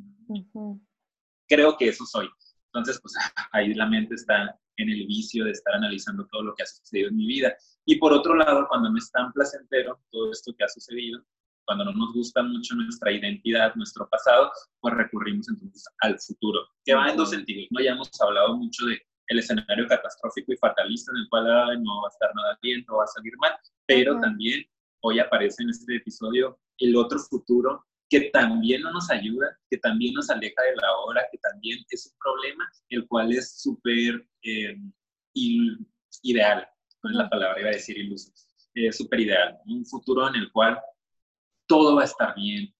Creo 1.47 1.77
que 1.77 1.89
eso 1.89 2.05
soy. 2.05 2.27
Entonces, 2.67 2.99
pues 3.01 3.13
ahí 3.51 3.73
la 3.73 3.85
mente 3.85 4.15
está 4.15 4.59
en 4.77 4.89
el 4.89 5.07
vicio 5.07 5.45
de 5.45 5.51
estar 5.51 5.73
analizando 5.75 6.27
todo 6.27 6.43
lo 6.43 6.55
que 6.55 6.63
ha 6.63 6.65
sucedido 6.65 7.09
en 7.09 7.17
mi 7.17 7.27
vida. 7.27 7.55
Y 7.85 7.97
por 7.97 8.13
otro 8.13 8.35
lado, 8.35 8.67
cuando 8.67 8.89
no 8.89 8.97
es 8.97 9.11
tan 9.11 9.31
placentero 9.33 9.99
todo 10.11 10.31
esto 10.31 10.53
que 10.57 10.63
ha 10.63 10.69
sucedido, 10.69 11.23
cuando 11.65 11.85
no 11.85 11.93
nos 11.93 12.13
gusta 12.13 12.43
mucho 12.43 12.75
nuestra 12.75 13.11
identidad, 13.11 13.73
nuestro 13.75 14.07
pasado, 14.09 14.51
pues 14.79 14.93
recurrimos 14.93 15.49
entonces 15.49 15.83
al 15.99 16.19
futuro, 16.19 16.59
que 16.83 16.93
va 16.93 17.09
en 17.09 17.17
dos 17.17 17.31
sentidos. 17.31 17.67
¿no? 17.71 17.81
Ya 17.81 17.91
hemos 17.91 18.09
hablado 18.21 18.55
mucho 18.57 18.85
de 18.85 19.01
el 19.27 19.39
escenario 19.39 19.87
catastrófico 19.87 20.53
y 20.53 20.57
fatalista 20.57 21.11
en 21.11 21.17
el 21.17 21.29
cual 21.29 21.45
no 21.83 22.01
va 22.01 22.07
a 22.07 22.11
estar 22.11 22.29
nada 22.35 22.59
bien, 22.61 22.85
no 22.87 22.97
va 22.97 23.05
a 23.05 23.07
salir 23.07 23.33
mal, 23.37 23.53
pero 23.87 24.19
también 24.19 24.63
hoy 25.01 25.19
aparece 25.19 25.63
en 25.63 25.69
este 25.69 25.95
episodio 25.95 26.59
el 26.77 26.95
otro 26.95 27.17
futuro 27.19 27.85
que 28.09 28.29
también 28.31 28.81
no 28.81 28.91
nos 28.91 29.09
ayuda, 29.09 29.57
que 29.69 29.77
también 29.77 30.13
nos 30.13 30.29
aleja 30.29 30.61
de 30.61 30.75
la 30.75 30.95
hora, 30.97 31.25
que 31.31 31.39
también 31.39 31.79
es 31.89 32.05
un 32.05 32.17
problema, 32.19 32.69
el 32.89 33.07
cual 33.07 33.31
es 33.31 33.59
súper 33.61 34.27
eh, 34.45 34.77
ideal, 36.21 36.67
no 37.03 37.09
es 37.09 37.15
la 37.15 37.29
palabra, 37.29 37.59
iba 37.59 37.69
a 37.69 37.73
decir 37.73 37.97
iluso, 37.97 38.31
es 38.73 38.97
súper 38.97 39.19
ideal, 39.21 39.57
un 39.65 39.85
futuro 39.85 40.27
en 40.27 40.35
el 40.35 40.51
cual 40.51 40.79
todo 41.67 41.95
va 41.95 42.03
a 42.03 42.05
estar 42.05 42.35
bien, 42.35 42.73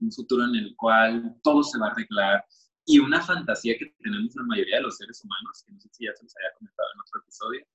un 0.00 0.12
futuro 0.12 0.44
en 0.44 0.54
el 0.54 0.76
cual 0.76 1.36
todo 1.42 1.62
se 1.62 1.78
va 1.78 1.88
a 1.88 1.90
arreglar, 1.90 2.44
y 2.84 2.98
una 2.98 3.20
fantasía 3.20 3.76
que 3.78 3.94
tenemos 4.02 4.34
la 4.34 4.44
mayoría 4.44 4.76
de 4.76 4.82
los 4.82 4.96
seres 4.96 5.22
humanos, 5.22 5.62
que 5.66 5.72
no 5.72 5.80
sé 5.80 5.88
si 5.92 6.06
ya 6.06 6.12
se 6.14 6.24
los 6.24 6.34
había 6.36 6.54
comentado 6.56 6.88
en 6.94 7.00
otro 7.00 7.20
episodio, 7.20 7.66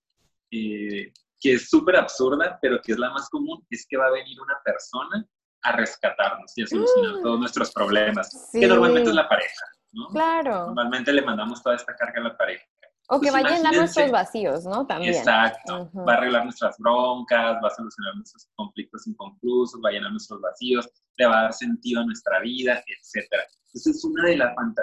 eh, 0.51 1.13
que 1.39 1.53
es 1.53 1.69
súper 1.69 1.97
absurda, 1.97 2.57
pero 2.61 2.81
que 2.81 2.93
es 2.93 2.97
la 2.97 3.11
más 3.11 3.29
común, 3.29 3.63
es 3.69 3.85
que 3.87 3.97
va 3.97 4.07
a 4.07 4.11
venir 4.11 4.39
una 4.41 4.55
persona 4.63 5.23
a 5.61 5.71
rescatarnos 5.73 6.57
y 6.57 6.63
a 6.63 6.67
solucionar 6.67 7.21
todos 7.21 7.37
mm. 7.37 7.41
nuestros 7.41 7.71
problemas, 7.71 8.49
que 8.51 8.67
normalmente 8.67 9.09
es 9.09 9.15
la 9.15 9.29
pareja, 9.29 9.65
¿no? 9.91 10.07
Claro. 10.07 10.65
Normalmente 10.67 11.13
le 11.13 11.21
mandamos 11.21 11.61
toda 11.61 11.75
esta 11.75 11.95
carga 11.95 12.19
a 12.19 12.23
la 12.23 12.37
pareja. 12.37 12.65
O 13.09 13.19
que 13.19 13.29
pues 13.29 13.43
va 13.43 13.47
a 13.47 13.51
llenar 13.51 13.75
nuestros 13.75 14.11
vacíos, 14.11 14.65
¿no? 14.65 14.87
También. 14.87 15.13
Exacto. 15.13 15.91
Va 15.93 16.13
a 16.13 16.17
arreglar 16.17 16.43
nuestras 16.45 16.77
broncas, 16.77 17.57
va 17.63 17.67
a 17.67 17.75
solucionar 17.75 18.15
nuestros 18.15 18.47
conflictos 18.55 19.05
inconclusos, 19.07 19.81
va 19.83 19.89
a 19.89 19.91
llenar 19.93 20.11
nuestros 20.11 20.39
vacíos, 20.41 20.89
le 21.17 21.25
va 21.25 21.39
a 21.39 21.41
dar 21.43 21.53
sentido 21.53 22.01
a 22.01 22.05
nuestra 22.05 22.39
vida, 22.39 22.81
etc. 22.87 23.27
Esa 23.73 23.89
es 23.89 24.03
una 24.05 24.23
de, 24.23 24.35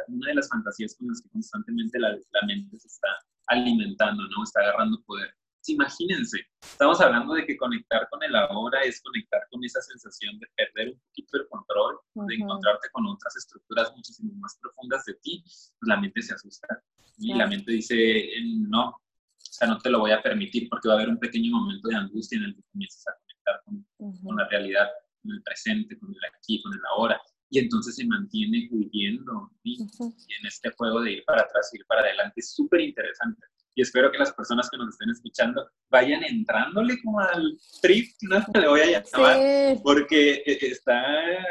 una 0.09 0.29
de 0.29 0.35
las 0.35 0.49
fantasías 0.49 0.95
con 0.97 1.09
las 1.09 1.23
que 1.23 1.31
constantemente 1.31 1.99
la, 1.99 2.11
la 2.11 2.47
mente 2.47 2.79
se 2.79 2.89
está 2.89 3.09
alimentando, 3.47 4.23
¿no? 4.23 4.45
Está 4.45 4.61
agarrando 4.61 5.03
poder 5.07 5.35
imagínense, 5.68 6.38
estamos 6.62 7.01
hablando 7.01 7.35
de 7.35 7.46
que 7.46 7.57
conectar 7.57 8.09
con 8.11 8.23
el 8.23 8.35
ahora 8.35 8.81
es 8.83 9.01
conectar 9.03 9.40
con 9.51 9.62
esa 9.64 9.81
sensación 9.83 10.38
de 10.38 10.46
perder 10.57 10.94
un 10.94 11.01
poquito 11.01 11.37
el 11.38 11.49
control, 11.49 11.99
de 12.29 12.35
encontrarte 12.35 12.88
con 12.92 13.07
otras 13.07 13.37
estructuras 13.37 13.92
muchísimo 13.94 14.33
más 14.37 14.59
profundas 14.61 15.05
de 15.05 15.14
ti, 15.23 15.42
pues 15.44 15.79
la 15.83 16.01
mente 16.01 16.23
se 16.23 16.35
asusta 16.35 16.83
y 17.18 17.35
la 17.35 17.46
mente 17.46 17.73
dice, 17.73 18.31
no, 18.68 18.88
o 18.88 19.01
sea, 19.37 19.68
no 19.68 19.79
te 19.79 19.90
lo 19.90 20.01
voy 20.01 20.12
a 20.12 20.23
permitir 20.23 20.68
porque 20.68 20.88
va 20.88 20.94
a 20.94 20.96
haber 20.99 21.11
un 21.11 21.18
pequeño 21.18 21.53
momento 21.53 21.88
de 21.88 21.96
angustia 21.96 22.38
en 22.38 22.44
el 22.44 22.55
que 22.55 22.62
comienzas 22.73 23.07
a 23.09 23.18
conectar 23.20 23.62
con, 23.64 24.37
la 24.37 24.49
realidad, 24.49 24.88
con 25.23 25.33
el 25.33 25.42
presente, 25.42 25.99
con 25.99 26.11
el 26.11 26.25
aquí, 26.35 26.62
con 26.62 26.73
el 26.73 26.81
ahora. 26.94 27.20
Y 27.51 27.59
entonces 27.59 27.96
se 27.96 28.07
mantiene 28.07 28.68
huyendo 28.70 29.51
en 29.64 30.46
este 30.46 30.70
juego 30.77 31.03
de 31.03 31.14
ir 31.14 31.25
para 31.27 31.42
atrás, 31.42 31.68
ir 31.75 31.85
para 31.87 32.03
adelante. 32.03 32.35
Es 32.37 32.55
súper 32.55 32.81
interesante 32.81 33.44
y 33.75 33.83
espero 33.83 34.11
que 34.11 34.19
las 34.19 34.33
personas 34.33 34.69
que 34.71 34.77
nos 34.77 34.91
estén 34.91 35.11
escuchando 35.11 35.69
vayan 35.91 36.23
entrándole 36.25 37.01
como 37.03 37.21
al 37.21 37.59
trip, 37.83 38.11
no 38.23 38.39
le 38.61 38.69
voy 38.69 38.81
a 38.81 39.03
llamar, 39.03 39.83
porque 39.83 40.43
e, 40.45 40.59
está, 40.67 41.03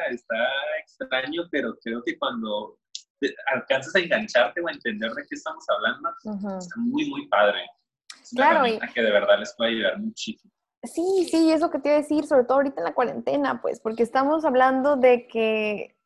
está 0.10 0.36
extraño, 0.82 1.44
pero 1.52 1.78
creo 1.82 2.04
que 2.04 2.18
cuando 2.18 2.78
alcanzas 3.54 3.96
a 3.96 4.00
engancharte 4.00 4.62
o 4.62 4.68
a 4.68 4.72
entender 4.72 5.12
de 5.12 5.24
qué 5.28 5.36
estamos 5.36 5.66
hablando, 5.70 6.10
está 6.58 6.76
muy, 6.78 7.10
muy 7.10 7.28
padre. 7.28 7.66
Es 8.22 8.34
una 8.34 8.50
claro, 8.50 8.68
y... 8.68 8.94
que 8.94 9.02
de 9.02 9.12
verdad 9.12 9.40
les 9.40 9.54
puede 9.56 9.72
ayudar 9.72 10.00
muchísimo. 10.00 10.54
Sí, 10.84 11.28
sí, 11.30 11.52
es 11.52 11.60
lo 11.60 11.70
que 11.70 11.80
te 11.80 11.90
iba 11.90 11.98
a 11.98 12.02
decir, 12.02 12.26
sobre 12.26 12.46
todo 12.46 12.56
ahorita 12.56 12.80
en 12.80 12.86
la 12.86 12.94
cuarentena, 12.94 13.62
pues, 13.62 13.82
porque 13.82 14.04
estamos 14.04 14.46
hablando 14.46 14.96
de 14.96 15.28
que 15.28 15.99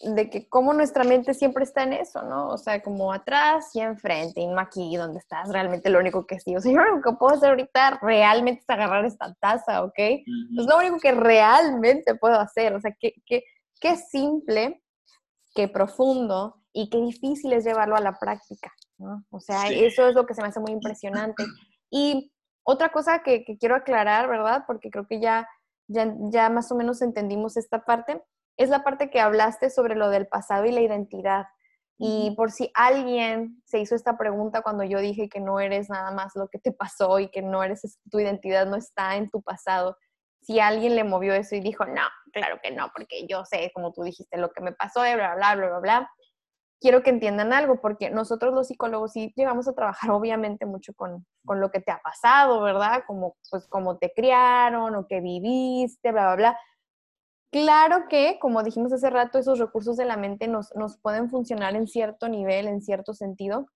de 0.00 0.30
que 0.30 0.48
como 0.48 0.72
nuestra 0.72 1.04
mente 1.04 1.34
siempre 1.34 1.64
está 1.64 1.82
en 1.82 1.92
eso, 1.92 2.22
¿no? 2.22 2.48
O 2.48 2.56
sea, 2.56 2.82
como 2.82 3.12
atrás 3.12 3.70
y 3.74 3.80
enfrente, 3.80 4.40
y 4.40 4.46
no 4.46 4.58
aquí 4.58 4.96
donde 4.96 5.18
estás, 5.18 5.50
realmente 5.50 5.90
lo 5.90 5.98
único 5.98 6.26
que 6.26 6.40
sí. 6.40 6.56
O 6.56 6.60
sea, 6.60 6.72
yo 6.72 6.78
lo 6.78 6.94
único 6.94 7.10
que 7.10 7.16
puedo 7.16 7.34
hacer 7.36 7.50
ahorita 7.50 7.98
realmente 8.00 8.62
es 8.62 8.70
agarrar 8.70 9.04
esta 9.04 9.34
taza, 9.34 9.84
¿ok? 9.84 9.98
Es 9.98 10.66
lo 10.66 10.78
único 10.78 10.98
que 10.98 11.12
realmente 11.12 12.14
puedo 12.14 12.38
hacer. 12.40 12.74
O 12.74 12.80
sea, 12.80 12.94
qué, 12.98 13.14
qué, 13.26 13.44
qué 13.80 13.96
simple, 13.96 14.82
qué 15.54 15.68
profundo 15.68 16.62
y 16.72 16.88
qué 16.88 16.98
difícil 16.98 17.52
es 17.52 17.64
llevarlo 17.64 17.96
a 17.96 18.00
la 18.00 18.18
práctica, 18.18 18.72
¿no? 18.98 19.24
O 19.30 19.40
sea, 19.40 19.68
eso 19.68 20.08
es 20.08 20.14
lo 20.14 20.24
que 20.24 20.34
se 20.34 20.42
me 20.42 20.48
hace 20.48 20.60
muy 20.60 20.72
impresionante. 20.72 21.44
Y 21.90 22.32
otra 22.62 22.90
cosa 22.90 23.22
que, 23.22 23.44
que 23.44 23.58
quiero 23.58 23.76
aclarar, 23.76 24.28
¿verdad? 24.28 24.64
Porque 24.66 24.90
creo 24.90 25.06
que 25.06 25.20
ya, 25.20 25.46
ya, 25.86 26.14
ya 26.30 26.48
más 26.48 26.72
o 26.72 26.76
menos 26.76 27.02
entendimos 27.02 27.58
esta 27.58 27.84
parte 27.84 28.22
es 28.56 28.68
la 28.68 28.84
parte 28.84 29.10
que 29.10 29.20
hablaste 29.20 29.70
sobre 29.70 29.94
lo 29.94 30.08
del 30.10 30.26
pasado 30.26 30.64
y 30.64 30.72
la 30.72 30.80
identidad. 30.80 31.46
Y 31.98 32.34
por 32.36 32.50
si 32.50 32.70
alguien 32.74 33.62
se 33.64 33.78
hizo 33.78 33.94
esta 33.94 34.18
pregunta 34.18 34.62
cuando 34.62 34.84
yo 34.84 34.98
dije 34.98 35.28
que 35.28 35.40
no 35.40 35.60
eres 35.60 35.88
nada 35.88 36.10
más 36.10 36.36
lo 36.36 36.48
que 36.48 36.58
te 36.58 36.72
pasó 36.72 37.18
y 37.18 37.28
que 37.28 37.40
no 37.40 37.62
eres, 37.62 37.98
tu 38.10 38.18
identidad 38.20 38.66
no 38.66 38.76
está 38.76 39.16
en 39.16 39.30
tu 39.30 39.40
pasado, 39.42 39.96
si 40.42 40.60
alguien 40.60 40.94
le 40.94 41.04
movió 41.04 41.34
eso 41.34 41.56
y 41.56 41.60
dijo, 41.60 41.86
no, 41.86 42.02
claro 42.32 42.60
que 42.62 42.70
no, 42.70 42.90
porque 42.94 43.26
yo 43.26 43.44
sé, 43.44 43.70
como 43.74 43.92
tú 43.92 44.02
dijiste, 44.02 44.36
lo 44.36 44.52
que 44.52 44.60
me 44.60 44.72
pasó, 44.72 45.00
bla, 45.00 45.34
bla, 45.34 45.54
bla, 45.54 45.68
bla, 45.68 45.78
bla, 45.80 46.10
quiero 46.80 47.02
que 47.02 47.10
entiendan 47.10 47.52
algo, 47.54 47.80
porque 47.80 48.10
nosotros 48.10 48.54
los 48.54 48.68
psicólogos 48.68 49.12
sí 49.12 49.32
llegamos 49.34 49.66
a 49.66 49.72
trabajar 49.72 50.10
obviamente 50.12 50.66
mucho 50.66 50.92
con, 50.94 51.26
con 51.46 51.60
lo 51.60 51.70
que 51.70 51.80
te 51.80 51.90
ha 51.90 52.00
pasado, 52.00 52.60
¿verdad? 52.60 53.04
Como, 53.06 53.36
pues, 53.50 53.66
cómo 53.68 53.96
te 53.96 54.12
criaron 54.14 54.94
o 54.94 55.06
que 55.06 55.20
viviste, 55.20 56.12
bla, 56.12 56.26
bla, 56.26 56.36
bla 56.36 56.58
Claro 57.50 58.08
que, 58.08 58.38
como 58.40 58.62
dijimos 58.62 58.92
hace 58.92 59.08
rato, 59.08 59.38
esos 59.38 59.58
recursos 59.58 59.96
de 59.96 60.04
la 60.04 60.16
mente 60.16 60.48
nos, 60.48 60.72
pueden 61.00 61.30
funcionar 61.30 61.76
en 61.76 61.86
cierto 61.86 62.28
nivel, 62.28 62.66
en 62.66 62.82
cierto 62.82 63.14
sentido, 63.14 63.66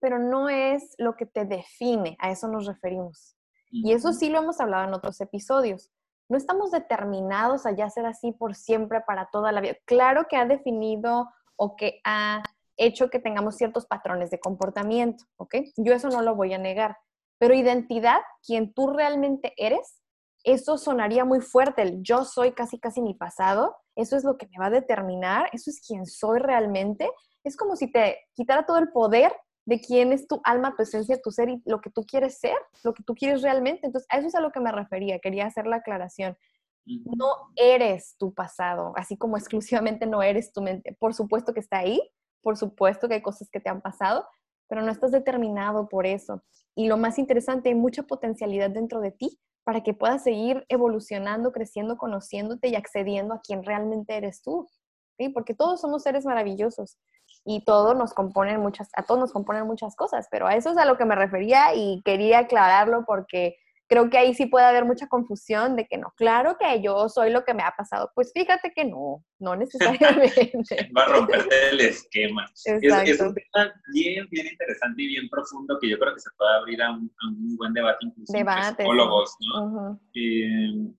pero 0.00 0.18
no 0.18 0.48
es 0.48 0.94
lo 0.98 1.14
que 1.14 1.26
te 1.26 1.44
define, 1.44 2.16
a 2.18 2.30
eso 2.30 2.48
nos 2.48 2.66
referimos. 2.66 3.36
Y 3.70 3.92
eso 3.92 4.12
sí 4.12 4.30
lo 4.30 4.38
hemos 4.38 4.60
hablado 4.60 4.88
en 4.88 4.94
otros 4.94 5.20
episodios. 5.20 5.90
No 6.28 6.36
estamos 6.36 6.70
determinados 6.70 7.66
a 7.66 7.72
ya 7.72 7.90
ser 7.90 8.06
así 8.06 8.32
por 8.32 8.54
siempre, 8.54 9.00
para 9.00 9.28
toda 9.30 9.52
la 9.52 9.60
vida. 9.60 9.76
Claro 9.84 10.26
que 10.28 10.36
ha 10.36 10.46
definido 10.46 11.28
o 11.56 11.76
que 11.76 12.00
ha 12.04 12.42
hecho 12.76 13.10
que 13.10 13.18
tengamos 13.18 13.56
ciertos 13.56 13.86
patrones 13.86 14.30
de 14.30 14.40
comportamiento, 14.40 15.24
¿ok? 15.36 15.56
Yo 15.76 15.92
eso 15.92 16.08
no 16.08 16.22
lo 16.22 16.34
voy 16.34 16.54
a 16.54 16.58
negar. 16.58 16.96
Pero 17.38 17.54
identidad, 17.54 18.20
quien 18.46 18.72
tú 18.72 18.88
realmente 18.88 19.52
eres, 19.56 20.00
eso 20.44 20.76
sonaría 20.76 21.24
muy 21.24 21.40
fuerte, 21.40 21.82
el 21.82 22.02
yo 22.02 22.24
soy 22.24 22.52
casi 22.52 22.78
casi 22.78 23.00
mi 23.00 23.14
pasado, 23.14 23.76
eso 23.96 24.16
es 24.16 24.24
lo 24.24 24.36
que 24.36 24.46
me 24.46 24.58
va 24.58 24.66
a 24.66 24.70
determinar, 24.70 25.48
eso 25.52 25.70
es 25.70 25.80
quien 25.80 26.06
soy 26.06 26.38
realmente. 26.38 27.10
Es 27.44 27.56
como 27.56 27.76
si 27.76 27.90
te 27.90 28.18
quitara 28.34 28.66
todo 28.66 28.78
el 28.78 28.90
poder 28.90 29.32
de 29.64 29.80
quién 29.80 30.12
es 30.12 30.28
tu 30.28 30.40
alma, 30.44 30.74
tu 30.76 30.82
esencia, 30.82 31.20
tu 31.22 31.30
ser 31.30 31.48
y 31.48 31.62
lo 31.64 31.80
que 31.80 31.90
tú 31.90 32.04
quieres 32.04 32.38
ser, 32.38 32.56
lo 32.82 32.92
que 32.92 33.02
tú 33.02 33.14
quieres 33.14 33.40
realmente. 33.40 33.86
Entonces, 33.86 34.06
a 34.10 34.18
eso 34.18 34.28
es 34.28 34.34
a 34.34 34.40
lo 34.40 34.52
que 34.52 34.60
me 34.60 34.70
refería, 34.70 35.18
quería 35.18 35.46
hacer 35.46 35.66
la 35.66 35.76
aclaración. 35.76 36.36
No 36.84 37.50
eres 37.56 38.16
tu 38.18 38.34
pasado, 38.34 38.92
así 38.96 39.16
como 39.16 39.38
exclusivamente 39.38 40.06
no 40.06 40.22
eres 40.22 40.52
tu 40.52 40.60
mente. 40.60 40.94
Por 40.98 41.14
supuesto 41.14 41.54
que 41.54 41.60
está 41.60 41.78
ahí, 41.78 42.00
por 42.42 42.58
supuesto 42.58 43.08
que 43.08 43.14
hay 43.14 43.22
cosas 43.22 43.48
que 43.50 43.60
te 43.60 43.70
han 43.70 43.80
pasado, 43.80 44.28
pero 44.68 44.82
no 44.82 44.92
estás 44.92 45.12
determinado 45.12 45.88
por 45.88 46.06
eso. 46.06 46.42
Y 46.74 46.88
lo 46.88 46.98
más 46.98 47.18
interesante, 47.18 47.70
hay 47.70 47.74
mucha 47.74 48.02
potencialidad 48.02 48.68
dentro 48.68 49.00
de 49.00 49.12
ti 49.12 49.40
para 49.64 49.82
que 49.82 49.94
puedas 49.94 50.22
seguir 50.22 50.64
evolucionando, 50.68 51.52
creciendo, 51.52 51.96
conociéndote 51.96 52.68
y 52.68 52.76
accediendo 52.76 53.34
a 53.34 53.40
quien 53.40 53.64
realmente 53.64 54.16
eres 54.16 54.42
tú. 54.42 54.68
¿sí? 55.16 55.30
Porque 55.30 55.54
todos 55.54 55.80
somos 55.80 56.02
seres 56.02 56.24
maravillosos 56.24 56.98
y 57.44 57.64
todos 57.64 57.96
nos 57.96 58.12
componen 58.14 58.60
muchas, 58.60 58.88
a 58.94 59.02
todos 59.04 59.20
nos 59.20 59.32
componen 59.32 59.66
muchas 59.66 59.96
cosas, 59.96 60.28
pero 60.30 60.46
a 60.46 60.54
eso 60.54 60.70
es 60.70 60.76
a 60.76 60.84
lo 60.84 60.96
que 60.96 61.04
me 61.04 61.14
refería 61.14 61.74
y 61.74 62.02
quería 62.04 62.40
aclararlo 62.40 63.04
porque 63.06 63.56
creo 63.88 64.10
que 64.10 64.18
ahí 64.18 64.34
sí 64.34 64.46
puede 64.46 64.66
haber 64.66 64.84
mucha 64.84 65.06
confusión 65.08 65.76
de 65.76 65.86
que 65.86 65.98
no, 65.98 66.12
claro 66.16 66.56
que 66.58 66.82
yo 66.82 67.08
soy 67.08 67.30
lo 67.30 67.44
que 67.44 67.54
me 67.54 67.62
ha 67.62 67.72
pasado. 67.76 68.10
Pues 68.14 68.32
fíjate 68.32 68.72
que 68.74 68.84
no, 68.84 69.24
no 69.38 69.56
necesariamente. 69.56 70.90
Va 70.96 71.04
a 71.04 71.08
romperte 71.08 71.70
el 71.70 71.80
esquema. 71.80 72.46
Es, 72.64 73.20
un 73.20 73.34
tema 73.34 73.72
bien, 73.92 74.26
bien 74.30 74.46
interesante 74.46 75.02
y 75.02 75.06
bien 75.08 75.28
profundo 75.28 75.78
que 75.80 75.88
yo 75.88 75.98
creo 75.98 76.14
que 76.14 76.20
se 76.20 76.30
puede 76.36 76.54
abrir 76.56 76.82
a 76.82 76.92
un, 76.92 77.10
buen 77.56 77.72
debate 77.72 78.06
incluso 78.06 78.34
entre 78.36 78.62
psicólogos, 78.62 79.36
¿no? 79.40 80.00
Eh, 80.14 80.94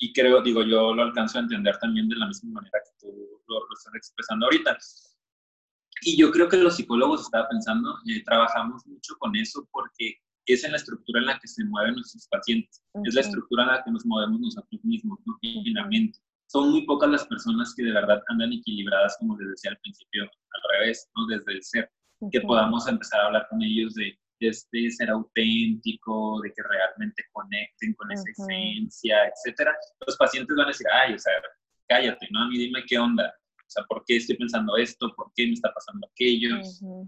y 0.00 0.12
creo, 0.12 0.42
digo, 0.42 0.62
yo 0.62 0.94
lo 0.94 1.02
alcanzo 1.02 1.38
a 1.38 1.42
entender 1.42 1.76
también 1.78 2.08
de 2.08 2.16
la 2.16 2.28
misma 2.28 2.52
manera 2.52 2.78
que 2.84 2.90
tú 3.00 3.42
lo, 3.48 3.58
estás 3.76 3.94
expresando 3.94 4.46
ahorita. 4.46 4.78
Y 6.02 6.16
yo 6.16 6.30
creo 6.30 6.48
que 6.48 6.56
los 6.56 6.76
psicólogos, 6.76 7.22
estaba 7.22 7.48
pensando, 7.48 7.96
eh, 8.06 8.22
trabajamos 8.24 8.86
mucho 8.86 9.16
con 9.18 9.34
eso 9.34 9.66
porque 9.72 10.18
es 10.54 10.64
en 10.64 10.72
la 10.72 10.78
estructura 10.78 11.20
en 11.20 11.26
la 11.26 11.38
que 11.38 11.48
se 11.48 11.64
mueven 11.64 11.94
nuestros 11.94 12.26
pacientes, 12.28 12.82
es 13.04 13.14
la 13.14 13.20
estructura 13.20 13.64
en 13.64 13.68
la 13.68 13.84
que 13.84 13.90
nos 13.90 14.04
movemos 14.06 14.40
nosotros 14.40 14.84
mismos, 14.84 15.18
¿no? 15.26 15.38
mente. 15.88 16.18
Son 16.46 16.70
muy 16.70 16.86
pocas 16.86 17.10
las 17.10 17.26
personas 17.26 17.74
que 17.74 17.84
de 17.84 17.92
verdad 17.92 18.22
andan 18.28 18.52
equilibradas, 18.52 19.16
como 19.18 19.38
les 19.38 19.50
decía 19.50 19.72
al 19.72 19.78
principio, 19.78 20.22
al 20.24 20.78
revés, 20.78 21.08
¿no? 21.16 21.26
desde 21.26 21.52
el 21.52 21.62
ser, 21.62 21.90
que 22.32 22.40
podamos 22.40 22.88
empezar 22.88 23.20
a 23.20 23.26
hablar 23.26 23.46
con 23.50 23.62
ellos 23.62 23.94
de, 23.94 24.18
este 24.40 24.88
ser 24.90 25.10
auténtico, 25.10 26.40
de 26.42 26.52
que 26.52 26.62
realmente 26.62 27.24
conecten 27.32 27.92
con 27.94 28.10
esa 28.12 28.30
esencia, 28.30 29.16
etcétera. 29.26 29.76
Los 30.06 30.16
pacientes 30.16 30.56
van 30.56 30.66
a 30.66 30.68
decir, 30.68 30.86
ay, 30.92 31.14
o 31.14 31.18
sea, 31.18 31.32
cállate, 31.88 32.28
¿no? 32.30 32.42
A 32.42 32.48
mí 32.48 32.56
dime 32.56 32.84
qué 32.86 32.98
onda, 32.98 33.34
o 33.68 33.70
sea, 33.70 33.84
¿por 33.84 34.02
qué 34.06 34.16
estoy 34.16 34.36
pensando 34.36 34.76
esto? 34.78 35.12
¿Por 35.14 35.30
qué 35.36 35.46
me 35.46 35.52
está 35.52 35.70
pasando 35.74 36.08
aquello? 36.10 36.56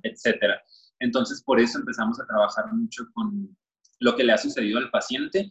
Etcétera. 0.03 0.63
Entonces, 1.01 1.43
por 1.43 1.59
eso 1.59 1.79
empezamos 1.79 2.21
a 2.21 2.27
trabajar 2.27 2.73
mucho 2.73 3.05
con 3.15 3.57
lo 4.01 4.17
que 4.17 4.25
le 4.25 4.33
ha 4.33 4.39
sucedido 4.39 4.79
al 4.79 4.91
paciente, 4.91 5.51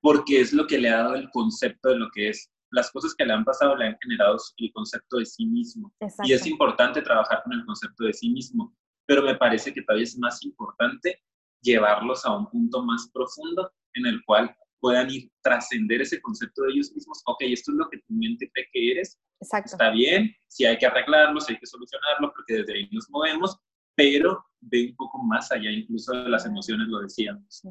porque 0.00 0.40
es 0.40 0.52
lo 0.52 0.66
que 0.66 0.78
le 0.78 0.90
ha 0.90 0.98
dado 0.98 1.14
el 1.14 1.30
concepto 1.30 1.90
de 1.90 1.96
lo 1.96 2.10
que 2.12 2.28
es. 2.30 2.50
Las 2.70 2.90
cosas 2.90 3.14
que 3.14 3.24
le 3.24 3.32
han 3.32 3.44
pasado 3.44 3.76
le 3.76 3.86
han 3.86 3.96
generado 4.02 4.36
el 4.58 4.72
concepto 4.72 5.18
de 5.18 5.26
sí 5.26 5.46
mismo. 5.46 5.92
Y 6.24 6.32
es 6.32 6.46
importante 6.46 7.02
trabajar 7.02 7.42
con 7.44 7.52
el 7.52 7.64
concepto 7.64 8.04
de 8.04 8.12
sí 8.12 8.30
mismo, 8.30 8.76
pero 9.06 9.22
me 9.22 9.36
parece 9.36 9.72
que 9.72 9.82
todavía 9.82 10.04
es 10.04 10.18
más 10.18 10.42
importante 10.44 11.22
llevarlos 11.62 12.24
a 12.26 12.36
un 12.36 12.50
punto 12.50 12.82
más 12.84 13.10
profundo 13.12 13.72
en 13.94 14.06
el 14.06 14.24
cual 14.24 14.54
puedan 14.80 15.08
ir 15.10 15.30
trascender 15.42 16.02
ese 16.02 16.20
concepto 16.20 16.62
de 16.62 16.72
ellos 16.72 16.92
mismos. 16.92 17.22
Ok, 17.26 17.38
esto 17.42 17.72
es 17.72 17.78
lo 17.78 17.88
que 17.88 17.98
tu 17.98 18.12
mente 18.12 18.50
cree 18.52 18.68
que 18.72 18.92
eres. 18.92 19.18
Está 19.40 19.90
bien, 19.90 20.34
si 20.48 20.66
hay 20.66 20.76
que 20.76 20.86
arreglarlo, 20.86 21.40
si 21.40 21.54
hay 21.54 21.58
que 21.58 21.66
solucionarlo, 21.66 22.32
porque 22.34 22.54
desde 22.54 22.74
ahí 22.74 22.88
nos 22.92 23.08
movemos, 23.08 23.56
pero 23.94 24.44
ve 24.60 24.88
un 24.90 24.96
poco 24.96 25.22
más 25.22 25.50
allá, 25.52 25.70
incluso 25.70 26.12
de 26.12 26.28
las 26.28 26.46
emociones 26.46 26.88
lo 26.88 27.00
decíamos. 27.00 27.62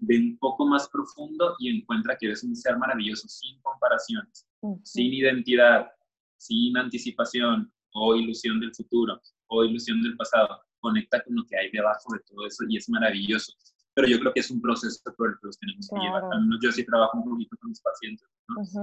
Ve 0.00 0.18
un 0.18 0.38
poco 0.38 0.66
más 0.66 0.88
profundo 0.88 1.56
y 1.58 1.78
encuentra 1.80 2.16
que 2.16 2.26
eres 2.26 2.44
un 2.44 2.54
ser 2.54 2.76
maravilloso, 2.76 3.28
sin 3.28 3.60
comparaciones, 3.60 4.46
sin 4.82 5.12
identidad, 5.12 5.88
sin 6.36 6.76
anticipación 6.76 7.72
o 7.92 8.14
ilusión 8.14 8.60
del 8.60 8.74
futuro 8.74 9.20
o 9.48 9.64
ilusión 9.64 10.02
del 10.02 10.16
pasado. 10.16 10.60
Conecta 10.80 11.22
con 11.24 11.36
lo 11.36 11.46
que 11.46 11.56
hay 11.56 11.70
debajo 11.70 12.12
de 12.12 12.20
todo 12.28 12.46
eso 12.46 12.64
y 12.68 12.76
es 12.76 12.88
maravilloso. 12.88 13.52
Pero 13.94 14.08
yo 14.08 14.18
creo 14.18 14.32
que 14.32 14.40
es 14.40 14.50
un 14.50 14.60
proceso 14.60 15.00
por 15.16 15.30
el 15.30 15.34
que 15.36 15.46
los 15.46 15.58
tenemos 15.58 15.88
que 15.88 16.00
llevar. 16.00 16.24
yo 16.60 16.72
sí 16.72 16.84
trabajo 16.84 17.18
un 17.18 17.30
poquito 17.30 17.56
con 17.60 17.70
mis 17.70 17.80
pacientes. 17.80 18.28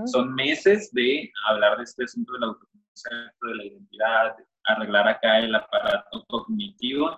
Son 0.06 0.34
meses 0.34 0.90
de 0.94 1.32
hablar 1.50 1.78
de 1.78 1.84
este 1.84 2.06
asunto 2.06 2.34
del 2.34 2.44
autoconcepto, 2.44 3.48
de 3.48 3.56
la 3.56 3.66
identidad, 3.66 4.38
de 4.38 4.46
arreglar 4.66 5.08
acá 5.08 5.40
el 5.40 5.54
aparato 5.56 6.26
cognitivo. 6.28 7.18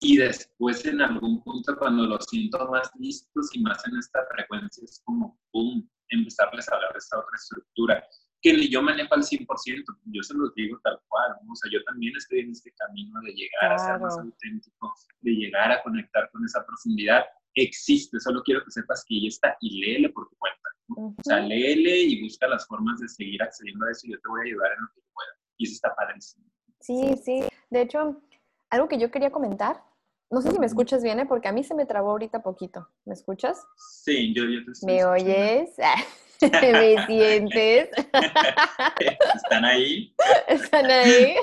Y 0.00 0.16
después 0.16 0.84
en 0.86 1.00
algún 1.00 1.42
punto 1.42 1.76
cuando 1.76 2.06
los 2.06 2.24
siento 2.26 2.68
más 2.68 2.90
listos 2.98 3.50
y 3.52 3.60
más 3.62 3.84
en 3.86 3.96
esta 3.96 4.20
frecuencia 4.32 4.84
es 4.84 5.02
como, 5.04 5.40
¡pum!, 5.50 5.88
empezarles 6.08 6.68
a 6.68 6.76
hablar 6.76 6.92
de 6.92 6.98
esta 6.98 7.18
otra 7.18 7.36
estructura 7.36 8.08
que 8.40 8.52
ni 8.52 8.68
yo 8.68 8.82
manejo 8.82 9.14
al 9.14 9.22
100%, 9.22 9.84
yo 10.04 10.22
se 10.22 10.34
los 10.34 10.54
digo 10.54 10.78
tal 10.84 10.98
cual, 11.08 11.32
o 11.32 11.56
sea, 11.56 11.70
yo 11.72 11.82
también 11.84 12.14
estoy 12.16 12.40
en 12.40 12.50
este 12.50 12.72
camino 12.72 13.20
de 13.22 13.32
llegar 13.32 13.72
a 13.72 13.78
ser 13.78 13.98
más 13.98 14.16
auténtico, 14.18 14.94
de 15.20 15.32
llegar 15.32 15.72
a 15.72 15.82
conectar 15.82 16.30
con 16.30 16.44
esa 16.44 16.64
profundidad, 16.64 17.24
existe, 17.54 18.20
solo 18.20 18.42
quiero 18.44 18.64
que 18.64 18.70
sepas 18.70 19.04
que 19.06 19.20
ya 19.22 19.28
está 19.28 19.56
y 19.60 19.80
léele 19.80 20.10
por 20.10 20.28
tu 20.28 20.36
cuenta, 20.36 20.68
o 20.96 21.22
sea, 21.24 21.40
léele 21.40 22.02
y 22.02 22.22
busca 22.22 22.46
las 22.46 22.66
formas 22.66 23.00
de 23.00 23.08
seguir 23.08 23.42
accediendo 23.42 23.86
a 23.86 23.90
eso 23.90 24.06
y 24.06 24.12
yo 24.12 24.20
te 24.20 24.28
voy 24.28 24.40
a 24.40 24.44
ayudar 24.44 24.72
en 24.72 24.82
lo 24.82 24.88
que 24.94 25.00
pueda. 25.12 25.37
Y 25.58 25.64
eso 25.64 25.74
está 25.74 25.94
padrísimo. 25.94 26.46
Sí, 26.80 27.14
sí. 27.22 27.44
De 27.70 27.82
hecho, 27.82 28.22
algo 28.70 28.88
que 28.88 28.98
yo 28.98 29.10
quería 29.10 29.30
comentar, 29.30 29.82
no 30.30 30.40
sé 30.40 30.52
si 30.52 30.58
me 30.58 30.66
escuchas 30.66 31.02
bien, 31.02 31.20
¿eh? 31.20 31.26
porque 31.26 31.48
a 31.48 31.52
mí 31.52 31.64
se 31.64 31.74
me 31.74 31.86
trabó 31.86 32.10
ahorita 32.10 32.42
poquito. 32.42 32.88
¿Me 33.04 33.14
escuchas? 33.14 33.66
Sí, 33.76 34.32
yo, 34.34 34.44
yo 34.44 34.64
te 34.64 34.72
escucho. 34.72 34.86
¿Me 34.86 35.04
oyes? 35.04 35.74
¿Me 36.62 37.06
sientes? 37.06 37.90
¿Están 39.34 39.64
ahí? 39.64 40.14
¿Están 40.46 40.86
ahí? 40.86 41.34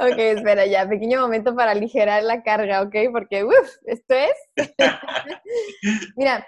ok, 0.00 0.18
espera 0.18 0.66
ya, 0.66 0.88
pequeño 0.88 1.20
momento 1.20 1.54
para 1.54 1.72
aligerar 1.72 2.24
la 2.24 2.42
carga, 2.42 2.82
¿ok? 2.82 2.94
Porque, 3.12 3.44
uff, 3.44 3.76
esto 3.86 4.14
es. 4.14 4.34
Mira, 6.16 6.44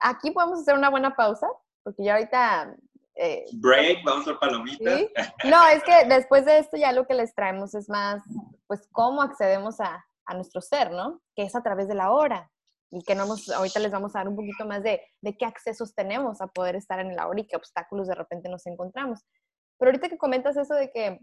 aquí 0.00 0.30
podemos 0.32 0.60
hacer 0.60 0.74
una 0.74 0.90
buena 0.90 1.14
pausa, 1.14 1.46
porque 1.82 2.04
ya 2.04 2.14
ahorita 2.14 2.76
eh, 3.16 3.44
Break, 3.52 4.04
vamos 4.04 4.26
a 4.28 4.38
palomitas. 4.38 5.00
No, 5.44 5.66
es 5.68 5.82
que 5.84 6.06
después 6.08 6.44
de 6.44 6.58
esto 6.58 6.76
ya 6.76 6.92
lo 6.92 7.06
que 7.06 7.14
les 7.14 7.34
traemos 7.34 7.74
es 7.74 7.88
más, 7.88 8.22
pues, 8.66 8.88
cómo 8.92 9.22
accedemos 9.22 9.80
a, 9.80 10.04
a 10.26 10.34
nuestro 10.34 10.60
ser, 10.60 10.90
¿no? 10.92 11.20
Que 11.36 11.42
es 11.42 11.54
a 11.54 11.62
través 11.62 11.88
de 11.88 11.94
la 11.94 12.12
hora. 12.12 12.50
Y 12.90 13.02
que 13.04 13.14
no 13.14 13.24
hemos, 13.24 13.48
ahorita 13.48 13.80
les 13.80 13.90
vamos 13.90 14.14
a 14.14 14.18
dar 14.18 14.28
un 14.28 14.36
poquito 14.36 14.66
más 14.66 14.82
de, 14.82 15.00
de 15.22 15.36
qué 15.36 15.46
accesos 15.46 15.94
tenemos 15.94 16.42
a 16.42 16.46
poder 16.48 16.76
estar 16.76 17.00
en 17.00 17.16
la 17.16 17.26
hora 17.26 17.40
y 17.40 17.46
qué 17.46 17.56
obstáculos 17.56 18.06
de 18.06 18.14
repente 18.14 18.50
nos 18.50 18.66
encontramos. 18.66 19.20
Pero 19.78 19.90
ahorita 19.90 20.10
que 20.10 20.18
comentas 20.18 20.56
eso 20.58 20.74
de 20.74 20.90
que 20.90 21.18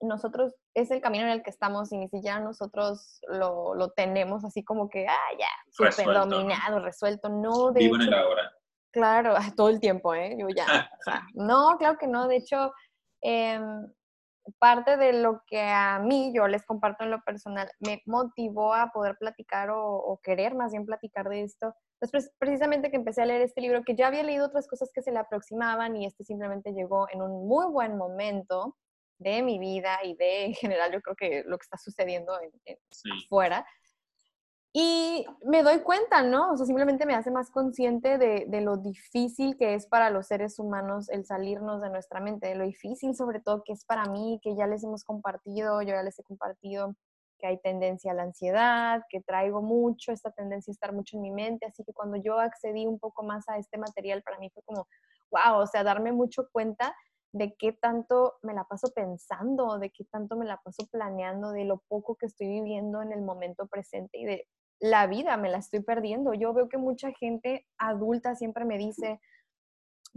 nosotros 0.00 0.54
es 0.74 0.90
el 0.90 1.00
camino 1.00 1.24
en 1.24 1.32
el 1.32 1.42
que 1.42 1.50
estamos 1.50 1.92
y 1.92 1.98
ni 1.98 2.08
siquiera 2.08 2.40
nosotros 2.40 3.20
lo, 3.28 3.74
lo 3.74 3.90
tenemos 3.90 4.44
así 4.44 4.64
como 4.64 4.88
que, 4.88 5.06
ah, 5.08 5.36
ya, 5.38 5.48
súper 5.70 6.06
dominado, 6.06 6.80
resuelto. 6.80 7.28
No, 7.28 7.72
de 7.72 7.80
Vivo 7.80 7.96
en 7.96 8.02
el 8.02 8.14
ahora. 8.14 8.52
Claro, 8.92 9.34
todo 9.56 9.68
el 9.68 9.80
tiempo, 9.80 10.14
¿eh? 10.14 10.36
Yo 10.38 10.48
ya. 10.54 10.66
no, 11.34 11.76
claro 11.78 11.98
que 11.98 12.06
no. 12.06 12.28
De 12.28 12.36
hecho, 12.36 12.72
em, 13.20 13.86
parte 14.58 14.96
de 14.96 15.12
lo 15.12 15.42
que 15.46 15.60
a 15.60 15.98
mí, 15.98 16.32
yo 16.34 16.46
les 16.48 16.64
comparto 16.64 17.04
en 17.04 17.10
lo 17.10 17.22
personal, 17.22 17.70
me 17.80 18.02
motivó 18.06 18.74
a 18.74 18.90
poder 18.92 19.16
platicar 19.18 19.70
o, 19.70 20.20
querer 20.22 20.54
más 20.54 20.72
bien 20.72 20.84
platicar 20.84 21.28
de 21.28 21.42
esto. 21.42 21.74
Después, 22.00 22.32
precisamente 22.38 22.90
que 22.90 22.96
empecé 22.96 23.22
a 23.22 23.26
leer 23.26 23.42
este 23.42 23.60
libro, 23.60 23.84
que 23.84 23.94
ya 23.94 24.08
había 24.08 24.24
leído 24.24 24.46
otras 24.46 24.66
cosas 24.66 24.90
que 24.92 25.02
se 25.02 25.12
le 25.12 25.18
aproximaban 25.18 25.96
y 25.96 26.06
este 26.06 26.24
simplemente 26.24 26.72
llegó 26.72 27.06
en 27.10 27.22
un 27.22 27.46
muy 27.46 27.66
buen 27.66 27.96
momento 27.96 28.76
de 29.18 29.42
mi 29.42 29.60
vida 29.60 30.00
y 30.02 30.16
de, 30.16 30.46
en 30.46 30.54
general, 30.54 30.92
yo 30.92 31.00
creo 31.00 31.14
que 31.14 31.44
lo 31.46 31.56
que 31.56 31.62
está 31.62 31.78
sucediendo 31.78 32.32
en, 32.40 32.78
afuera. 33.24 33.64
Y 34.74 35.26
me 35.44 35.62
doy 35.62 35.80
cuenta, 35.80 36.22
¿no? 36.22 36.52
O 36.52 36.56
sea, 36.56 36.64
simplemente 36.64 37.04
me 37.04 37.14
hace 37.14 37.30
más 37.30 37.50
consciente 37.50 38.16
de, 38.16 38.46
de, 38.48 38.60
lo 38.62 38.78
difícil 38.78 39.58
que 39.58 39.74
es 39.74 39.86
para 39.86 40.08
los 40.08 40.28
seres 40.28 40.58
humanos 40.58 41.10
el 41.10 41.26
salirnos 41.26 41.82
de 41.82 41.90
nuestra 41.90 42.20
mente, 42.20 42.46
de 42.46 42.54
lo 42.54 42.64
difícil 42.64 43.14
sobre 43.14 43.40
todo 43.40 43.64
que 43.64 43.74
es 43.74 43.84
para 43.84 44.06
mí, 44.06 44.40
que 44.42 44.56
ya 44.56 44.66
les 44.66 44.82
hemos 44.82 45.04
compartido, 45.04 45.82
yo 45.82 45.88
ya 45.88 46.02
les 46.02 46.18
he 46.18 46.22
compartido 46.22 46.94
que 47.42 47.48
hay 47.48 47.58
tendencia 47.60 48.12
a 48.12 48.14
la 48.14 48.22
ansiedad, 48.22 49.02
que 49.10 49.20
traigo 49.20 49.60
mucho 49.60 50.12
esta 50.12 50.30
tendencia 50.30 50.70
a 50.70 50.72
estar 50.72 50.92
mucho 50.94 51.16
en 51.16 51.22
mi 51.22 51.32
mente, 51.32 51.66
así 51.66 51.84
que 51.84 51.92
cuando 51.92 52.16
yo 52.16 52.38
accedí 52.38 52.86
un 52.86 52.98
poco 52.98 53.24
más 53.24 53.48
a 53.48 53.58
este 53.58 53.76
material, 53.78 54.22
para 54.22 54.38
mí 54.38 54.48
fue 54.50 54.62
como, 54.62 54.86
wow, 55.30 55.60
o 55.60 55.66
sea, 55.66 55.82
darme 55.82 56.12
mucho 56.12 56.48
cuenta 56.52 56.94
de 57.32 57.54
qué 57.58 57.72
tanto 57.72 58.34
me 58.42 58.54
la 58.54 58.64
paso 58.64 58.92
pensando, 58.94 59.78
de 59.78 59.90
qué 59.90 60.04
tanto 60.04 60.36
me 60.36 60.46
la 60.46 60.58
paso 60.58 60.86
planeando, 60.90 61.50
de 61.50 61.64
lo 61.64 61.82
poco 61.88 62.14
que 62.14 62.26
estoy 62.26 62.46
viviendo 62.46 63.02
en 63.02 63.12
el 63.12 63.22
momento 63.22 63.66
presente 63.66 64.18
y 64.18 64.24
de 64.24 64.46
la 64.82 65.06
vida 65.06 65.36
me 65.36 65.48
la 65.48 65.58
estoy 65.58 65.80
perdiendo. 65.80 66.34
Yo 66.34 66.52
veo 66.52 66.68
que 66.68 66.76
mucha 66.76 67.12
gente 67.12 67.66
adulta 67.78 68.34
siempre 68.34 68.64
me 68.64 68.76
dice 68.76 69.20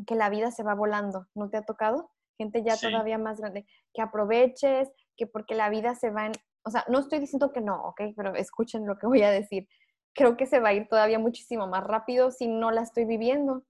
que 0.07 0.16
la 0.16 0.30
vida 0.30 0.49
se 0.49 0.63
va 0.63 0.74
volando. 0.74 1.28
¿No 1.36 1.51
te 1.51 1.57
ha 1.57 1.61
tocado? 1.61 2.11
Gente 2.39 2.63
ya 2.63 2.76
todavía 2.76 3.20
más 3.20 3.39
grande. 3.39 3.68
Que 3.93 4.01
aproveches, 4.01 4.91
que 5.16 5.28
porque 5.28 5.53
la 5.53 5.70
vida 5.70 5.93
se 5.93 6.09
va 6.09 6.26
en... 6.26 6.32
O 6.63 6.72
sea, 6.72 6.84
no 6.89 6.99
estoy 6.99 7.20
diciendo 7.20 7.53
que 7.53 7.61
no, 7.61 7.80
¿ok? 7.89 8.01
Pero 8.18 8.34
escuchen 8.34 8.88
lo 8.88 8.97
que 8.97 9.05
voy 9.05 9.22
a 9.22 9.30
decir. 9.30 9.68
Creo 10.16 10.36
que 10.36 10.47
se 10.47 10.59
va 10.59 10.70
a 10.70 10.74
ir 10.74 10.88
todavía 10.88 11.20
muchísimo 11.20 11.68
más 11.68 11.84
rápido 11.84 12.32
si 12.32 12.47
no 12.47 12.72
la 12.72 12.82
estoy 12.82 13.05
viviendo, 13.05 13.63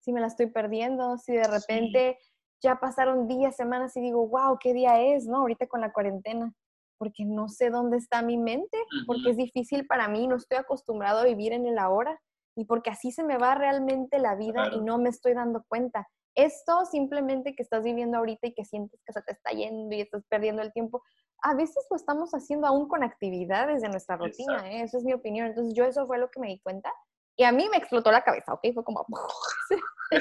si 0.00 0.14
me 0.14 0.20
la 0.22 0.28
estoy 0.28 0.46
perdiendo, 0.46 1.18
si 1.18 1.34
de 1.34 1.46
repente 1.46 2.18
ya 2.62 2.76
pasaron 2.80 3.28
días, 3.28 3.54
semanas 3.54 3.94
y 3.98 4.00
digo, 4.00 4.26
wow, 4.26 4.58
¿qué 4.58 4.72
día 4.72 4.98
es, 4.98 5.26
no? 5.26 5.40
Ahorita 5.40 5.66
con 5.66 5.82
la 5.82 5.92
cuarentena, 5.92 6.54
porque 6.98 7.24
no 7.24 7.48
sé 7.48 7.70
dónde 7.70 7.96
está 7.96 8.22
mi 8.22 8.36
mente, 8.36 8.76
porque 9.06 9.30
es 9.30 9.36
difícil 9.36 9.86
para 9.86 10.08
mí, 10.08 10.26
no 10.26 10.36
estoy 10.36 10.58
acostumbrado 10.58 11.20
a 11.20 11.24
vivir 11.24 11.52
en 11.52 11.66
el 11.66 11.78
ahora 11.78 12.20
y 12.56 12.64
porque 12.64 12.90
así 12.90 13.12
se 13.12 13.24
me 13.24 13.38
va 13.38 13.54
realmente 13.54 14.18
la 14.18 14.34
vida 14.34 14.70
y 14.72 14.80
no 14.80 14.98
me 14.98 15.08
estoy 15.08 15.34
dando 15.34 15.64
cuenta. 15.68 16.08
Esto 16.34 16.84
simplemente 16.84 17.54
que 17.54 17.62
estás 17.62 17.82
viviendo 17.82 18.18
ahorita 18.18 18.48
y 18.48 18.54
que 18.54 18.64
sientes 18.64 19.00
que 19.06 19.12
se 19.12 19.22
te 19.22 19.32
está 19.32 19.50
yendo 19.52 19.94
y 19.94 20.00
estás 20.00 20.24
perdiendo 20.28 20.62
el 20.62 20.72
tiempo, 20.72 21.02
a 21.42 21.54
veces 21.54 21.86
lo 21.90 21.96
estamos 21.96 22.32
haciendo 22.32 22.66
aún 22.66 22.88
con 22.88 23.02
actividades 23.02 23.82
de 23.82 23.88
nuestra 23.88 24.16
rutina, 24.16 24.70
¿eh? 24.70 24.82
esa 24.82 24.98
es 24.98 25.04
mi 25.04 25.12
opinión. 25.12 25.46
Entonces 25.46 25.74
yo 25.74 25.84
eso 25.84 26.06
fue 26.06 26.18
lo 26.18 26.30
que 26.30 26.40
me 26.40 26.48
di 26.48 26.60
cuenta 26.60 26.92
y 27.38 27.44
a 27.44 27.52
mí 27.52 27.68
me 27.70 27.76
explotó 27.76 28.10
la 28.10 28.22
cabeza, 28.22 28.52
¿ok? 28.52 28.74
Fue 28.74 28.82
como... 28.82 29.06
me 30.10 30.18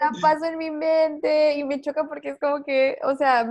la 0.00 0.10
paso 0.22 0.44
en 0.44 0.58
mi 0.58 0.70
mente 0.70 1.54
y 1.54 1.64
me 1.64 1.80
choca 1.80 2.04
porque 2.04 2.30
es 2.30 2.38
como 2.38 2.62
que, 2.62 2.96
o 3.02 3.16
sea, 3.16 3.50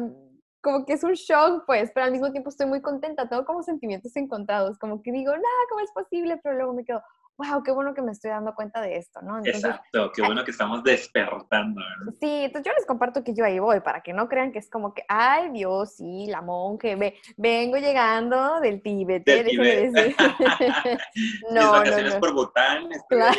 como 0.66 0.84
que 0.84 0.94
es 0.94 1.04
un 1.04 1.14
shock, 1.14 1.64
pues, 1.68 1.92
pero 1.94 2.08
al 2.08 2.12
mismo 2.12 2.32
tiempo 2.32 2.50
estoy 2.50 2.66
muy 2.66 2.82
contenta, 2.82 3.30
tengo 3.30 3.46
como 3.46 3.62
sentimientos 3.62 4.16
encontrados, 4.16 4.80
como 4.80 5.04
que 5.04 5.12
digo, 5.12 5.32
nada, 5.32 5.62
¿cómo 5.70 5.82
es 5.82 5.92
posible? 5.92 6.40
Pero 6.42 6.56
luego 6.56 6.74
me 6.74 6.84
quedo, 6.84 7.04
wow, 7.38 7.62
qué 7.62 7.72
bueno 7.72 7.94
que 7.94 8.02
me 8.02 8.12
estoy 8.12 8.32
dando 8.32 8.56
cuenta 8.56 8.82
de 8.82 8.98
esto, 8.98 9.22
¿no? 9.22 9.46
Exacto, 9.46 10.12
qué 10.12 10.24
bueno 10.24 10.44
que 10.44 10.50
estamos 10.50 10.84
despertando. 10.84 11.82
¿no? 12.04 12.12
Sí, 12.14 12.46
entonces 12.46 12.66
yo 12.66 12.76
les 12.76 12.88
comparto 12.88 13.24
que 13.24 13.36
yo 13.36 13.46
ahí 13.46 13.60
voy, 13.60 13.80
para 13.82 14.02
que 14.02 14.12
no 14.12 14.28
crean 14.28 14.52
que 14.52 14.58
es 14.58 14.68
como 14.68 14.96
que, 14.96 15.04
ay 15.08 15.52
Dios, 15.52 15.98
sí, 15.98 16.26
la 16.30 16.42
monje, 16.42 16.96
ve, 16.96 17.14
vengo 17.38 17.78
llegando 17.78 18.60
del 18.60 18.82
Tíbet, 18.82 19.24
del 19.24 19.46
Tíbet. 19.46 19.92
Decir. 19.92 20.16
no, 21.52 21.82
Mis 21.82 21.92
no, 21.92 22.10
no. 22.10 22.20
por 22.20 22.34
Bután, 22.34 22.90
claro. 23.08 23.38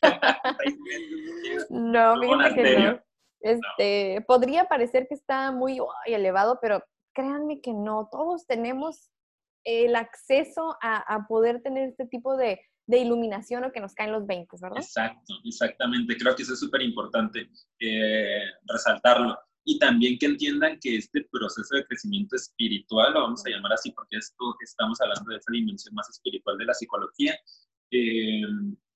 no, 1.70 2.20
fíjense 2.20 2.54
que 2.54 2.78
no. 2.78 3.07
Este, 3.40 4.24
Podría 4.26 4.66
parecer 4.66 5.06
que 5.08 5.14
está 5.14 5.52
muy 5.52 5.80
elevado, 6.06 6.58
pero 6.60 6.82
créanme 7.14 7.60
que 7.60 7.72
no, 7.72 8.08
todos 8.10 8.46
tenemos 8.46 9.10
el 9.64 9.96
acceso 9.96 10.76
a, 10.80 11.14
a 11.14 11.26
poder 11.26 11.62
tener 11.62 11.88
este 11.88 12.06
tipo 12.06 12.36
de, 12.36 12.60
de 12.88 12.98
iluminación 12.98 13.64
o 13.64 13.70
que 13.70 13.80
nos 13.80 13.94
caen 13.94 14.12
los 14.12 14.26
20, 14.26 14.56
¿verdad? 14.60 14.78
Exacto, 14.78 15.34
exactamente. 15.44 16.16
Creo 16.16 16.34
que 16.34 16.42
eso 16.42 16.54
es 16.54 16.60
súper 16.60 16.80
importante 16.80 17.50
eh, 17.80 18.44
resaltarlo. 18.66 19.38
Y 19.64 19.78
también 19.78 20.18
que 20.18 20.24
entiendan 20.24 20.78
que 20.80 20.96
este 20.96 21.28
proceso 21.30 21.76
de 21.76 21.84
crecimiento 21.84 22.34
espiritual, 22.34 23.12
lo 23.12 23.20
vamos 23.20 23.44
a 23.44 23.50
llamar 23.50 23.74
así 23.74 23.90
porque 23.90 24.16
esto 24.16 24.56
estamos 24.64 24.98
hablando 25.02 25.30
de 25.30 25.36
esa 25.36 25.52
dimensión 25.52 25.94
más 25.94 26.08
espiritual 26.08 26.56
de 26.56 26.64
la 26.64 26.72
psicología, 26.72 27.38
eh, 27.90 28.40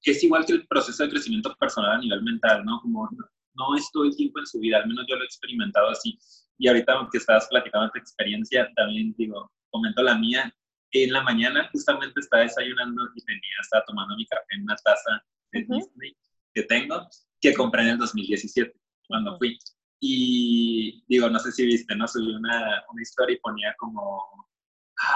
es 0.04 0.24
igual 0.24 0.46
que 0.46 0.54
el 0.54 0.66
proceso 0.66 1.04
de 1.04 1.10
crecimiento 1.10 1.54
personal 1.56 1.92
a 1.92 1.98
nivel 1.98 2.22
mental, 2.22 2.64
¿no? 2.64 2.80
Como 2.80 3.08
no, 3.54 3.76
es 3.76 3.90
todo 3.92 4.04
el 4.04 4.16
tiempo 4.16 4.38
en 4.40 4.46
su 4.46 4.58
vida, 4.58 4.78
al 4.78 4.88
menos 4.88 5.04
yo 5.08 5.16
lo 5.16 5.22
he 5.22 5.26
experimentado 5.26 5.90
así. 5.90 6.18
Y 6.58 6.68
ahorita 6.68 7.08
que 7.10 7.18
estabas 7.18 7.48
platicando 7.48 7.90
tu 7.90 7.98
experiencia, 7.98 8.70
también 8.76 9.14
digo, 9.16 9.50
comento 9.70 10.02
la 10.02 10.16
mía, 10.16 10.54
en 10.92 11.12
la 11.12 11.22
mañana 11.22 11.68
justamente 11.72 12.20
estaba 12.20 12.42
desayunando 12.42 13.02
y 13.14 13.24
tenía, 13.24 13.56
estaba 13.60 13.84
tomando 13.86 14.14
mi 14.16 14.26
café 14.26 14.44
en 14.50 14.62
una 14.62 14.76
taza 14.76 15.24
de 15.52 15.60
Disney 15.60 16.16
que 16.54 16.62
tengo, 16.64 17.08
que 17.40 17.54
compré 17.54 17.82
en 17.82 17.88
el 17.88 17.98
2017, 17.98 18.72
cuando 19.08 19.38
fui. 19.38 19.58
Y 20.00 21.04
digo, 21.08 21.30
no 21.30 21.38
sé 21.38 21.52
si 21.52 21.64
viste, 21.64 21.94
¿no? 21.94 22.06
Subí 22.06 22.34
una, 22.34 22.84
una 22.90 23.02
historia 23.02 23.36
y 23.36 23.40
ponía 23.40 23.74
como, 23.78 24.24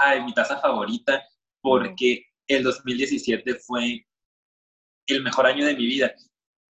ay, 0.01 0.23
mi 0.23 0.33
taza 0.33 0.59
favorita, 0.59 1.23
porque 1.61 2.25
el 2.47 2.63
2017 2.63 3.55
fue 3.55 4.05
el 5.07 5.23
mejor 5.23 5.45
año 5.45 5.65
de 5.65 5.75
mi 5.75 5.85
vida. 5.85 6.13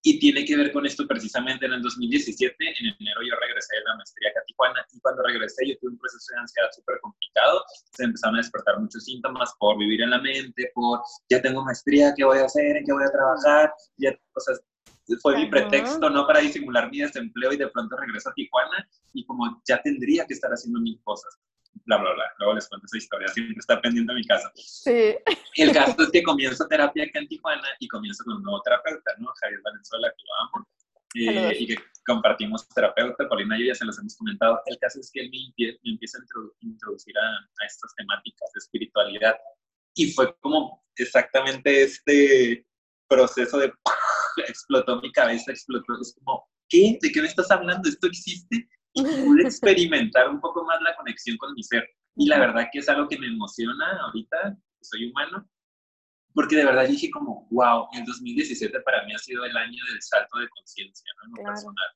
Y 0.03 0.19
tiene 0.19 0.45
que 0.45 0.57
ver 0.57 0.71
con 0.71 0.85
esto 0.85 1.07
precisamente 1.07 1.65
en 1.65 1.73
el 1.73 1.81
2017, 1.81 2.55
en 2.59 2.85
enero 2.99 3.21
yo 3.21 3.35
regresé 3.39 3.75
de 3.75 3.83
la 3.83 3.95
maestría 3.95 4.29
a 4.29 4.45
Tijuana 4.45 4.85
y 4.91 4.99
cuando 4.99 5.21
regresé 5.23 5.67
yo 5.67 5.77
tuve 5.79 5.91
un 5.91 5.99
proceso 5.99 6.33
de 6.33 6.39
ansiedad 6.39 6.69
súper 6.71 6.99
complicado, 7.01 7.63
se 7.91 8.03
empezaron 8.05 8.35
a 8.35 8.39
despertar 8.39 8.79
muchos 8.79 9.03
síntomas 9.03 9.53
por 9.59 9.77
vivir 9.77 10.01
en 10.01 10.09
la 10.09 10.19
mente, 10.19 10.71
por 10.73 11.01
ya 11.29 11.41
tengo 11.41 11.63
maestría, 11.63 12.13
¿qué 12.15 12.23
voy 12.23 12.39
a 12.39 12.45
hacer? 12.45 12.77
¿En 12.77 12.85
qué 12.85 12.93
voy 12.93 13.03
a 13.03 13.11
trabajar? 13.11 13.73
Ya, 13.97 14.11
sea, 14.37 14.55
fue 15.21 15.35
mi 15.35 15.49
pretexto, 15.49 16.09
¿no? 16.09 16.25
Para 16.25 16.39
disimular 16.39 16.89
mi 16.89 16.99
desempleo 16.99 17.53
y 17.53 17.57
de 17.57 17.67
pronto 17.67 17.95
regreso 17.97 18.29
a 18.29 18.33
Tijuana 18.33 18.87
y 19.13 19.25
como 19.25 19.61
ya 19.67 19.81
tendría 19.81 20.25
que 20.25 20.33
estar 20.33 20.51
haciendo 20.51 20.79
mil 20.79 20.99
cosas 21.03 21.37
bla, 21.85 21.97
bla, 21.97 22.13
bla. 22.13 22.25
Luego 22.39 22.55
les 22.55 22.67
cuento 22.67 22.85
esa 22.85 22.97
historia, 22.97 23.27
siempre 23.29 23.55
está 23.57 23.81
pendiente 23.81 24.11
a 24.11 24.15
mi 24.15 24.25
casa. 24.25 24.51
Sí. 24.55 25.15
El 25.55 25.73
caso 25.73 25.95
es 26.03 26.09
que 26.11 26.23
comienzo 26.23 26.67
terapia 26.67 27.03
acá 27.05 27.19
en 27.19 27.27
Tijuana 27.27 27.67
y 27.79 27.87
comienzo 27.87 28.23
con 28.23 28.35
un 28.35 28.43
nuevo 28.43 28.61
terapeuta, 28.61 29.11
¿no? 29.17 29.31
Javier 29.41 29.61
Valenzuela, 29.63 30.09
que 30.09 30.23
lo 30.23 30.59
amo. 30.59 30.67
Eh, 31.13 31.57
y 31.59 31.67
que 31.67 31.75
compartimos 32.05 32.67
terapeuta, 32.69 33.27
Paulina 33.27 33.57
y 33.57 33.61
yo 33.61 33.67
ya 33.67 33.75
se 33.75 33.85
los 33.85 33.99
hemos 33.99 34.15
comentado. 34.15 34.61
El 34.65 34.77
caso 34.79 34.99
es 34.99 35.11
que 35.11 35.21
él 35.21 35.29
me, 35.29 35.91
empieza 35.91 36.17
a 36.17 36.21
introducir 36.61 37.17
a, 37.17 37.27
a, 37.27 37.65
estas 37.65 37.93
temáticas 37.95 38.49
de 38.53 38.59
espiritualidad. 38.59 39.35
Y 39.95 40.13
fue 40.13 40.33
como 40.39 40.85
exactamente 40.95 41.83
este 41.83 42.65
proceso 43.09 43.57
de 43.57 43.73
explotó 44.47 45.01
mi 45.01 45.11
cabeza, 45.11 45.51
explotó. 45.51 45.99
Es 46.01 46.15
como, 46.15 46.47
¿qué? 46.69 46.97
¿De 47.01 47.11
qué 47.11 47.21
me 47.21 47.27
estás 47.27 47.51
hablando? 47.51 47.89
¿Esto 47.89 48.07
existe? 48.07 48.69
Y 48.93 49.03
pude 49.03 49.43
experimentar 49.45 50.29
un 50.29 50.39
poco 50.39 50.65
más 50.65 50.81
la 50.81 50.95
conexión 50.95 51.37
con 51.37 51.53
mi 51.53 51.63
ser. 51.63 51.87
Y 52.15 52.27
la 52.27 52.39
verdad 52.39 52.67
que 52.71 52.79
es 52.79 52.89
algo 52.89 53.07
que 53.07 53.17
me 53.17 53.27
emociona 53.27 53.99
ahorita, 54.01 54.57
que 54.77 54.85
soy 54.85 55.09
humano, 55.09 55.49
porque 56.33 56.55
de 56.55 56.65
verdad 56.65 56.87
dije 56.87 57.09
como, 57.09 57.47
wow, 57.51 57.87
el 57.93 58.05
2017 58.05 58.79
para 58.81 59.05
mí 59.05 59.13
ha 59.13 59.17
sido 59.17 59.43
el 59.45 59.55
año 59.55 59.83
del 59.91 60.01
salto 60.01 60.39
de 60.39 60.47
conciencia, 60.49 61.11
¿no? 61.17 61.25
En 61.25 61.43
lo 61.43 61.49
personal. 61.49 61.87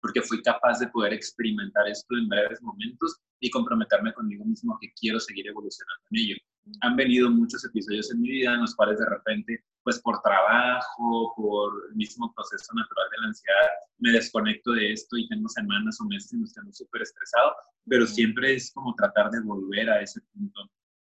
Porque 0.00 0.22
fui 0.22 0.42
capaz 0.42 0.78
de 0.78 0.88
poder 0.88 1.12
experimentar 1.12 1.86
esto 1.88 2.16
en 2.16 2.28
breves 2.28 2.62
momentos 2.62 3.20
y 3.40 3.50
comprometerme 3.50 4.12
conmigo 4.12 4.44
mismo 4.44 4.78
que 4.80 4.92
quiero 4.98 5.20
seguir 5.20 5.46
evolucionando 5.48 6.04
en 6.10 6.18
ello. 6.18 6.36
Han 6.82 6.96
venido 6.96 7.30
muchos 7.30 7.64
episodios 7.64 8.10
en 8.12 8.20
mi 8.20 8.30
vida 8.30 8.54
en 8.54 8.60
los 8.60 8.74
cuales 8.74 8.98
de 8.98 9.06
repente 9.06 9.64
pues 9.82 9.98
por 10.00 10.20
trabajo, 10.22 11.32
por 11.36 11.72
el 11.88 11.96
mismo 11.96 12.32
proceso 12.34 12.72
natural 12.74 13.06
de 13.10 13.18
la 13.20 13.26
ansiedad, 13.28 13.68
me 13.98 14.12
desconecto 14.12 14.72
de 14.72 14.92
esto 14.92 15.16
y 15.16 15.28
tengo 15.28 15.48
semanas 15.48 15.98
o 16.00 16.04
meses 16.04 16.32
en 16.32 16.42
los 16.42 16.52
que 16.52 16.60
ando 16.60 16.72
súper 16.72 17.02
estresado, 17.02 17.54
pero 17.86 18.06
siempre 18.06 18.54
es 18.54 18.72
como 18.72 18.94
tratar 18.94 19.30
de 19.30 19.40
volver 19.40 19.88
a 19.90 20.02
ese 20.02 20.20
punto 20.32 20.60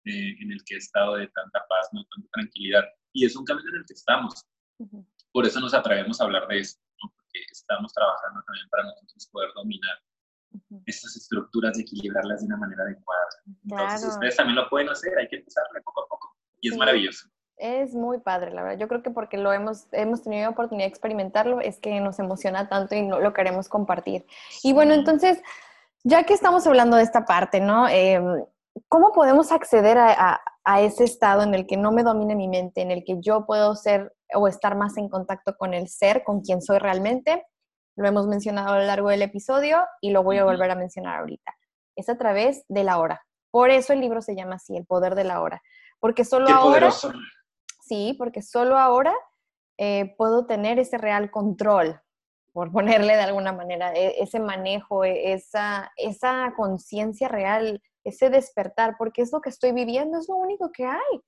eh, 0.05 0.37
en 0.41 0.53
el 0.53 0.65
que 0.65 0.75
he 0.75 0.79
estado 0.79 1.17
de 1.17 1.29
tanta 1.29 1.65
paz, 1.69 1.89
¿no? 1.93 2.05
tanta 2.07 2.29
tranquilidad. 2.33 2.85
Y 3.13 3.27
es 3.27 3.37
un 3.37 3.45
camino 3.45 3.69
en 3.71 3.77
el 3.77 3.87
que 3.87 3.95
estamos. 3.95 4.47
Por 5.33 5.47
eso 5.47 5.61
nos 5.61 5.75
atrevemos 5.75 6.21
a 6.21 6.25
hablar 6.25 6.49
de 6.49 6.59
esto, 6.61 6.83
porque 6.99 7.45
estamos 7.51 7.93
trabajando 7.93 8.43
también 8.47 8.69
para 8.71 8.85
nosotros 8.85 9.29
poder 9.31 9.51
dominar 9.55 9.99
estas 10.87 11.17
estructuras 11.17 11.79
y 11.79 11.83
equilibrarlas 11.83 12.41
de 12.41 12.47
una 12.47 12.57
manera 12.57 12.83
adecuada. 12.85 13.23
Entonces, 13.65 14.09
ustedes 14.09 14.37
también 14.37 14.57
lo 14.57 14.69
pueden 14.69 14.89
hacer, 14.89 15.17
hay 15.19 15.29
que 15.29 15.37
empezarle 15.37 15.81
poco 15.83 16.03
a 16.03 16.09
poco. 16.09 16.37
Y 16.61 16.71
es 16.71 16.77
maravilloso. 16.77 17.29
Es 17.57 17.95
muy 17.95 18.19
padre, 18.19 18.53
la 18.53 18.63
verdad. 18.63 18.79
Yo 18.79 18.89
creo 18.89 19.03
que 19.03 19.11
porque 19.11 19.37
lo 19.37 19.53
hemos, 19.53 19.87
hemos 19.93 20.23
tenido 20.23 20.51
oportunidad 20.51 20.87
de 20.87 20.91
experimentarlo, 20.91 21.61
es 21.61 21.79
que 21.79 22.01
nos 22.01 22.19
emociona 22.19 22.69
tanto 22.69 22.95
y 22.95 23.03
no, 23.03 23.21
lo 23.21 23.33
queremos 23.33 23.69
compartir. 23.69 24.27
Y 24.63 24.73
bueno, 24.73 24.95
entonces, 24.95 25.41
ya 26.03 26.25
que 26.25 26.35
estamos 26.35 26.67
hablando 26.67 26.97
de 26.97 27.05
esta 27.05 27.25
parte, 27.25 27.61
¿no? 27.61 27.89
Em, 27.89 28.45
¿Cómo 28.89 29.13
podemos 29.13 29.53
acceder 29.53 29.99
a, 29.99 30.41
a, 30.65 30.81
ese 30.81 31.05
estado 31.05 31.43
en 31.43 31.55
el 31.55 31.67
que 31.67 31.77
no 31.77 31.93
me 31.93 32.03
domine 32.03 32.35
mi 32.35 32.49
mente, 32.49 32.81
en 32.81 32.91
el 32.91 33.05
que 33.05 33.21
yo 33.21 33.45
puedo 33.45 33.77
ser 33.77 34.15
o 34.35 34.49
estar 34.49 34.77
más 34.77 34.97
en 34.97 35.09
contacto 35.09 35.57
con 35.57 35.75
el 35.75 35.89
ser, 35.89 36.25
con 36.25 36.41
quien 36.41 36.63
soy 36.63 36.79
realmente? 36.79 37.45
Lo 37.97 38.09
hemos 38.09 38.27
mencionado 38.27 38.75
a 38.75 38.79
lo 38.79 38.87
largo 38.87 39.11
del 39.11 39.23
episodio 39.23 39.85
y 40.01 40.11
lo 40.11 40.23
voy 40.23 40.39
a 40.39 40.45
volver 40.45 40.71
a 40.71 40.75
mencionar 40.75 41.21
ahorita. 41.21 41.55
Es 41.97 42.09
a 42.09 42.17
través 42.17 42.65
de 42.69 42.85
la 42.85 42.99
hora. 42.99 43.23
Por 43.51 43.71
eso 43.71 43.93
el 43.93 44.01
libro 44.01 44.23
se 44.23 44.35
llama 44.35 44.55
así, 44.55 44.77
El 44.77 44.87
Poder 44.87 45.15
de 45.15 45.25
la 45.25 45.43
Hora. 45.43 45.63
Porque 46.01 46.25
solo 46.25 46.47
Qué 46.47 46.53
ahora... 46.53 46.89
Poderoso 46.89 47.13
sí, 47.93 48.15
porque 48.19 48.43
solo 48.43 48.79
ahora 48.79 49.15
eh, 49.79 50.15
puedo 50.17 50.47
tener 50.47 50.79
ese 50.79 50.99
real 50.99 51.31
control, 51.31 52.01
por 52.53 52.73
ponerle 52.73 53.15
de 53.17 53.23
alguna 53.23 53.53
manera, 53.53 53.93
e, 53.95 54.23
ese 54.23 54.41
manejo, 54.41 55.05
e, 55.05 55.33
esa, 55.33 55.93
esa 55.97 56.55
conciencia 56.57 57.29
real, 57.29 57.83
ese 58.05 58.31
despertar, 58.31 58.97
porque 58.99 59.23
es 59.23 59.33
lo 59.33 59.41
que 59.41 59.51
estoy 59.51 59.73
viviendo, 59.73 60.19
es 60.19 60.29
lo 60.29 60.37
único 60.37 60.71
que 60.73 60.87
hay. 60.87 61.21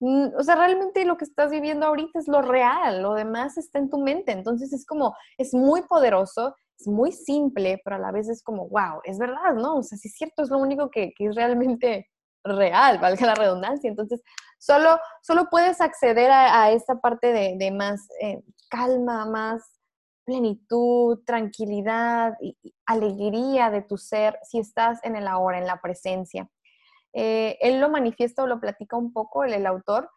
Mm, 0.00 0.28
o 0.38 0.42
sea, 0.42 0.56
realmente 0.56 1.04
lo 1.04 1.16
que 1.16 1.24
estás 1.24 1.50
viviendo 1.50 1.86
ahorita 1.86 2.18
es 2.18 2.28
lo 2.28 2.42
real, 2.42 3.02
lo 3.02 3.14
demás 3.14 3.58
está 3.58 3.78
en 3.78 3.90
tu 3.90 3.98
mente. 3.98 4.32
Entonces 4.32 4.72
es 4.72 4.86
como, 4.86 5.14
es 5.38 5.54
muy 5.54 5.82
poderoso, 5.82 6.56
es 6.78 6.86
muy 6.88 7.12
simple, 7.12 7.80
pero 7.84 7.96
a 7.96 7.98
la 7.98 8.10
vez 8.10 8.28
es 8.28 8.42
como, 8.42 8.68
wow, 8.68 9.00
es 9.04 9.18
verdad, 9.18 9.54
¿no? 9.54 9.76
O 9.76 9.82
sea, 9.82 9.98
si 9.98 10.08
es 10.08 10.14
cierto, 10.14 10.42
es 10.42 10.50
lo 10.50 10.58
único 10.58 10.90
que, 10.90 11.12
que 11.16 11.26
es 11.26 11.34
realmente 11.36 12.08
real, 12.44 12.98
valga 12.98 13.26
la 13.26 13.34
redundancia. 13.34 13.88
Entonces, 13.88 14.22
solo, 14.58 14.98
solo 15.22 15.48
puedes 15.50 15.80
acceder 15.80 16.30
a, 16.30 16.70
esta 16.72 17.00
parte 17.00 17.32
de, 17.32 17.70
más 17.70 18.08
eh, 18.20 18.42
calma, 18.70 19.26
más 19.26 19.62
plenitud, 20.24 21.20
tranquilidad 21.26 22.34
y, 22.40 22.56
alegría 22.86 23.70
de 23.70 23.82
tu 23.82 23.96
ser 23.96 24.38
si 24.42 24.58
estás 24.58 24.98
en 25.04 25.16
el 25.16 25.26
ahora, 25.26 25.58
en 25.58 25.66
la 25.66 25.80
presencia. 25.80 26.48
Eh, 27.12 27.58
él 27.60 27.80
lo 27.80 27.88
manifiesta 27.90 28.42
o 28.42 28.46
lo 28.46 28.60
platica 28.60 28.96
un 28.96 29.12
poco, 29.12 29.44
el, 29.44 29.52
el 29.52 29.66
autor, 29.66 30.10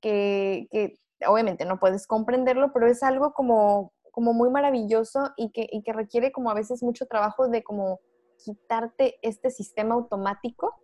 que, 0.00 0.68
que, 0.70 0.98
obviamente 1.26 1.64
no 1.64 1.78
puedes 1.78 2.06
comprenderlo, 2.06 2.72
pero 2.72 2.86
es 2.86 3.02
algo 3.02 3.32
como 3.32 3.92
como 4.18 4.34
muy 4.34 4.50
maravilloso 4.50 5.30
y 5.36 5.52
que, 5.52 5.68
y 5.70 5.84
que 5.84 5.92
requiere 5.92 6.32
como 6.32 6.50
a 6.50 6.54
veces 6.54 6.82
mucho 6.82 7.06
trabajo 7.06 7.46
de 7.46 7.62
como 7.62 8.00
quitarte 8.44 9.16
este 9.22 9.48
sistema 9.48 9.94
automático 9.94 10.74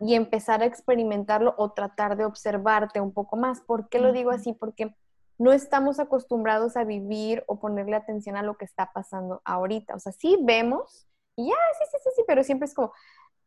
y 0.00 0.14
empezar 0.14 0.62
a 0.62 0.64
experimentarlo 0.64 1.54
o 1.58 1.72
tratar 1.72 2.16
de 2.16 2.24
observarte 2.24 2.98
un 2.98 3.12
poco 3.12 3.36
más. 3.36 3.60
¿Por 3.60 3.90
qué 3.90 3.98
lo 3.98 4.10
digo 4.10 4.30
así? 4.30 4.54
Porque 4.54 4.96
no 5.36 5.52
estamos 5.52 6.00
acostumbrados 6.00 6.78
a 6.78 6.84
vivir 6.84 7.44
o 7.46 7.60
ponerle 7.60 7.94
atención 7.94 8.36
a 8.36 8.42
lo 8.42 8.56
que 8.56 8.64
está 8.64 8.90
pasando 8.90 9.42
ahorita. 9.44 9.94
O 9.94 9.98
sea, 9.98 10.12
sí 10.12 10.38
vemos 10.40 11.06
y 11.36 11.48
ya, 11.48 11.56
sí, 11.78 11.84
sí, 11.90 11.98
sí, 12.04 12.10
sí, 12.16 12.24
pero 12.26 12.42
siempre 12.42 12.64
es 12.64 12.72
como, 12.74 12.90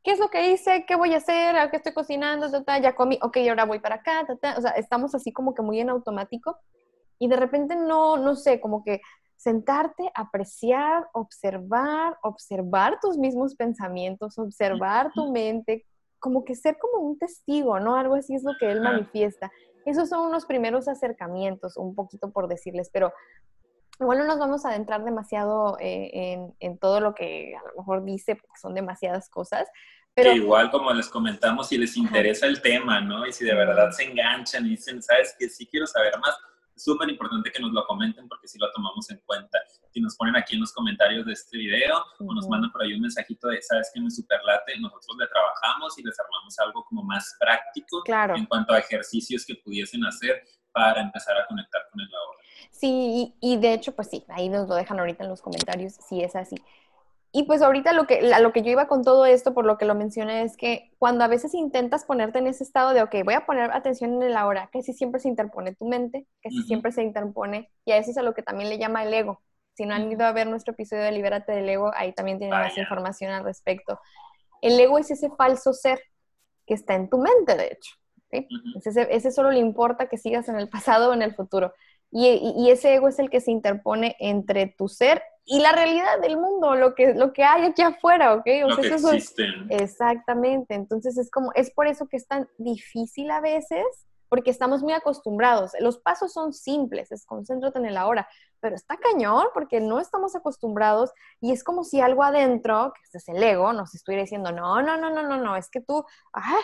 ¿qué 0.04 0.12
es 0.12 0.20
lo 0.20 0.30
que 0.30 0.52
hice? 0.52 0.86
¿Qué 0.88 0.95
voy 0.95 1.14
a 1.14 1.18
hacer? 1.18 1.56
¿A 1.56 1.70
qué 1.70 1.78
estoy 1.78 1.93
cocinando? 1.93 2.47
Ya 2.82 2.95
comí, 2.95 3.20
ok, 3.22 3.38
ahora 3.50 3.66
voy 3.66 3.80
para 3.80 3.95
acá. 3.95 4.26
O 4.58 4.62
sea, 4.62 4.72
estamos 4.72 5.16
así 5.16 5.32
como 5.32 5.54
que 5.54 5.62
muy 5.62 5.80
en 5.80 5.89
automático 5.89 6.58
y 7.20 7.28
de 7.28 7.36
repente 7.36 7.76
no, 7.76 8.18
no 8.18 8.36
sé, 8.36 8.60
como 8.60 8.84
que 8.84 9.02
sentarte, 9.36 10.12
apreciar, 10.16 11.08
observar, 11.14 12.18
observar 12.24 13.00
tus 13.02 13.18
mismos 13.18 13.56
pensamientos, 13.56 14.38
observar 14.38 15.12
tu 15.14 15.32
mente, 15.32 15.86
como 16.20 16.43
que 16.43 16.56
ser 16.56 16.78
como 16.78 17.06
un 17.06 17.18
testigo, 17.18 17.80
¿no? 17.80 17.95
Algo 17.95 18.16
así 18.16 18.36
es 18.36 18.43
lo 18.43 18.58
que 18.60 18.70
él 18.70 18.82
manifiesta. 18.82 19.52
Esos 19.86 20.10
son 20.10 20.28
unos 20.28 20.45
primeros 20.45 20.88
acercamientos, 20.88 21.78
un 21.78 21.95
poquito 21.95 22.32
por 22.32 22.47
decirles, 22.47 22.89
pero 22.91 23.14
igual 24.00 24.20
no 24.20 24.26
nos 24.26 24.39
vamos 24.39 24.66
a 24.66 24.70
adentrar 24.70 25.04
demasiado 25.04 25.78
eh, 25.80 26.52
en, 26.60 26.78
todo 26.78 27.00
lo 27.00 27.14
que 27.14 27.56
a 27.56 27.68
lo 27.68 27.76
mejor 27.78 28.04
dice, 28.04 28.36
porque 28.36 28.60
son 28.60 28.74
demasiadas 28.74 29.30
cosas. 29.30 29.68
Pero... 30.14 30.32
igual 30.32 30.72
como 30.72 30.91
les 30.91 31.08
comentamos, 31.08 31.68
si 31.68 31.78
les 31.78 31.95
interesa 31.95 32.47
el 32.47 32.62
tema, 32.62 33.00
¿no? 33.00 33.26
Y 33.26 33.32
si 33.32 33.45
de 33.45 33.54
verdad 33.54 33.91
se 33.91 34.04
enganchan 34.04 34.66
y 34.66 34.70
dicen, 34.70 35.02
¿sabes 35.02 35.36
qué? 35.38 35.47
Sí 35.47 35.68
quiero 35.68 35.86
saber 35.86 36.18
más, 36.20 36.36
súper 36.80 37.10
importante 37.10 37.52
que 37.52 37.62
nos 37.62 37.72
lo 37.72 37.86
comenten 37.86 38.28
porque 38.28 38.47
si 38.47 38.58
lo 38.58 38.72
tomamos 38.72 39.10
en 39.12 39.20
cuenta. 39.26 39.60
Si 39.91 40.00
nos 40.00 40.16
ponen 40.16 40.36
aquí 40.36 40.56
en 40.56 40.62
los 40.62 40.74
comentarios 40.74 41.26
de 41.26 41.34
este 41.34 41.58
video 41.58 42.04
o 42.20 42.34
nos 42.34 42.47
mandan 42.47 42.72
por 42.72 42.84
ahí 42.84 42.93
un 42.93 43.02
mensajito 43.02 43.50
de, 43.50 43.62
sabes 43.62 43.91
que 43.93 44.00
me 44.00 44.10
superlate, 44.10 44.80
nosotros 44.80 45.18
le 45.20 45.28
trabajamos 45.28 45.97
y 45.97 46.04
les 46.04 46.18
armamos 46.20 46.58
algo 46.60 46.86
como 46.86 47.04
más 47.04 47.36
práctico 47.39 48.04
en 48.36 48.45
cuanto 48.45 48.74
a 48.74 48.80
ejercicios 48.80 49.45
que 49.45 49.56
pudiesen 49.56 50.06
hacer 50.06 50.43
para 50.72 51.02
empezar 51.02 51.38
a 51.38 51.45
conectar 51.47 51.82
con 51.91 52.00
el 52.02 52.08
ahora. 52.14 52.39
Sí, 52.72 53.36
y, 53.41 53.53
y 53.53 53.57
de 53.57 53.74
hecho, 53.74 53.95
pues 53.95 54.10
sí, 54.10 54.24
ahí 54.30 54.49
nos 54.49 54.68
lo 54.68 54.76
dejan 54.76 54.99
ahorita 54.99 55.24
en 55.24 55.30
los 55.30 55.41
comentarios 55.41 55.93
si 56.07 56.22
es 56.24 56.36
así. 56.36 56.55
Y 57.32 57.43
pues 57.43 57.62
ahorita 57.62 57.93
lo 57.93 58.07
que, 58.07 58.34
a 58.34 58.39
lo 58.39 58.51
que 58.51 58.64
yo 58.64 58.72
iba 58.72 58.88
con 58.88 59.03
todo 59.03 59.26
esto, 59.28 59.53
por 59.53 59.66
lo 59.66 59.78
que 59.78 59.86
lo 59.86 59.93
mencioné, 59.93 60.41
es 60.41 60.57
que 60.57 60.91
cuando 60.97 61.24
a 61.24 61.28
veces 61.28 61.53
intentas 61.53 62.03
ponerte 62.03 62.39
en 62.39 62.47
ese 62.47 62.64
estado 62.64 62.91
de, 62.93 63.03
ok, 63.03 63.18
voy 63.24 63.36
a 63.36 63.45
poner 63.45 63.72
atención 63.72 64.16
en 64.16 64.24
el 64.24 64.36
ahora, 64.36 64.70
casi 64.74 64.93
siempre 64.93 65.20
se 65.20 65.28
interpone 65.28 65.76
tu 65.76 65.88
mente, 65.88 66.26
casi 66.41 66.64
siempre 66.64 66.91
se 66.91 67.03
interpone, 67.03 67.70
y 67.86 67.91
a 67.91 67.97
eso 67.97 68.10
es 68.10 68.18
a 68.18 68.24
lo 68.24 68.34
que 68.34 68.41
también 68.41 68.70
le 68.70 68.80
llama 68.80 69.03
el 69.03 69.14
ego. 69.14 69.43
Si 69.74 69.86
no 69.86 69.93
han 69.93 70.12
ido 70.12 70.26
a 70.26 70.32
ver 70.32 70.47
nuestro 70.47 70.74
episodio 70.74 71.03
de 71.03 71.12
Libérate 71.12 71.51
del 71.51 71.70
Ego, 71.70 71.91
ahí 71.95 72.12
también 72.12 72.38
tienen 72.38 72.60
más 72.60 72.78
información 72.78 73.32
al 73.32 73.45
respecto. 73.45 73.99
El 74.62 74.78
ego 74.78 74.97
es 74.97 75.10
ese 75.10 75.30
falso 75.30 75.72
ser 75.72 76.01
que 76.66 76.74
está 76.74 76.95
en 76.95 77.10
tu 77.10 77.18
mente, 77.18 77.55
de 77.55 77.68
hecho. 77.68 77.95
ese, 78.30 79.07
ese, 79.16 79.32
solo 79.32 79.51
le 79.51 79.60
importa 79.60 80.10
que 80.10 80.18
sigas 80.18 80.49
en 80.49 80.57
el 80.57 80.68
pasado 80.68 81.12
o 81.12 81.14
en 81.14 81.22
el 81.22 81.34
futuro. 81.34 81.74
Y, 82.12 82.70
ese 82.72 82.95
ego 82.95 83.07
es 83.07 83.20
el 83.20 83.30
que 83.30 83.39
se 83.39 83.51
interpone 83.51 84.16
entre 84.20 84.68
tu 84.68 84.88
ser 84.88 85.22
y 85.45 85.60
la 85.60 85.72
realidad 85.72 86.20
del 86.22 86.38
mundo, 86.38 86.76
lo 86.76 86.95
que, 86.95 87.14
lo 87.14 87.34
que 87.34 87.43
hay 87.43 87.64
aquí 87.64 87.82
afuera, 87.82 88.34
¿ok? 88.34 88.47
O 88.66 88.74
sea, 88.76 88.95
eso 88.95 89.12
exactamente. 89.70 90.74
Entonces 90.74 91.18
es 91.18 91.30
como, 91.30 91.51
es 91.53 91.72
por 91.72 91.88
eso 91.88 92.07
que 92.07 92.18
es 92.18 92.28
tan 92.28 92.47
difícil 92.57 93.30
a 93.32 93.41
veces, 93.41 93.86
porque 94.30 94.51
estamos 94.51 94.84
muy 94.84 94.93
acostumbrados. 94.93 95.72
Los 95.80 95.97
pasos 95.97 96.32
son 96.32 96.53
simples, 96.53 97.12
es 97.12 97.26
concéntrate 97.26 97.80
en 97.80 97.86
el 97.86 97.97
ahora, 97.97 98.28
pero 98.60 98.76
está 98.76 98.97
cañón 98.97 99.47
porque 99.53 99.80
no 99.80 99.99
estamos 99.99 100.36
acostumbrados 100.36 101.12
y 101.41 101.51
es 101.51 101.64
como 101.64 101.84
si 101.84 101.99
algo 101.99 102.24
adentro, 102.24 102.93
que 102.95 103.01
este 103.03 103.18
es 103.18 103.28
el 103.30 103.43
ego, 103.43 103.74
nos 103.74 103.95
estuviera 103.95 104.24
diciendo, 104.24 104.51
no, 104.51 104.82
no, 104.82 104.97
no, 104.97 105.10
no, 105.10 105.24
no, 105.24 105.38
no, 105.38 105.55
es 105.55 105.70
que 105.70 105.82
tú, 105.82 106.05
ajá, 106.32 106.57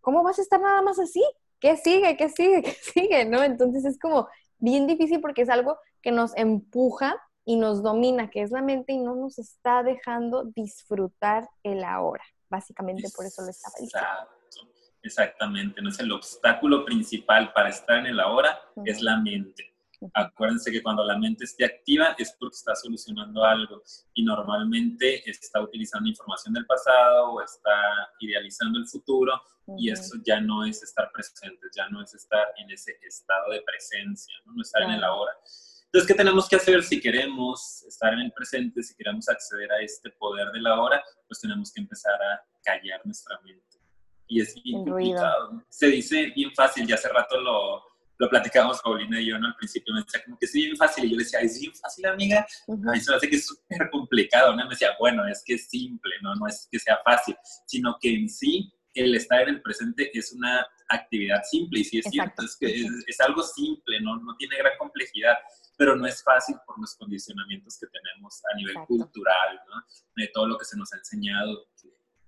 ¿cómo 0.00 0.22
vas 0.22 0.38
a 0.38 0.42
estar 0.42 0.60
nada 0.60 0.82
más 0.82 0.98
así? 0.98 1.22
¿Qué 1.60 1.76
sigue? 1.76 2.16
¿Qué 2.16 2.28
sigue? 2.28 2.62
¿Qué 2.64 2.72
sigue? 2.72 3.24
¿No? 3.24 3.42
Entonces 3.42 3.84
es 3.84 3.98
como, 3.98 4.28
bien 4.58 4.86
difícil 4.86 5.20
porque 5.20 5.42
es 5.42 5.48
algo 5.48 5.78
que 6.02 6.12
nos 6.12 6.36
empuja 6.36 7.16
y 7.44 7.56
nos 7.56 7.82
domina, 7.82 8.28
que 8.28 8.42
es 8.42 8.50
la 8.50 8.62
mente 8.62 8.92
y 8.92 8.98
no 8.98 9.14
nos 9.14 9.38
está 9.38 9.82
dejando 9.82 10.44
disfrutar 10.44 11.48
el 11.62 11.84
ahora. 11.84 12.24
Básicamente 12.48 13.08
por 13.14 13.24
eso 13.24 13.42
lo 13.42 13.50
estaba 13.50 13.74
diciendo. 13.80 14.08
Exactamente, 15.02 15.80
no 15.80 15.90
es 15.90 16.00
el 16.00 16.10
obstáculo 16.10 16.84
principal 16.84 17.52
para 17.52 17.68
estar 17.68 17.98
en 17.98 18.06
el 18.06 18.18
ahora, 18.18 18.58
es 18.84 19.00
la 19.00 19.16
mente. 19.18 19.75
Acuérdense 20.14 20.70
que 20.70 20.82
cuando 20.82 21.04
la 21.04 21.18
mente 21.18 21.44
esté 21.44 21.64
activa 21.64 22.14
es 22.18 22.34
porque 22.38 22.56
está 22.56 22.74
solucionando 22.74 23.44
algo 23.44 23.82
y 24.14 24.24
normalmente 24.24 25.28
está 25.28 25.60
utilizando 25.60 26.08
información 26.08 26.54
del 26.54 26.66
pasado 26.66 27.32
o 27.32 27.42
está 27.42 28.10
idealizando 28.20 28.78
el 28.78 28.86
futuro 28.86 29.40
y 29.78 29.90
eso 29.90 30.16
ya 30.24 30.40
no 30.40 30.64
es 30.64 30.82
estar 30.82 31.10
presente, 31.12 31.66
ya 31.74 31.88
no 31.88 32.02
es 32.02 32.14
estar 32.14 32.46
en 32.58 32.70
ese 32.70 32.98
estado 33.02 33.50
de 33.50 33.62
presencia, 33.62 34.34
no, 34.44 34.62
estar 34.62 34.82
en 34.82 34.90
el 34.90 35.04
ahora. 35.04 35.32
Entonces, 35.86 36.06
¿qué 36.06 36.14
tenemos 36.14 36.48
que 36.48 36.56
hacer 36.56 36.82
si 36.82 37.00
queremos 37.00 37.82
estar 37.84 38.12
en 38.12 38.20
el 38.20 38.32
presente, 38.32 38.82
si 38.82 38.94
queremos 38.94 39.28
acceder 39.28 39.72
a 39.72 39.80
este 39.80 40.10
poder 40.10 40.50
de 40.52 40.60
la 40.60 40.80
hora? 40.80 41.02
Pues 41.26 41.40
tenemos 41.40 41.72
que 41.72 41.80
empezar 41.80 42.14
a 42.14 42.44
callar 42.62 43.00
nuestra 43.04 43.40
mente. 43.40 43.64
Y 44.28 44.40
es 44.40 44.54
bien 44.62 44.84
complicado. 44.84 45.64
Se 45.68 45.86
dice 45.86 46.32
bien 46.34 46.52
fácil, 46.54 46.86
ya 46.86 46.96
hace 46.96 47.08
rato 47.08 47.40
lo, 47.40 47.95
lo 48.18 48.28
platicábamos 48.30 48.80
Paulina 48.80 49.20
y 49.20 49.26
yo, 49.26 49.38
¿no? 49.38 49.48
Al 49.48 49.56
principio 49.56 49.94
me 49.94 50.02
decía 50.02 50.22
como 50.24 50.38
que 50.38 50.46
es 50.46 50.52
bien 50.52 50.76
fácil 50.76 51.04
y 51.04 51.10
yo 51.10 51.16
le 51.16 51.24
decía, 51.24 51.40
¿es 51.40 51.60
bien 51.60 51.74
fácil, 51.74 52.06
amiga? 52.06 52.46
A 52.68 52.92
mí 52.92 53.00
se 53.00 53.10
me 53.10 53.16
hace 53.16 53.28
que 53.28 53.36
es 53.36 53.46
súper 53.46 53.90
complicado, 53.90 54.54
¿no? 54.56 54.64
Me 54.64 54.70
decía, 54.70 54.90
bueno, 54.98 55.26
es 55.26 55.42
que 55.44 55.54
es 55.54 55.68
simple, 55.68 56.14
¿no? 56.22 56.34
No 56.34 56.46
es 56.46 56.68
que 56.70 56.78
sea 56.78 56.98
fácil, 57.04 57.36
sino 57.66 57.98
que 58.00 58.14
en 58.14 58.28
sí 58.28 58.72
el 58.94 59.14
estar 59.14 59.42
en 59.42 59.50
el 59.50 59.62
presente 59.62 60.10
es 60.18 60.32
una 60.32 60.66
actividad 60.88 61.42
simple 61.44 61.80
y 61.80 61.84
sí 61.84 61.98
es 61.98 62.06
cierto, 62.06 62.42
es 62.42 62.56
que 62.56 62.66
es, 63.06 63.20
algo 63.20 63.42
simple, 63.42 64.00
¿no? 64.00 64.16
No 64.16 64.34
tiene 64.36 64.56
gran 64.56 64.78
complejidad, 64.78 65.36
pero 65.76 65.94
no 65.94 66.06
es 66.06 66.22
fácil 66.22 66.56
por 66.66 66.80
los 66.80 66.94
condicionamientos 66.94 67.78
que 67.78 67.86
tenemos 67.88 68.42
a 68.50 68.56
nivel 68.56 68.76
cultural, 68.86 69.60
¿no? 69.68 69.84
De 70.16 70.28
todo 70.28 70.46
lo 70.46 70.56
que 70.56 70.64
se 70.64 70.78
nos 70.78 70.90
ha 70.94 70.96
enseñado, 70.96 71.68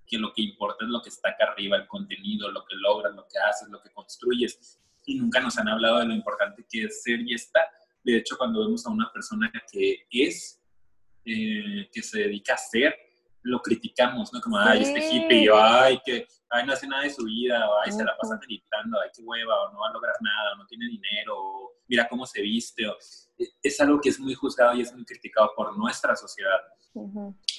que 0.06 0.18
lo 0.18 0.32
que 0.34 0.42
importa 0.42 0.84
es 0.84 0.90
lo 0.90 1.00
que 1.00 1.08
está 1.08 1.30
acá 1.30 1.52
arriba, 1.52 1.78
el 1.78 1.86
contenido, 1.86 2.50
lo 2.50 2.64
que 2.66 2.76
logras, 2.76 3.14
lo 3.14 3.26
que 3.26 3.38
haces, 3.38 3.68
lo 3.68 3.80
que 3.80 3.90
construyes 3.90 4.78
y 5.08 5.18
nunca 5.18 5.40
nos 5.40 5.58
han 5.58 5.68
hablado 5.68 5.98
de 6.00 6.06
lo 6.06 6.14
importante 6.14 6.64
que 6.68 6.84
es 6.84 7.02
ser 7.02 7.20
y 7.20 7.34
estar. 7.34 7.64
De 8.04 8.18
hecho, 8.18 8.36
cuando 8.36 8.64
vemos 8.64 8.86
a 8.86 8.90
una 8.90 9.10
persona 9.12 9.50
que 9.72 10.06
es, 10.10 10.62
eh, 11.24 11.88
que 11.92 12.02
se 12.02 12.20
dedica 12.20 12.54
a 12.54 12.58
ser, 12.58 12.94
lo 13.42 13.60
criticamos, 13.60 14.32
¿no? 14.32 14.40
Como, 14.40 14.58
ay, 14.58 14.82
este 14.82 15.08
hippie, 15.08 15.50
o 15.50 15.58
ay, 15.58 15.98
que 16.04 16.26
ay, 16.50 16.66
no 16.66 16.72
hace 16.72 16.86
nada 16.86 17.02
de 17.02 17.10
su 17.10 17.24
vida, 17.24 17.68
o 17.68 17.80
ay, 17.80 17.92
se 17.92 18.04
la 18.04 18.16
pasa 18.16 18.38
meditando, 18.40 19.00
ay, 19.00 19.10
qué 19.14 19.22
hueva, 19.22 19.62
o 19.62 19.72
no 19.72 19.80
va 19.80 19.88
a 19.88 19.92
lograr 19.92 20.14
nada, 20.20 20.52
o 20.54 20.56
no 20.58 20.66
tiene 20.66 20.86
dinero, 20.86 21.34
o 21.36 21.72
mira 21.86 22.08
cómo 22.08 22.26
se 22.26 22.42
viste. 22.42 22.86
O, 22.86 22.96
es 23.62 23.80
algo 23.80 24.00
que 24.00 24.10
es 24.10 24.20
muy 24.20 24.34
juzgado 24.34 24.74
y 24.74 24.82
es 24.82 24.92
muy 24.92 25.04
criticado 25.04 25.52
por 25.56 25.76
nuestra 25.76 26.14
sociedad. 26.16 26.60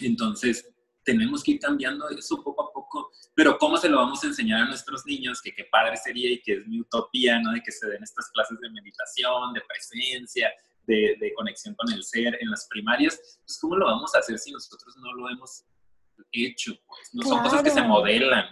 Entonces, 0.02 0.70
tenemos 1.12 1.44
que 1.44 1.52
ir 1.52 1.60
cambiando 1.60 2.08
eso 2.10 2.44
poco 2.44 2.70
a 2.70 2.72
poco, 2.72 3.12
pero 3.34 3.58
¿cómo 3.58 3.78
se 3.78 3.90
lo 3.90 3.98
vamos 3.98 4.24
a 4.24 4.28
enseñar 4.28 4.62
a 4.62 4.66
nuestros 4.66 5.06
niños? 5.08 5.42
Que 5.42 5.54
qué 5.54 5.64
padre 5.66 5.98
sería 5.98 6.32
y 6.32 6.40
que 6.40 6.54
es 6.54 6.68
mi 6.68 6.80
utopía, 6.80 7.40
¿no? 7.40 7.52
De 7.52 7.62
que 7.62 7.72
se 7.72 7.88
den 7.88 8.04
estas 8.04 8.30
clases 8.30 8.60
de 8.60 8.70
meditación, 8.70 9.54
de 9.54 9.62
presencia, 9.62 10.52
de, 10.86 11.18
de 11.20 11.34
conexión 11.34 11.74
con 11.74 11.92
el 11.92 12.04
ser 12.04 12.38
en 12.40 12.52
las 12.52 12.68
primarias. 12.70 13.40
Pues, 13.44 13.58
¿cómo 13.60 13.76
lo 13.76 13.88
vamos 13.88 14.14
a 14.14 14.20
hacer 14.20 14.38
si 14.38 14.52
nosotros 14.52 14.96
no 14.98 15.14
lo 15.14 15.30
hemos 15.32 15.66
hecho? 16.32 16.74
Pues 16.86 17.10
no 17.14 17.24
son 17.24 17.42
cosas 17.42 17.64
que 17.64 17.72
se 17.72 17.82
modelan 17.82 18.46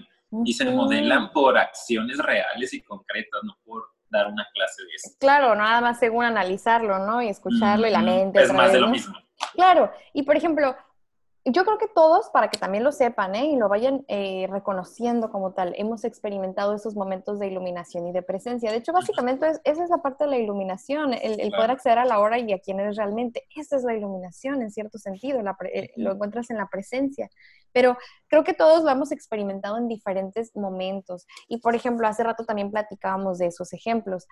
y 0.44 0.54
se 0.54 0.66
modelan 0.66 1.32
por 1.32 1.58
acciones 1.58 2.18
reales 2.18 2.74
y 2.74 2.82
concretas, 2.82 3.42
no 3.44 3.56
por 3.64 3.84
dar 4.10 4.28
una 4.28 4.48
clase 4.52 4.82
de 4.84 4.90
eso. 4.96 5.16
Claro, 5.20 5.56
nada 5.56 5.80
más 5.82 6.00
según 6.00 6.26
analizarlo, 6.26 7.06
¿no? 7.06 7.22
Y 7.22 7.28
escucharlo 7.28 7.88
y 7.88 7.92
la 7.92 8.02
mente. 8.02 8.42
Es 8.42 8.52
más 8.52 8.72
de 8.72 8.80
lo 8.80 8.88
mismo. 8.88 9.16
Claro, 9.54 9.92
y 10.14 10.24
por 10.24 10.36
ejemplo, 10.36 10.76
yo 11.52 11.64
creo 11.64 11.78
que 11.78 11.88
todos, 11.88 12.30
para 12.30 12.50
que 12.50 12.58
también 12.58 12.84
lo 12.84 12.92
sepan 12.92 13.36
¿eh? 13.36 13.46
y 13.46 13.56
lo 13.56 13.70
vayan 13.70 14.04
eh, 14.08 14.48
reconociendo 14.50 15.30
como 15.30 15.54
tal, 15.54 15.74
hemos 15.78 16.04
experimentado 16.04 16.76
esos 16.76 16.96
momentos 16.96 17.40
de 17.40 17.48
iluminación 17.48 18.08
y 18.08 18.12
de 18.12 18.22
presencia. 18.22 18.72
De 18.72 18.78
hecho, 18.78 18.92
básicamente 18.92 19.48
esa 19.64 19.84
es 19.84 19.90
la 19.90 20.02
parte 20.02 20.26
de 20.26 20.32
la 20.32 20.38
iluminación, 20.38 21.14
el, 21.14 21.52
poder 21.52 21.72
acceder 21.72 22.00
a 22.00 22.06
la 22.06 22.20
hora 22.20 22.40
y 22.40 22.52
a 22.52 22.60
quién 22.60 22.80
eres 22.80 22.98
realmente. 22.98 23.46
Esa 23.56 23.78
es 23.78 23.84
la 23.84 23.96
iluminación 23.96 24.62
en 24.62 24.72
cierto 24.72 24.98
sentido, 24.98 25.40
eh, 25.74 25.92
lo 25.96 26.14
encuentras 26.14 26.50
en 26.50 26.58
la 26.58 26.68
presencia. 26.68 27.30
Pero 27.72 27.98
creo 28.28 28.44
que 28.44 28.54
todos 28.54 28.84
lo 28.84 28.90
hemos 28.90 29.12
experimentado 29.12 29.78
en 29.78 29.88
diferentes 29.88 30.56
momentos. 30.56 31.26
Y 31.48 31.60
por 31.60 31.76
ejemplo, 31.76 32.08
hace 32.08 32.24
rato 32.24 32.46
también 32.46 32.72
platicábamos 32.72 33.38
de 33.38 33.48
esos 33.48 33.74
ejemplos 33.74 34.28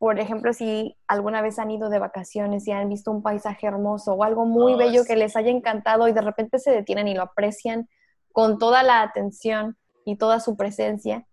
por 0.00 0.18
ejemplo, 0.18 0.54
si 0.54 0.96
alguna 1.06 1.42
vez 1.42 1.58
han 1.58 1.70
ido 1.70 1.90
de 1.90 1.98
vacaciones 1.98 2.66
y 2.66 2.72
han 2.72 2.88
visto 2.88 3.10
un 3.10 3.22
paisaje 3.22 3.66
hermoso 3.66 4.14
o 4.14 4.24
algo 4.24 4.46
muy 4.46 4.74
bello 4.74 5.04
que 5.04 5.14
les 5.14 5.36
haya 5.36 5.50
encantado 5.50 6.08
y 6.08 6.12
de 6.12 6.22
repente 6.22 6.58
se 6.58 6.70
detienen 6.70 7.06
y 7.06 7.12
lo 7.14 7.20
aprecian 7.20 7.86
con 8.32 8.58
toda 8.58 8.82
la 8.82 9.02
atención 9.02 9.76
y 10.06 10.16
toda 10.16 10.40
su 10.40 10.56
presencia, 10.56 11.26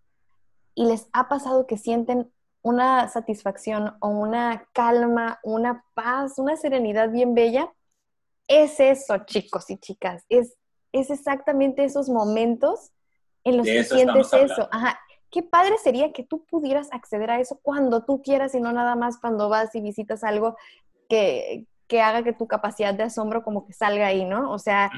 y 0.75 0.85
les 0.85 1.07
ha 1.13 1.29
pasado 1.29 1.65
que 1.65 1.77
sienten 1.77 2.29
una 2.61 3.07
satisfacción 3.07 3.95
o 4.01 4.09
una 4.09 4.67
calma, 4.73 5.39
una 5.43 5.85
paz, 5.93 6.37
una 6.37 6.57
serenidad 6.57 7.09
bien 7.09 7.35
bella, 7.35 7.71
es 8.49 8.81
eso, 8.81 9.19
chicos 9.19 9.69
y 9.69 9.77
chicas, 9.77 10.25
es, 10.27 10.57
es 10.91 11.09
exactamente 11.09 11.85
esos 11.85 12.09
momentos 12.09 12.91
en 13.45 13.55
los 13.55 13.65
que 13.65 13.85
sientes 13.85 14.33
eso. 14.33 14.67
Ajá. 14.73 14.99
Qué 15.29 15.43
padre 15.43 15.77
sería 15.77 16.13
que 16.13 16.23
tú 16.23 16.45
pudieras 16.45 16.89
acceder 16.91 17.29
a 17.29 17.39
eso 17.39 17.59
cuando 17.61 18.05
tú 18.05 18.21
quieras 18.21 18.55
y 18.55 18.61
no 18.61 18.71
nada 18.71 18.95
más 18.95 19.19
cuando 19.19 19.49
vas 19.49 19.75
y 19.75 19.81
visitas 19.81 20.23
algo 20.23 20.55
que, 21.09 21.65
que 21.87 22.01
haga 22.01 22.23
que 22.23 22.33
tu 22.33 22.47
capacidad 22.47 22.93
de 22.93 23.03
asombro 23.03 23.43
como 23.43 23.65
que 23.65 23.73
salga 23.73 24.07
ahí, 24.07 24.25
¿no? 24.25 24.51
O 24.51 24.59
sea, 24.59 24.89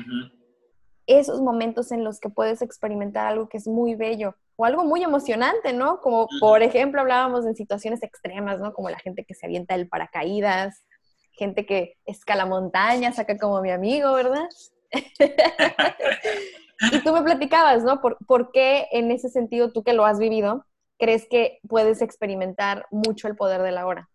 esos 1.07 1.41
momentos 1.41 1.91
en 1.91 2.03
los 2.03 2.19
que 2.19 2.29
puedes 2.29 2.61
experimentar 2.61 3.25
algo 3.25 3.49
que 3.49 3.57
es 3.57 3.67
muy 3.67 3.95
bello 3.95 4.35
o 4.55 4.65
algo 4.65 4.83
muy 4.83 5.03
emocionante, 5.03 5.73
¿no? 5.73 6.01
Como 6.01 6.27
por 6.39 6.61
ejemplo 6.61 7.01
hablábamos 7.01 7.45
en 7.45 7.55
situaciones 7.55 8.03
extremas, 8.03 8.59
¿no? 8.59 8.73
Como 8.73 8.89
la 8.89 8.99
gente 8.99 9.25
que 9.25 9.33
se 9.33 9.45
avienta 9.45 9.73
el 9.73 9.87
paracaídas, 9.87 10.83
gente 11.31 11.65
que 11.65 11.97
escala 12.05 12.45
montañas, 12.45 13.17
acá 13.17 13.37
como 13.37 13.61
mi 13.61 13.71
amigo, 13.71 14.13
¿verdad? 14.13 14.47
y 16.91 16.99
tú 17.03 17.13
me 17.13 17.21
platicabas, 17.21 17.83
¿no? 17.83 18.01
¿Por, 18.01 18.17
¿Por, 18.25 18.51
qué 18.51 18.87
en 18.91 19.11
ese 19.11 19.29
sentido, 19.29 19.71
tú 19.71 19.83
que 19.83 19.93
lo 19.93 20.05
has 20.05 20.19
vivido, 20.19 20.65
crees 20.97 21.27
que 21.29 21.59
puedes 21.67 22.01
experimentar 22.01 22.85
mucho 22.91 23.27
el 23.27 23.35
poder 23.35 23.61
de 23.61 23.71
la 23.71 23.85
hora? 23.85 24.09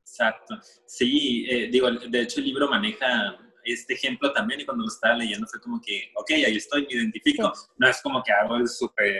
Exacto. 0.00 0.58
Sí, 0.86 1.46
eh, 1.48 1.68
digo, 1.70 1.90
de 1.90 2.20
hecho 2.20 2.40
el 2.40 2.46
libro 2.46 2.68
maneja 2.68 3.38
este 3.64 3.94
ejemplo 3.94 4.32
también 4.32 4.60
y 4.60 4.64
cuando 4.66 4.84
lo 4.84 4.88
estaba 4.88 5.14
leyendo 5.14 5.46
fue 5.46 5.60
como 5.60 5.80
que, 5.80 6.12
ok, 6.16 6.30
ahí 6.32 6.56
estoy, 6.56 6.86
me 6.86 6.94
identifico. 6.94 7.52
No 7.78 7.88
es 7.88 8.00
como 8.02 8.22
que 8.22 8.32
hago 8.32 8.56
el 8.56 8.68
súper 8.68 9.16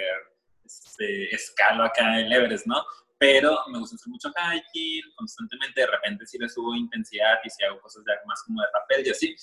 este, 0.64 1.34
escalo 1.34 1.84
acá 1.84 2.20
en 2.20 2.30
Everest, 2.30 2.66
¿no? 2.66 2.84
Pero 3.18 3.56
me 3.70 3.78
gusta 3.78 3.96
hacer 3.96 4.08
mucho 4.08 4.28
hiking 4.30 5.02
constantemente, 5.16 5.80
de 5.80 5.86
repente 5.86 6.26
sí 6.26 6.36
le 6.38 6.48
subo 6.48 6.74
intensidad 6.74 7.38
y 7.44 7.50
si 7.50 7.64
hago 7.64 7.80
cosas 7.80 8.02
más 8.26 8.42
como 8.42 8.60
de 8.60 8.68
papel 8.72 9.06
y 9.06 9.10
así. 9.10 9.34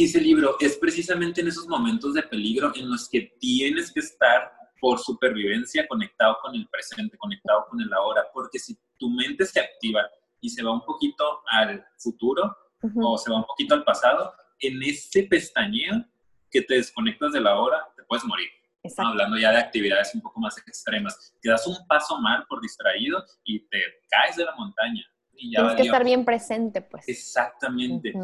Y 0.00 0.04
ese 0.04 0.18
libro 0.18 0.56
es 0.58 0.78
precisamente 0.78 1.42
en 1.42 1.48
esos 1.48 1.68
momentos 1.68 2.14
de 2.14 2.22
peligro 2.22 2.72
en 2.74 2.88
los 2.88 3.06
que 3.06 3.36
tienes 3.38 3.92
que 3.92 4.00
estar 4.00 4.50
por 4.80 4.98
supervivencia 4.98 5.86
conectado 5.86 6.38
con 6.40 6.54
el 6.54 6.66
presente, 6.68 7.18
conectado 7.18 7.66
con 7.68 7.78
el 7.82 7.92
ahora, 7.92 8.24
porque 8.32 8.58
si 8.58 8.78
tu 8.96 9.10
mente 9.10 9.44
se 9.44 9.60
activa 9.60 10.08
y 10.40 10.48
se 10.48 10.62
va 10.62 10.72
un 10.72 10.86
poquito 10.86 11.42
al 11.50 11.84
futuro, 11.98 12.56
o 12.96 13.18
se 13.18 13.30
va 13.30 13.36
un 13.36 13.44
poquito 13.44 13.74
al 13.74 13.84
pasado, 13.84 14.32
en 14.60 14.82
ese 14.82 15.24
pestañeo 15.24 16.02
que 16.50 16.62
te 16.62 16.76
desconectas 16.76 17.32
de 17.32 17.42
la 17.42 17.60
hora, 17.60 17.86
te 17.94 18.02
puedes 18.04 18.24
morir. 18.24 18.48
Hablando 18.96 19.36
ya 19.36 19.52
de 19.52 19.58
actividades 19.58 20.14
un 20.14 20.22
poco 20.22 20.40
más 20.40 20.56
extremas. 20.66 21.34
Te 21.42 21.50
das 21.50 21.66
un 21.66 21.76
paso 21.86 22.18
mal 22.22 22.46
por 22.48 22.62
distraído 22.62 23.22
y 23.44 23.68
te 23.68 23.82
caes 24.08 24.36
de 24.36 24.46
la 24.46 24.54
montaña. 24.56 25.04
Y 25.34 25.50
Tienes 25.50 25.74
que 25.74 25.82
estar 25.82 26.04
bien 26.04 26.24
presente, 26.24 26.80
pues. 26.80 27.06
Exactamente. 27.06 28.14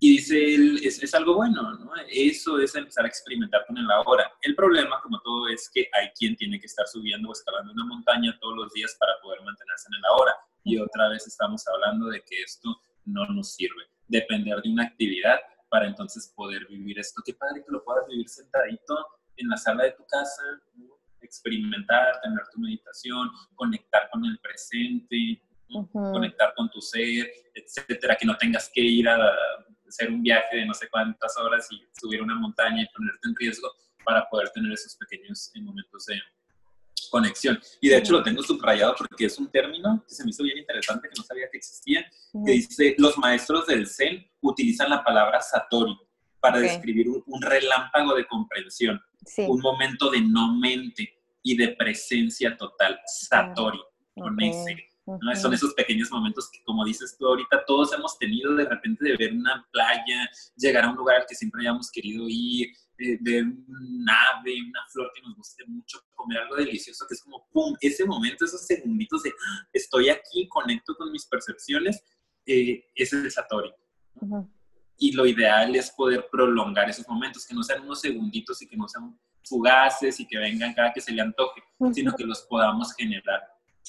Y 0.00 0.10
dice 0.16 0.54
él, 0.54 0.80
es, 0.84 1.02
es, 1.02 1.12
algo 1.14 1.34
bueno, 1.34 1.74
¿no? 1.74 1.90
Eso 2.08 2.58
es 2.60 2.74
empezar 2.76 3.04
a 3.04 3.08
experimentar 3.08 3.66
con 3.66 3.76
el 3.78 3.90
ahora. 3.90 4.32
El 4.42 4.54
problema, 4.54 5.00
como 5.02 5.20
todo, 5.22 5.48
es 5.48 5.68
que 5.74 5.88
hay 5.92 6.10
quien 6.16 6.36
tiene 6.36 6.60
que 6.60 6.66
estar 6.66 6.86
subiendo 6.86 7.28
o 7.28 7.32
escalando 7.32 7.72
una 7.72 7.84
montaña 7.84 8.38
todos 8.40 8.56
los 8.56 8.72
días 8.72 8.96
para 9.00 9.12
poder 9.20 9.40
mantenerse 9.42 9.88
en 9.88 9.94
el 9.98 10.04
ahora. 10.04 10.32
Y 10.62 10.78
otra 10.78 11.08
vez 11.08 11.26
estamos 11.26 11.66
hablando 11.66 12.06
de 12.08 12.22
que 12.22 12.40
esto 12.42 12.80
no 13.06 13.26
nos 13.26 13.54
sirve. 13.54 13.84
Depender 14.06 14.62
de 14.62 14.70
una 14.70 14.84
actividad 14.84 15.40
para 15.68 15.88
entonces 15.88 16.32
poder 16.36 16.66
vivir 16.68 16.98
esto. 17.00 17.20
Qué 17.24 17.34
padre 17.34 17.64
que 17.64 17.72
lo 17.72 17.82
puedas 17.82 18.06
vivir 18.06 18.28
sentadito 18.28 19.04
en 19.36 19.48
la 19.48 19.56
sala 19.56 19.84
de 19.84 19.92
tu 19.92 20.04
casa, 20.06 20.42
experimentar, 21.20 22.20
tener 22.22 22.42
tu 22.52 22.60
meditación, 22.60 23.30
conectar 23.54 24.08
con 24.10 24.24
el 24.24 24.38
presente, 24.38 25.42
conectar 25.92 26.54
con 26.54 26.70
tu 26.70 26.80
ser, 26.80 27.30
etcétera, 27.54 28.16
que 28.16 28.26
no 28.26 28.36
tengas 28.36 28.70
que 28.72 28.80
ir 28.80 29.08
a 29.08 29.18
hacer 29.88 30.10
un 30.10 30.22
viaje 30.22 30.56
de 30.56 30.66
no 30.66 30.74
sé 30.74 30.88
cuántas 30.88 31.36
horas 31.38 31.66
y 31.70 31.82
subir 31.98 32.22
una 32.22 32.34
montaña 32.34 32.82
y 32.82 32.88
ponerte 32.94 33.28
en 33.28 33.34
riesgo 33.36 33.68
para 34.04 34.28
poder 34.28 34.50
tener 34.50 34.72
esos 34.72 34.96
pequeños 34.96 35.50
momentos 35.60 36.06
de, 36.06 36.18
conexión. 37.10 37.58
Y 37.80 37.88
de 37.88 37.98
hecho 37.98 38.12
lo 38.12 38.22
tengo 38.22 38.42
subrayado 38.42 38.94
porque 38.96 39.26
es 39.26 39.38
un 39.38 39.50
término 39.50 40.04
que 40.06 40.14
se 40.14 40.24
me 40.24 40.30
hizo 40.30 40.42
bien 40.42 40.58
interesante, 40.58 41.08
que 41.08 41.14
no 41.16 41.24
sabía 41.24 41.48
que 41.50 41.58
existía, 41.58 42.04
que 42.44 42.52
dice, 42.52 42.94
los 42.98 43.16
maestros 43.18 43.66
del 43.66 43.86
Zen 43.86 44.26
utilizan 44.40 44.90
la 44.90 45.02
palabra 45.02 45.40
Satori 45.40 45.96
para 46.40 46.58
describir 46.58 47.08
un, 47.08 47.42
relámpago 47.42 48.14
de 48.14 48.26
comprensión, 48.26 49.00
un 49.38 49.60
momento 49.60 50.10
de 50.10 50.20
no 50.20 50.54
mente 50.56 51.18
y 51.42 51.56
de 51.56 51.68
presencia 51.68 52.56
total, 52.56 53.00
Satori, 53.06 53.80
con 54.14 54.40
ese. 54.40 54.87
¿No? 55.20 55.36
Son 55.36 55.52
esos 55.54 55.74
pequeños 55.74 56.10
momentos 56.10 56.50
que, 56.50 56.62
como 56.64 56.84
dices 56.84 57.16
tú 57.18 57.26
ahorita, 57.26 57.64
todos 57.66 57.92
hemos 57.92 58.18
tenido 58.18 58.54
de 58.54 58.68
repente 58.68 59.04
de 59.04 59.16
ver 59.16 59.32
una 59.32 59.66
playa, 59.72 60.28
llegar 60.56 60.84
a 60.84 60.90
un 60.90 60.96
lugar 60.96 61.20
al 61.20 61.26
que 61.26 61.34
siempre 61.34 61.62
hayamos 61.62 61.90
querido 61.90 62.26
ir, 62.28 62.68
de, 62.98 63.42
un 63.42 64.06
ave, 64.08 64.60
una 64.60 64.80
flor 64.90 65.10
que 65.14 65.22
nos 65.22 65.36
guste 65.36 65.64
mucho, 65.66 66.00
comer 66.14 66.38
algo 66.38 66.56
delicioso, 66.56 67.06
que 67.08 67.14
es 67.14 67.22
como, 67.22 67.46
¡pum!, 67.52 67.74
ese 67.80 68.04
momento, 68.04 68.44
esos 68.44 68.66
segunditos 68.66 69.22
de, 69.22 69.30
ah, 69.30 69.68
estoy 69.72 70.08
aquí, 70.08 70.48
conecto 70.48 70.96
con 70.96 71.12
mis 71.12 71.26
percepciones, 71.26 72.02
eh, 72.44 72.84
es 72.94 73.12
el 73.12 73.30
Satori. 73.30 73.72
Y 74.96 75.12
lo 75.12 75.26
ideal 75.26 75.76
es 75.76 75.92
poder 75.92 76.26
prolongar 76.30 76.90
esos 76.90 77.08
momentos, 77.08 77.46
que 77.46 77.54
no 77.54 77.62
sean 77.62 77.82
unos 77.82 78.00
segunditos 78.00 78.60
y 78.62 78.66
que 78.66 78.76
no 78.76 78.88
sean 78.88 79.16
fugaces 79.44 80.18
y 80.18 80.26
que 80.26 80.38
vengan 80.38 80.74
cada 80.74 80.92
que 80.92 81.00
se 81.00 81.12
le 81.12 81.22
antoje, 81.22 81.62
sino 81.92 82.12
que 82.14 82.24
los 82.24 82.42
podamos 82.42 82.92
generar 82.94 83.40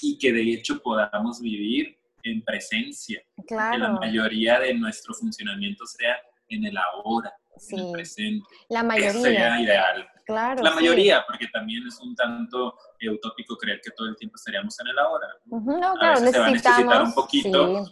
y 0.01 0.17
que 0.17 0.31
de 0.31 0.53
hecho 0.53 0.81
podamos 0.81 1.41
vivir 1.41 1.97
en 2.23 2.41
presencia. 2.43 3.21
Claro. 3.47 3.73
Que 3.73 3.77
la 3.79 3.89
mayoría 3.91 4.59
de 4.59 4.73
nuestro 4.73 5.13
funcionamiento 5.13 5.85
sea 5.85 6.17
en 6.49 6.65
el 6.65 6.77
ahora 6.77 7.33
sí. 7.57 7.75
en 7.75 7.85
el 7.85 7.91
presente. 7.91 8.47
La 8.69 8.83
mayoría. 8.83 9.21
sería 9.21 9.61
ideal. 9.61 10.07
Claro. 10.25 10.63
La 10.63 10.71
mayoría, 10.75 11.23
porque 11.25 11.47
también 11.47 11.87
es 11.87 11.99
un 12.01 12.15
tanto 12.15 12.77
utópico 13.11 13.57
creer 13.57 13.81
que 13.83 13.91
todo 13.91 14.09
el 14.09 14.15
tiempo 14.15 14.35
estaríamos 14.35 14.79
en 14.79 14.87
el 14.87 14.99
ahora. 14.99 15.27
No, 15.45 15.93
claro, 15.95 16.13
a 16.13 16.15
se 16.17 16.39
va 16.39 16.45
a 16.45 16.51
necesitar 16.51 17.03
un 17.03 17.13
poquito 17.13 17.85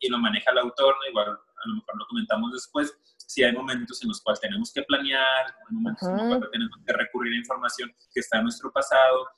y 0.00 0.08
lo 0.08 0.18
maneja 0.18 0.50
el 0.50 0.58
autor, 0.58 0.94
igual 1.08 1.28
a 1.28 1.68
lo 1.68 1.74
mejor 1.76 1.96
lo 1.96 2.06
comentamos 2.06 2.52
después. 2.52 2.92
Si 3.16 3.42
hay 3.42 3.52
momentos 3.52 4.02
en 4.02 4.08
los 4.08 4.20
cuales 4.20 4.40
tenemos 4.40 4.72
que 4.72 4.82
planear, 4.82 5.46
hay 5.46 5.74
momentos 5.74 6.08
en 6.08 6.16
los 6.16 6.26
cuales 6.26 6.50
tenemos 6.50 6.78
que 6.84 6.92
recurrir 6.92 7.34
a 7.34 7.38
información 7.38 7.94
que 8.12 8.20
está 8.20 8.38
en 8.38 8.44
nuestro 8.44 8.72
pasado, 8.72 9.28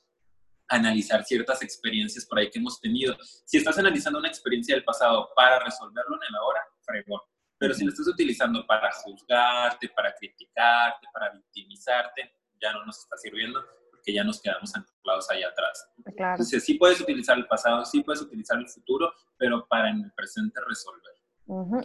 analizar 0.67 1.23
ciertas 1.23 1.61
experiencias 1.61 2.25
por 2.25 2.39
ahí 2.39 2.49
que 2.49 2.59
hemos 2.59 2.79
tenido. 2.79 3.15
Si 3.45 3.57
estás 3.57 3.77
analizando 3.77 4.19
una 4.19 4.27
experiencia 4.27 4.75
del 4.75 4.83
pasado 4.83 5.29
para 5.35 5.59
resolverlo 5.59 6.15
en 6.15 6.21
el 6.29 6.35
ahora, 6.35 6.61
fregón. 6.81 7.21
Pero 7.57 7.73
si 7.73 7.83
lo 7.83 7.91
estás 7.91 8.07
utilizando 8.07 8.65
para 8.67 8.91
juzgarte, 8.91 9.89
para 9.89 10.13
criticarte, 10.13 11.07
para 11.11 11.31
victimizarte, 11.31 12.31
ya 12.61 12.71
no 12.73 12.85
nos 12.85 12.99
está 12.99 13.17
sirviendo 13.17 13.63
porque 13.89 14.13
ya 14.13 14.23
nos 14.23 14.39
quedamos 14.41 14.75
anclados 14.75 15.29
allá 15.31 15.49
atrás. 15.49 15.89
Claro. 16.15 16.33
Entonces, 16.33 16.63
sí 16.63 16.75
puedes 16.75 17.01
utilizar 17.01 17.37
el 17.37 17.47
pasado, 17.47 17.83
sí 17.85 18.01
puedes 18.03 18.21
utilizar 18.21 18.57
el 18.59 18.67
futuro, 18.67 19.11
pero 19.37 19.67
para 19.67 19.89
en 19.89 20.03
el 20.03 20.11
presente 20.13 20.59
resolver. 20.67 21.13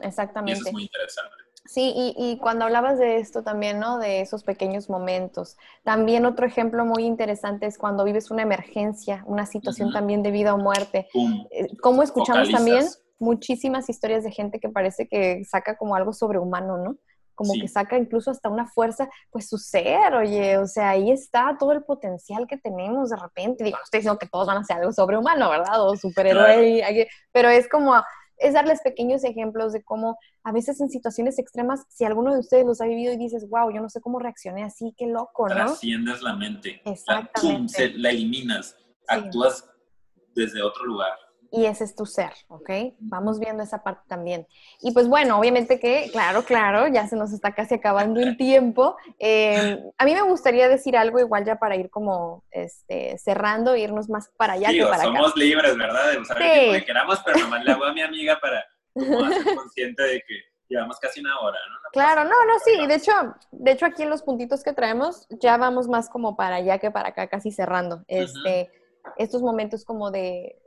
exactamente. 0.03 0.59
Y 0.59 0.61
eso 0.61 0.69
es 0.69 0.73
muy 0.73 0.83
interesante. 0.83 1.37
Sí, 1.65 1.93
y, 1.95 2.15
y, 2.19 2.39
cuando 2.39 2.65
hablabas 2.65 2.99
de 2.99 3.19
esto 3.19 3.43
también, 3.43 3.79
¿no? 3.79 3.99
De 3.99 4.21
esos 4.21 4.43
pequeños 4.43 4.91
momentos. 4.91 5.57
También 5.85 6.27
otro 6.27 6.45
ejemplo 6.45 6.85
muy 6.85 7.05
interesante 7.05 7.67
es 7.67 7.79
cuando 7.79 8.03
vives 8.03 8.33
una 8.33 8.43
emergencia, 8.43 9.23
una 9.27 9.47
situación 9.47 9.93
también 9.93 10.25
de 10.25 10.33
vida 10.33 10.55
o 10.55 10.59
muerte. 10.59 11.09
Eh, 11.51 11.69
¿Cómo 11.81 12.03
escuchamos 12.03 12.51
también 12.51 12.85
muchísimas 13.21 13.89
historias 13.89 14.25
de 14.25 14.33
gente 14.33 14.59
que 14.59 14.69
parece 14.69 15.07
que 15.07 15.45
saca 15.45 15.77
como 15.77 15.95
algo 15.95 16.13
sobrehumano, 16.13 16.79
¿no? 16.79 16.97
Como 17.35 17.55
que 17.55 17.69
saca 17.69 17.97
incluso 17.97 18.31
hasta 18.31 18.51
una 18.51 18.67
fuerza, 18.67 19.09
pues 19.31 19.49
su 19.49 19.57
ser, 19.57 20.15
oye, 20.15 20.59
o 20.59 20.67
sea, 20.67 20.91
ahí 20.91 21.11
está 21.11 21.57
todo 21.59 21.73
el 21.73 21.83
potencial 21.83 22.47
que 22.47 22.59
tenemos 22.59 23.11
de 23.11 23.17
repente. 23.17 23.65
Digo, 23.65 23.79
no 23.79 23.85
estoy 23.85 23.99
diciendo 23.99 24.19
que 24.19 24.29
todos 24.29 24.49
van 24.49 24.59
a 24.59 24.65
ser 24.65 24.79
algo 24.79 24.93
sobrehumano, 24.93 25.49
¿verdad? 25.49 25.83
O 25.83 25.97
superhéroe, 25.97 27.09
pero 27.33 27.49
es 27.49 27.69
como, 27.69 27.95
es 28.43 28.55
darles 28.55 28.81
pequeños 28.83 29.25
ejemplos 29.25 29.73
de 29.73 29.83
cómo 29.83 30.19
a 30.43 30.53
veces 30.53 30.81
en 30.81 30.91
situaciones 30.91 31.39
extremas, 31.39 31.85
si 31.89 32.05
alguno 32.05 32.33
de 32.33 32.41
ustedes 32.41 32.67
los 32.67 32.81
ha 32.81 32.87
vivido 32.87 33.13
y 33.13 33.17
dices, 33.17 33.49
wow, 33.49 33.73
yo 33.73 33.81
no 33.81 33.89
sé 33.89 34.01
cómo 34.01 34.19
reaccioné 34.19 34.65
así, 34.65 34.95
qué 34.97 35.07
loco, 35.07 35.49
¿no? 35.49 35.55
Trasciendes 35.55 36.23
la 36.23 36.37
mente. 36.37 36.83
Exactamente. 36.85 37.93
La, 37.97 38.11
eliminas, 38.11 38.77
actúas 39.09 39.69
desde 40.35 40.63
otro 40.63 40.85
lugar 40.85 41.13
y 41.55 41.67
ese 41.67 41.85
es 41.85 41.95
tu 41.95 42.07
ser, 42.07 42.33
¿ok? 42.49 42.71
Vamos 42.99 43.39
viendo 43.39 43.63
esa 43.63 43.83
parte 43.83 44.01
también. 44.09 44.49
Y 44.81 44.93
pues 44.93 45.07
bueno, 45.07 45.39
obviamente 45.39 45.79
que, 45.79 46.09
claro, 46.11 46.45
claro, 46.45 46.89
ya 46.89 47.07
se 47.07 47.15
nos 47.15 47.31
está 47.31 47.55
casi 47.55 47.75
acabando 47.75 48.21
el 48.21 48.39
tiempo. 48.39 48.97
Em, 49.19 49.79
a 49.99 50.05
mí 50.07 50.15
me 50.15 50.23
gustaría 50.23 50.67
decir 50.71 50.97
algo 50.97 51.21
igual 51.21 51.45
ya 51.45 51.57
para 51.57 51.77
ir 51.77 51.91
como 51.91 52.43
este, 52.51 53.19
cerrando, 53.19 53.77
irnos 53.77 54.09
más 54.09 54.31
para 54.39 54.55
allá 54.55 54.71
que 54.71 54.83
para 54.87 55.03
somos 55.03 55.37
libres, 55.37 55.77
¿verdad? 55.77 56.13
De 56.13 56.19
usar 56.19 56.41
el 56.41 56.53
tiempo 56.53 56.73
que 56.73 56.85
queramos, 56.87 57.21
pero 57.23 57.39
nomás 57.41 57.63
le 57.65 57.73
hago 57.73 57.85
a 57.85 57.93
mi 57.93 58.01
amiga 58.01 58.41
para 58.41 58.65
como 58.95 59.29
ser 59.29 59.55
consciente 59.55 60.03
de 60.05 60.23
que 60.27 60.35
llevamos 60.71 60.99
casi 61.01 61.21
una 61.21 61.39
hora, 61.39 61.59
¿no? 61.71 61.77
claro, 61.93 62.25
no, 62.25 62.47
no, 62.47 62.59
sí. 62.65 62.87
De 62.87 62.95
hecho, 62.95 63.13
de 63.51 63.73
hecho 63.73 63.85
aquí 63.85 64.05
en 64.05 64.09
los 64.11 64.23
puntitos 64.23 64.63
que 64.63 64.73
traemos 64.73 65.27
ya 65.29 65.59
vamos 65.59 65.87
más 65.87 66.09
como 66.09 66.35
para 66.35 66.57
allá 66.57 66.79
que 66.79 66.91
para 66.91 67.11
acá, 67.11 67.27
casi 67.27 67.53
cerrando. 67.53 68.03
Este... 68.09 68.71
estos 69.19 69.43
momentos 69.43 69.85
como 69.85 70.13
de, 70.13 70.63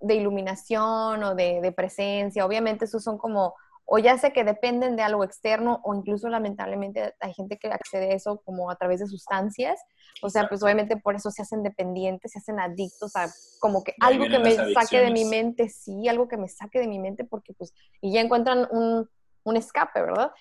de 0.00 0.14
iluminación 0.14 1.22
o 1.22 1.34
de, 1.34 1.60
de, 1.60 1.72
presencia, 1.72 2.46
obviamente 2.46 2.86
esos 2.86 3.02
son 3.02 3.18
como, 3.18 3.54
o 3.84 3.98
ya 3.98 4.16
sé 4.18 4.32
que 4.32 4.44
dependen 4.44 4.96
de 4.96 5.02
algo 5.02 5.24
externo 5.24 5.80
o 5.84 5.94
incluso 5.94 6.28
lamentablemente 6.28 7.14
hay 7.20 7.34
gente 7.34 7.58
que 7.58 7.68
accede 7.68 8.12
a 8.12 8.14
eso 8.14 8.40
como 8.44 8.70
a 8.70 8.76
través 8.76 9.00
de 9.00 9.06
sustancias, 9.06 9.80
o 10.22 10.30
sea, 10.30 10.48
pues 10.48 10.62
obviamente 10.62 10.96
por 10.96 11.14
eso 11.14 11.30
se 11.30 11.42
hacen 11.42 11.62
dependientes, 11.62 12.32
se 12.32 12.38
hacen 12.38 12.60
adictos 12.60 13.14
a 13.16 13.28
como 13.60 13.84
que 13.84 13.94
algo 14.00 14.26
que 14.28 14.38
me 14.38 14.54
saque 14.74 15.00
de 15.00 15.10
mi 15.10 15.24
mente, 15.24 15.68
sí, 15.68 16.08
algo 16.08 16.28
que 16.28 16.36
me 16.36 16.48
saque 16.48 16.78
de 16.78 16.88
mi 16.88 16.98
mente 16.98 17.24
porque 17.24 17.52
pues, 17.54 17.74
y 18.00 18.12
ya 18.12 18.20
encuentran 18.20 18.68
un, 18.70 19.08
un 19.44 19.56
escape, 19.56 20.00
¿verdad? 20.00 20.32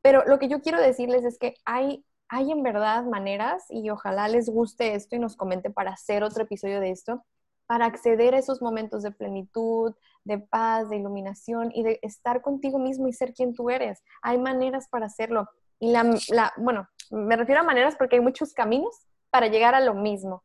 Pero 0.00 0.24
lo 0.26 0.38
que 0.38 0.48
yo 0.48 0.60
quiero 0.60 0.80
decirles 0.80 1.24
es 1.24 1.38
que 1.38 1.54
hay 1.64 2.04
hay 2.28 2.52
en 2.52 2.62
verdad 2.62 3.04
maneras, 3.04 3.64
y 3.70 3.88
ojalá 3.90 4.28
les 4.28 4.48
guste 4.48 4.94
esto 4.94 5.16
y 5.16 5.18
nos 5.18 5.36
comente 5.36 5.70
para 5.70 5.92
hacer 5.92 6.22
otro 6.22 6.44
episodio 6.44 6.80
de 6.80 6.90
esto, 6.90 7.24
para 7.68 7.84
acceder 7.84 8.34
a 8.34 8.38
esos 8.38 8.60
momentos 8.60 9.04
de 9.04 9.12
plenitud, 9.12 9.94
de 10.24 10.38
paz, 10.38 10.88
de 10.88 10.96
iluminación 10.96 11.70
y 11.72 11.84
de 11.84 12.00
estar 12.02 12.42
contigo 12.42 12.78
mismo 12.78 13.06
y 13.06 13.12
ser 13.12 13.34
quien 13.34 13.54
tú 13.54 13.70
eres. 13.70 14.02
Hay 14.22 14.38
maneras 14.38 14.88
para 14.88 15.06
hacerlo. 15.06 15.46
Y 15.78 15.92
la, 15.92 16.02
la, 16.30 16.52
bueno, 16.56 16.88
me 17.10 17.36
refiero 17.36 17.60
a 17.60 17.64
maneras 17.64 17.94
porque 17.96 18.16
hay 18.16 18.22
muchos 18.22 18.54
caminos 18.54 19.06
para 19.30 19.48
llegar 19.48 19.74
a 19.74 19.80
lo 19.80 19.94
mismo. 19.94 20.42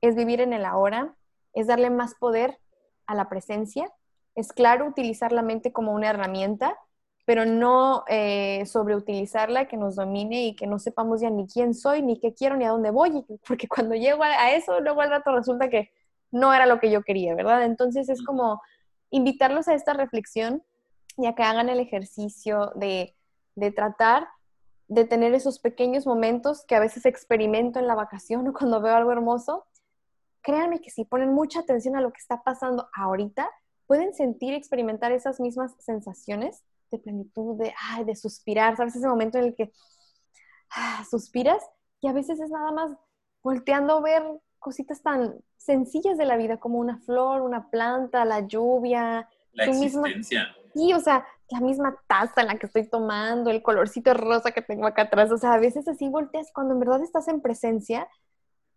Es 0.00 0.16
vivir 0.16 0.40
en 0.40 0.52
el 0.54 0.64
ahora, 0.64 1.14
es 1.52 1.66
darle 1.66 1.90
más 1.90 2.14
poder 2.14 2.58
a 3.06 3.14
la 3.14 3.28
presencia, 3.28 3.92
es 4.34 4.52
claro 4.52 4.86
utilizar 4.86 5.32
la 5.32 5.42
mente 5.42 5.72
como 5.72 5.92
una 5.92 6.08
herramienta 6.08 6.76
pero 7.26 7.44
no 7.44 8.04
eh, 8.06 8.64
sobreutilizarla, 8.66 9.66
que 9.66 9.76
nos 9.76 9.96
domine 9.96 10.46
y 10.46 10.54
que 10.54 10.68
no 10.68 10.78
sepamos 10.78 11.20
ya 11.20 11.28
ni 11.28 11.48
quién 11.48 11.74
soy, 11.74 12.00
ni 12.00 12.20
qué 12.20 12.32
quiero, 12.32 12.56
ni 12.56 12.64
a 12.64 12.70
dónde 12.70 12.90
voy, 12.90 13.26
porque 13.46 13.68
cuando 13.68 13.96
llego 13.96 14.22
a, 14.22 14.52
eso, 14.52 14.80
luego 14.80 15.02
al 15.02 15.10
rato 15.10 15.34
resulta 15.34 15.68
que 15.68 15.90
no 16.30 16.52
era 16.52 16.66
lo 16.66 16.80
que 16.80 16.90
yo 16.90 17.02
quería, 17.02 17.34
¿verdad? 17.34 17.64
Entonces 17.64 18.08
es 18.08 18.22
como 18.22 18.60
invitarlos 19.10 19.68
a 19.68 19.74
esta 19.74 19.92
reflexión 19.94 20.62
y 21.16 21.26
a 21.26 21.34
que 21.34 21.42
hagan 21.42 21.68
el 21.68 21.80
ejercicio 21.80 22.72
de, 22.74 23.16
de 23.54 23.70
tratar 23.70 24.28
de 24.88 25.04
tener 25.04 25.34
esos 25.34 25.58
pequeños 25.58 26.06
momentos 26.06 26.64
que 26.64 26.76
a 26.76 26.80
veces 26.80 27.06
experimento 27.06 27.78
en 27.78 27.86
la 27.86 27.94
vacación 27.94 28.46
o 28.46 28.52
cuando 28.52 28.80
veo 28.80 28.94
algo 28.94 29.12
hermoso. 29.12 29.66
Créanme 30.42 30.80
que 30.80 30.90
si 30.90 31.04
ponen 31.04 31.32
mucha 31.32 31.60
atención 31.60 31.96
a 31.96 32.00
lo 32.00 32.12
que 32.12 32.20
está 32.20 32.42
pasando 32.42 32.88
ahorita, 32.94 33.50
pueden 33.86 34.14
sentir 34.14 34.52
y 34.52 34.56
experimentar 34.56 35.12
esas 35.12 35.40
mismas 35.40 35.74
sensaciones 35.78 36.62
de 36.90 36.98
plenitud, 36.98 37.56
de, 37.58 37.74
ay, 37.90 38.04
de 38.04 38.14
suspirar, 38.14 38.76
¿sabes? 38.76 38.94
Ese 38.94 39.08
momento 39.08 39.38
en 39.38 39.44
el 39.44 39.54
que 39.56 39.72
ah, 40.70 41.04
suspiras 41.10 41.62
y 42.00 42.08
a 42.08 42.12
veces 42.12 42.38
es 42.38 42.50
nada 42.50 42.70
más 42.70 42.92
volteando 43.42 43.94
a 43.94 44.00
ver 44.00 44.22
cositas 44.66 45.00
tan 45.00 45.36
sencillas 45.56 46.18
de 46.18 46.24
la 46.24 46.36
vida 46.36 46.56
como 46.56 46.80
una 46.80 46.98
flor, 46.98 47.40
una 47.42 47.70
planta, 47.70 48.24
la 48.24 48.40
lluvia. 48.40 49.28
La 49.52 49.66
existencia. 49.66 50.56
sí, 50.74 50.92
o 50.92 50.98
sea, 50.98 51.24
la 51.50 51.60
misma 51.60 51.96
taza 52.08 52.40
en 52.40 52.48
la 52.48 52.58
que 52.58 52.66
estoy 52.66 52.88
tomando, 52.88 53.48
el 53.50 53.62
colorcito 53.62 54.12
rosa 54.12 54.50
que 54.50 54.62
tengo 54.62 54.88
acá 54.88 55.02
atrás. 55.02 55.30
O 55.30 55.38
sea, 55.38 55.52
a 55.52 55.60
veces 55.60 55.86
así 55.86 56.08
volteas 56.08 56.50
cuando 56.52 56.74
en 56.74 56.80
verdad 56.80 57.00
estás 57.00 57.28
en 57.28 57.40
presencia, 57.40 58.08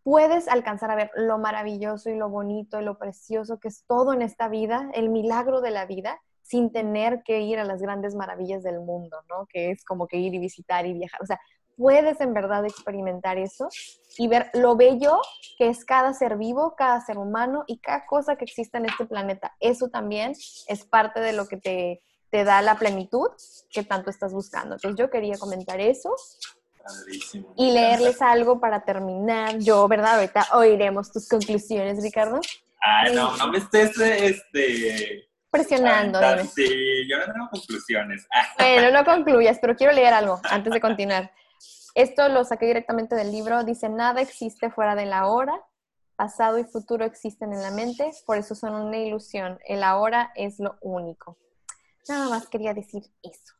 puedes 0.04 0.48
alcanzar 0.48 0.92
a 0.92 0.96
ver 0.96 1.10
lo 1.16 1.40
maravilloso 1.40 2.12
y 2.12 2.16
lo 2.16 2.30
bonito 2.30 2.80
y 2.80 2.86
lo 2.86 3.00
precioso 3.00 3.60
que 3.60 3.70
es 3.70 3.84
todo 3.88 4.14
en 4.14 4.22
esta 4.22 4.48
vida, 4.48 4.92
el 4.94 5.10
milagro 5.10 5.60
de 5.60 5.72
la 5.72 5.88
vida 5.88 6.22
sin 6.44 6.72
tener 6.72 7.24
que 7.24 7.42
ir 7.42 7.58
a 7.58 7.64
las 7.64 7.82
grandes 7.82 8.14
maravillas 8.14 8.62
del 8.62 8.80
mundo, 8.80 9.18
¿no? 9.28 9.48
Que 9.48 9.72
es 9.72 9.84
como 9.84 10.08
que 10.08 10.18
ir 10.18 10.36
y 10.36 10.40
visitar 10.40 10.86
y 10.86 10.94
viajar. 10.94 11.20
O 11.24 11.26
sea, 11.26 11.40
puedes 11.80 12.20
en 12.22 12.34
verdad 12.34 12.66
experimentar 12.66 13.38
eso 13.38 13.70
y 14.18 14.28
ver 14.28 14.50
lo 14.54 14.76
bello 14.76 15.22
que 15.58 15.70
es 15.70 15.86
cada 15.86 16.14
ser 16.14 16.38
vivo, 16.38 16.76
cada 16.76 17.02
ser 17.02 17.18
humano 17.18 17.64
y 17.68 17.80
cada 17.80 18.06
cosa 18.06 18.36
que 18.36 18.46
existe 18.46 18.78
en 18.78 18.86
este 18.86 19.06
planeta. 19.06 19.56
Eso 19.60 19.90
también 19.90 20.34
es 20.68 20.86
parte 20.86 21.20
de 21.20 21.34
lo 21.34 21.48
que 21.48 21.58
te, 21.58 22.02
te 22.30 22.44
da 22.44 22.62
la 22.62 22.76
plenitud 22.76 23.30
que 23.70 23.84
tanto 23.84 24.10
estás 24.10 24.34
buscando. 24.34 24.76
Entonces 24.76 24.98
yo 24.98 25.10
quería 25.10 25.38
comentar 25.38 25.80
eso. 25.80 26.16
Y 27.56 27.72
leerles 27.72 28.22
algo 28.22 28.60
para 28.60 28.84
terminar. 28.84 29.60
Yo, 29.60 29.88
¿verdad? 29.88 30.16
Ahorita 30.16 30.48
oiremos 30.54 31.12
tus 31.12 31.28
conclusiones, 31.28 32.02
Ricardo. 32.02 32.40
Ah, 32.82 33.10
no, 33.14 33.36
no 33.38 33.48
me 33.50 33.58
estés 33.58 33.98
este, 34.00 35.30
presionando. 35.52 36.20
sí, 36.56 37.08
yo 37.08 37.18
no 37.20 37.34
tengo 37.34 37.50
conclusiones. 37.52 38.26
Bueno, 38.58 38.92
no 38.92 39.06
concluyas, 39.06 39.58
pero 39.60 39.76
quiero 39.76 39.94
leer 39.94 40.14
algo 40.14 40.40
antes 40.50 40.74
de 40.74 40.80
continuar. 40.80 41.32
Esto 42.00 42.30
lo 42.30 42.46
saqué 42.46 42.68
directamente 42.68 43.14
del 43.14 43.30
libro. 43.30 43.66
Dice, 43.66 43.90
nada 43.90 44.22
existe 44.22 44.72
fuera 44.72 44.96
de 44.96 45.06
la 45.06 45.28
hora. 45.28 45.62
Pasado 46.16 46.58
y 46.58 46.64
futuro 46.64 47.04
existen 47.04 47.52
en 47.52 47.62
la 47.62 47.72
mente, 47.72 48.10
por 48.26 48.38
eso 48.38 48.56
son 48.56 48.74
una 48.74 48.98
ilusión. 48.98 49.60
El 49.68 49.84
ahora 49.84 50.32
es 50.34 50.60
lo 50.60 50.78
único. 50.80 51.38
Nada 52.08 52.30
más 52.30 52.48
quería 52.48 52.74
decir 52.74 53.04
eso. 53.22 53.54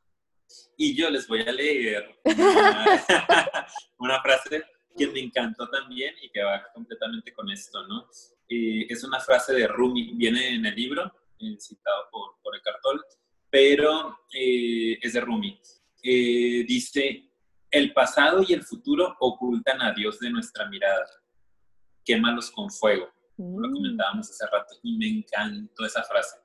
Y 0.78 0.96
yo 0.96 1.10
les 1.10 1.28
voy 1.28 1.42
a 1.42 1.52
leer 1.52 2.18
una, 2.24 2.86
una 4.00 4.22
frase 4.22 4.64
que 4.98 5.08
me 5.08 5.20
encantó 5.20 5.70
también 5.70 6.16
y 6.22 6.30
que 6.30 6.42
va 6.42 6.66
completamente 6.74 7.34
con 7.34 7.52
esto, 7.52 7.86
¿no? 7.88 8.08
Eh, 8.48 8.88
es 8.90 9.04
una 9.04 9.20
frase 9.20 9.54
de 9.54 9.68
Rumi, 9.68 10.14
viene 10.16 10.56
en 10.56 10.66
el 10.66 10.76
libro, 10.76 11.12
eh, 11.40 11.58
citado 11.60 12.08
por, 12.10 12.40
por 12.42 12.56
el 12.56 12.62
cartol, 12.62 13.04
pero 13.50 14.20
eh, 14.34 14.98
es 15.02 15.12
de 15.12 15.20
Rumi. 15.20 15.60
Eh, 16.02 16.64
dice, 16.66 17.29
el 17.72 17.94
pasado 17.94 18.44
y 18.48 18.54
el 18.54 18.64
futuro 18.64 19.16
ocultan 19.20 19.82
a 19.82 19.94
Dios 19.94 20.20
de 20.20 20.30
nuestra 20.30 20.68
mirada. 20.70 21.06
Quémalos 22.04 22.52
con 22.52 22.70
fuego. 22.70 23.10
Lo 23.38 23.70
mm. 23.70 23.74
comentábamos 23.74 24.30
hace 24.30 24.46
rato 24.48 24.76
y 24.84 24.98
me 24.98 25.08
encantó 25.08 25.86
esa 25.86 26.04
frase 26.04 26.38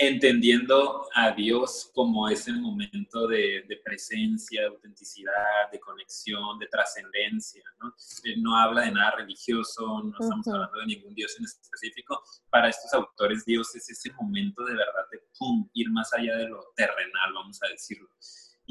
entendiendo 0.00 1.06
a 1.14 1.30
Dios 1.32 1.90
como 1.94 2.26
ese 2.26 2.54
momento 2.54 3.28
de, 3.28 3.62
presencia, 3.84 4.62
de 4.62 4.68
autenticidad, 4.68 5.70
de 5.70 5.78
conexión, 5.78 6.58
de 6.58 6.66
trascendencia. 6.68 7.62
¿no? 7.82 7.92
no 8.38 8.56
habla 8.56 8.82
de 8.82 8.92
nada 8.92 9.10
religioso, 9.16 10.02
no 10.02 10.16
estamos 10.18 10.48
hablando 10.48 10.78
de 10.80 10.86
ningún 10.86 11.14
Dios 11.14 11.36
en 11.38 11.44
específico. 11.44 12.22
Para 12.48 12.70
estos 12.70 12.94
autores, 12.94 13.44
Dios 13.44 13.74
es 13.76 13.90
ese 13.90 14.10
momento 14.14 14.64
de 14.64 14.72
verdad 14.72 15.04
de 15.12 15.18
pum, 15.38 15.68
ir 15.74 15.90
más 15.90 16.10
allá 16.14 16.34
de 16.34 16.48
lo 16.48 16.64
terrenal, 16.74 17.34
vamos 17.34 17.62
a 17.62 17.68
decirlo. 17.68 18.08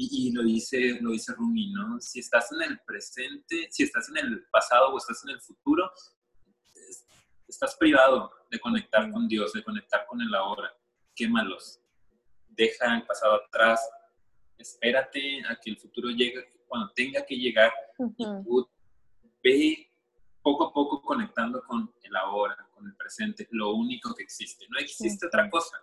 Y, 0.02 0.32
lo, 0.32 0.42
dice, 0.42 0.98
lo 1.02 1.10
dice 1.10 1.34
Rumi, 1.34 1.72
¿no? 1.72 2.00
Si 2.00 2.20
estás 2.20 2.50
en 2.52 2.62
el 2.62 2.80
presente, 2.86 3.68
si 3.70 3.82
estás 3.82 4.08
en 4.08 4.16
el 4.16 4.46
pasado 4.50 4.94
o 4.94 4.96
estás 4.96 5.22
en 5.24 5.30
el 5.30 5.40
futuro, 5.42 5.92
estás 7.46 7.76
privado 7.76 8.30
de 8.50 8.58
conectar 8.58 9.10
con 9.10 9.28
Dios, 9.28 9.52
de 9.52 9.62
conectar 9.62 10.06
con 10.06 10.22
el 10.22 10.34
ahora 10.34 10.72
quémalos, 11.14 11.80
deja 12.48 12.96
el 12.96 13.04
pasado 13.04 13.34
atrás, 13.34 13.80
espérate 14.56 15.42
a 15.46 15.56
que 15.56 15.70
el 15.70 15.78
futuro 15.78 16.08
llegue 16.08 16.62
cuando 16.66 16.90
tenga 16.94 17.26
que 17.26 17.36
llegar 17.36 17.70
y 18.16 18.24
tú 18.24 18.70
ve 19.42 19.92
poco 20.40 20.68
a 20.68 20.72
poco 20.72 21.02
conectando 21.02 21.62
con 21.66 21.92
el 22.02 22.16
ahora, 22.16 22.56
con 22.72 22.86
el 22.86 22.96
presente, 22.96 23.46
lo 23.50 23.74
único 23.74 24.14
que 24.14 24.22
existe. 24.22 24.66
No 24.70 24.78
existe 24.78 25.26
otra 25.26 25.50
cosa. 25.50 25.76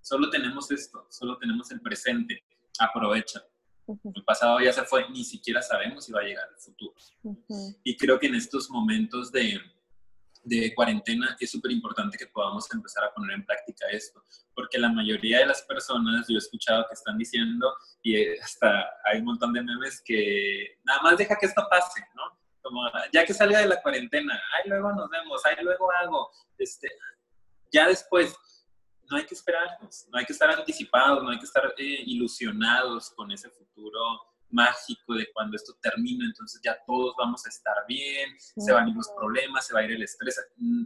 Solo 0.00 0.30
tenemos 0.30 0.70
esto, 0.70 1.06
solo 1.10 1.38
tenemos 1.38 1.70
el 1.72 1.80
presente. 1.80 2.44
Aprovecha. 2.78 3.42
El 3.86 4.24
pasado 4.24 4.60
ya 4.60 4.72
se 4.72 4.84
fue, 4.84 5.08
ni 5.10 5.24
siquiera 5.24 5.60
sabemos 5.60 6.04
si 6.04 6.12
va 6.12 6.20
a 6.20 6.24
llegar 6.24 6.48
el 6.50 6.58
futuro. 6.58 6.94
Y 7.84 7.96
creo 7.96 8.18
que 8.18 8.26
en 8.26 8.34
estos 8.34 8.70
momentos 8.70 9.30
de, 9.30 9.60
de 10.44 10.74
cuarentena 10.74 11.36
es 11.40 11.50
súper 11.50 11.72
importante 11.72 12.16
que 12.18 12.26
podamos 12.26 12.70
empezar 12.72 13.04
a 13.04 13.12
poner 13.12 13.36
en 13.36 13.44
práctica 13.44 13.86
esto, 13.90 14.22
porque 14.54 14.78
la 14.78 14.90
mayoría 14.90 15.40
de 15.40 15.46
las 15.46 15.62
personas, 15.62 16.26
yo 16.28 16.36
he 16.36 16.38
escuchado 16.38 16.86
que 16.88 16.94
están 16.94 17.18
diciendo, 17.18 17.74
y 18.02 18.38
hasta 18.38 18.86
hay 19.04 19.18
un 19.18 19.26
montón 19.26 19.52
de 19.52 19.62
memes 19.62 20.02
que 20.04 20.78
nada 20.84 21.02
más 21.02 21.18
deja 21.18 21.36
que 21.36 21.46
esto 21.46 21.66
pase, 21.70 22.00
¿no? 22.14 22.22
Como 22.62 22.80
ya 23.12 23.24
que 23.26 23.34
salga 23.34 23.60
de 23.60 23.66
la 23.66 23.82
cuarentena, 23.82 24.40
ay, 24.54 24.70
luego 24.70 24.92
nos 24.92 25.10
vemos, 25.10 25.42
ay, 25.44 25.56
luego 25.62 25.90
hago, 25.92 26.30
este, 26.56 26.88
ya 27.72 27.88
después, 27.88 28.34
no 29.14 29.20
hay 29.20 29.26
que 29.26 29.34
esperarnos, 29.34 30.08
no 30.10 30.18
hay 30.18 30.24
que 30.24 30.32
estar 30.32 30.50
anticipados, 30.50 31.22
no 31.22 31.30
hay 31.30 31.38
que 31.38 31.44
estar 31.44 31.72
eh, 31.78 32.02
ilusionados 32.06 33.10
con 33.10 33.30
ese 33.30 33.48
futuro 33.48 34.00
mágico 34.50 35.14
de 35.14 35.32
cuando 35.32 35.56
esto 35.56 35.72
termina, 35.80 36.24
entonces 36.24 36.60
ya 36.64 36.76
todos 36.84 37.14
vamos 37.16 37.46
a 37.46 37.48
estar 37.48 37.74
bien, 37.86 38.34
se 38.38 38.72
van 38.72 38.86
a 38.86 38.90
ir 38.90 38.96
los 38.96 39.08
problemas, 39.16 39.66
se 39.66 39.74
va 39.74 39.80
a 39.80 39.84
ir 39.84 39.92
el 39.92 40.02
estrés. 40.02 40.40
Mm, 40.56 40.84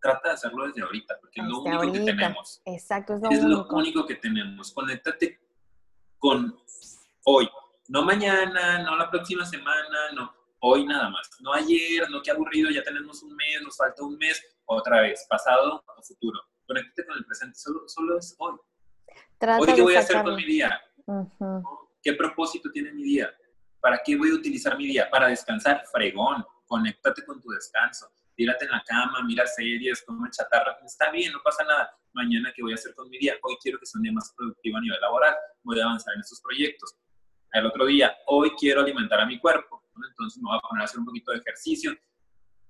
trata 0.00 0.28
de 0.28 0.34
hacerlo 0.34 0.66
desde 0.66 0.82
ahorita, 0.82 1.18
porque 1.18 1.40
es 1.40 1.46
lo 1.46 1.60
único 1.60 1.92
que 1.92 2.00
tenemos. 2.00 2.60
Exacto, 2.66 3.14
es 3.14 3.22
lo, 3.22 3.30
es 3.30 3.42
lo 3.42 3.66
único 3.68 4.06
que 4.06 4.16
tenemos. 4.16 4.70
Conéctate 4.72 5.40
con 6.18 6.54
hoy, 7.24 7.48
no 7.88 8.02
mañana, 8.02 8.82
no 8.82 8.96
la 8.96 9.10
próxima 9.10 9.46
semana, 9.46 10.12
no, 10.14 10.30
hoy 10.60 10.84
nada 10.84 11.08
más. 11.08 11.30
No 11.40 11.54
ayer, 11.54 12.10
no 12.10 12.20
qué 12.22 12.32
aburrido, 12.32 12.70
ya 12.70 12.82
tenemos 12.82 13.22
un 13.22 13.34
mes, 13.34 13.62
nos 13.62 13.78
falta 13.78 14.02
un 14.02 14.18
mes, 14.18 14.42
otra 14.66 15.00
vez, 15.00 15.26
pasado 15.26 15.82
o 15.86 16.02
futuro. 16.02 16.38
Conéctate 16.72 17.04
con 17.04 17.18
el 17.18 17.24
presente, 17.26 17.58
solo, 17.58 17.86
solo 17.86 18.18
es 18.18 18.34
hoy. 18.38 18.56
hoy, 19.60 19.74
¿qué 19.74 19.82
voy 19.82 19.94
a 19.94 19.98
hacer 19.98 20.22
con 20.22 20.34
mi 20.34 20.44
día? 20.46 20.80
¿Qué 22.02 22.14
propósito 22.14 22.70
tiene 22.70 22.92
mi 22.92 23.02
día? 23.02 23.30
¿Para 23.78 24.00
qué 24.02 24.16
voy 24.16 24.30
a 24.30 24.34
utilizar 24.34 24.78
mi 24.78 24.86
día? 24.86 25.10
Para 25.10 25.28
descansar, 25.28 25.84
fregón, 25.92 26.42
conéctate 26.64 27.26
con 27.26 27.42
tu 27.42 27.50
descanso. 27.50 28.06
tírate 28.34 28.64
en 28.64 28.70
la 28.70 28.82
cama, 28.86 29.22
mira 29.26 29.46
series, 29.46 30.02
come 30.06 30.30
chatarra, 30.30 30.78
está 30.82 31.10
bien, 31.10 31.32
no 31.32 31.40
pasa 31.44 31.62
nada. 31.62 31.94
Mañana, 32.14 32.50
¿qué 32.56 32.62
voy 32.62 32.72
a 32.72 32.76
hacer 32.76 32.94
con 32.94 33.10
mi 33.10 33.18
día? 33.18 33.34
Hoy 33.42 33.58
quiero 33.60 33.78
que 33.78 33.84
sea 33.84 33.98
un 33.98 34.04
día 34.04 34.12
más 34.12 34.32
productivo 34.34 34.78
a 34.78 34.80
nivel 34.80 34.98
laboral, 34.98 35.36
voy 35.62 35.78
a 35.78 35.84
avanzar 35.84 36.14
en 36.14 36.20
estos 36.20 36.40
proyectos. 36.40 36.96
El 37.52 37.66
otro 37.66 37.84
día, 37.84 38.16
hoy 38.28 38.52
quiero 38.58 38.80
alimentar 38.80 39.20
a 39.20 39.26
mi 39.26 39.38
cuerpo, 39.38 39.84
entonces 40.08 40.42
me 40.42 40.48
voy 40.48 40.56
a 40.56 40.66
poner 40.66 40.80
a 40.80 40.84
hacer 40.86 41.00
un 41.00 41.04
poquito 41.04 41.32
de 41.32 41.38
ejercicio. 41.38 41.94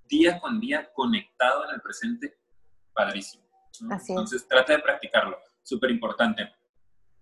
Día 0.09 0.41
con 0.41 0.59
día, 0.59 0.91
conectado 0.91 1.63
en 1.69 1.75
el 1.75 1.81
presente, 1.81 2.37
padrísimo. 2.93 3.52
Entonces, 3.81 4.47
trata 4.47 4.73
de 4.73 4.79
practicarlo, 4.79 5.37
súper 5.61 5.91
importante. 5.91 6.51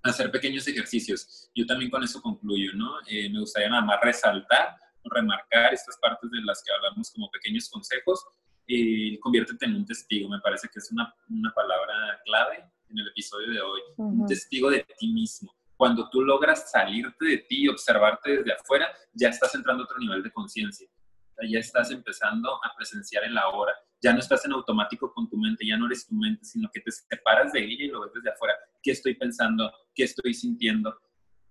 Hacer 0.04 0.32
pequeños 0.32 0.68
ejercicios. 0.68 1.49
Yo 1.54 1.66
también 1.66 1.91
con 1.91 2.04
eso 2.04 2.22
concluyo, 2.22 2.72
¿no? 2.74 2.99
Eh, 3.08 3.30
me 3.30 3.39
gustaría 3.39 3.70
nada 3.70 3.84
más 3.84 3.99
resaltar 4.02 4.76
remarcar 5.04 5.74
estas 5.74 5.97
partes 5.97 6.30
de 6.30 6.41
las 6.43 6.64
que 6.64 6.72
hablamos 6.74 7.12
como 7.12 7.30
pequeños 7.32 7.70
consejos 7.70 8.24
y 8.66 9.18
conviértete 9.20 9.66
en 9.66 9.76
un 9.76 9.86
testigo. 9.86 10.30
Me 10.30 10.39
parece 10.39 10.68
que 10.68 10.80
es 10.80 10.91
una, 10.91 11.14
una 11.30 11.52
palabra 11.54 12.20
clave 12.26 12.64
en 12.89 12.99
el 12.99 13.08
episodio 13.08 13.52
de 13.52 13.62
hoy. 13.62 13.82
Un 13.97 14.26
testigo 14.28 14.70
de 14.70 14.86
ti 14.97 15.08
mismo. 15.12 15.54
Cuando 15.76 16.10
tú 16.10 16.22
logras 16.22 16.70
salirte 16.72 17.26
de 17.26 17.38
ti 17.39 17.64
y 17.64 17.68
observarte 17.68 18.38
desde 18.38 18.54
afuera, 18.54 18.93
ya 19.14 19.30
estás 19.30 19.56
entrando 19.56 19.84
a 19.84 19.86
otro 19.86 19.97
nivel 19.97 20.22
de 20.22 20.32
conciencia. 20.32 20.88
Ya 21.49 21.58
estás 21.58 21.89
empezando 21.89 22.54
a 22.64 22.76
presenciar 22.76 23.24
en 23.24 23.34
la 23.34 23.47
hora. 23.49 23.74
Ya 24.02 24.14
no 24.14 24.20
estás 24.20 24.43
en 24.45 24.54
automático 24.54 25.14
con 25.14 25.30
tu 25.30 25.38
mente, 25.38 25.66
ya 25.66 25.78
no 25.78 25.86
eres 25.86 26.08
tu 26.08 26.16
mente, 26.16 26.43
sino 26.43 26.70
que 26.74 26.82
te 26.82 26.91
separas 26.91 27.52
de 27.52 27.60
ella 27.60 27.86
y 27.86 27.88
lo 27.88 28.02
ves 28.02 28.14
desde 28.14 28.32
afuera. 28.32 28.56
¿Qué 28.82 28.91
estoy 28.91 29.16
pensando? 29.16 29.72
¿Qué 29.93 30.04
estoy 30.04 30.34
sintiendo? 30.34 30.97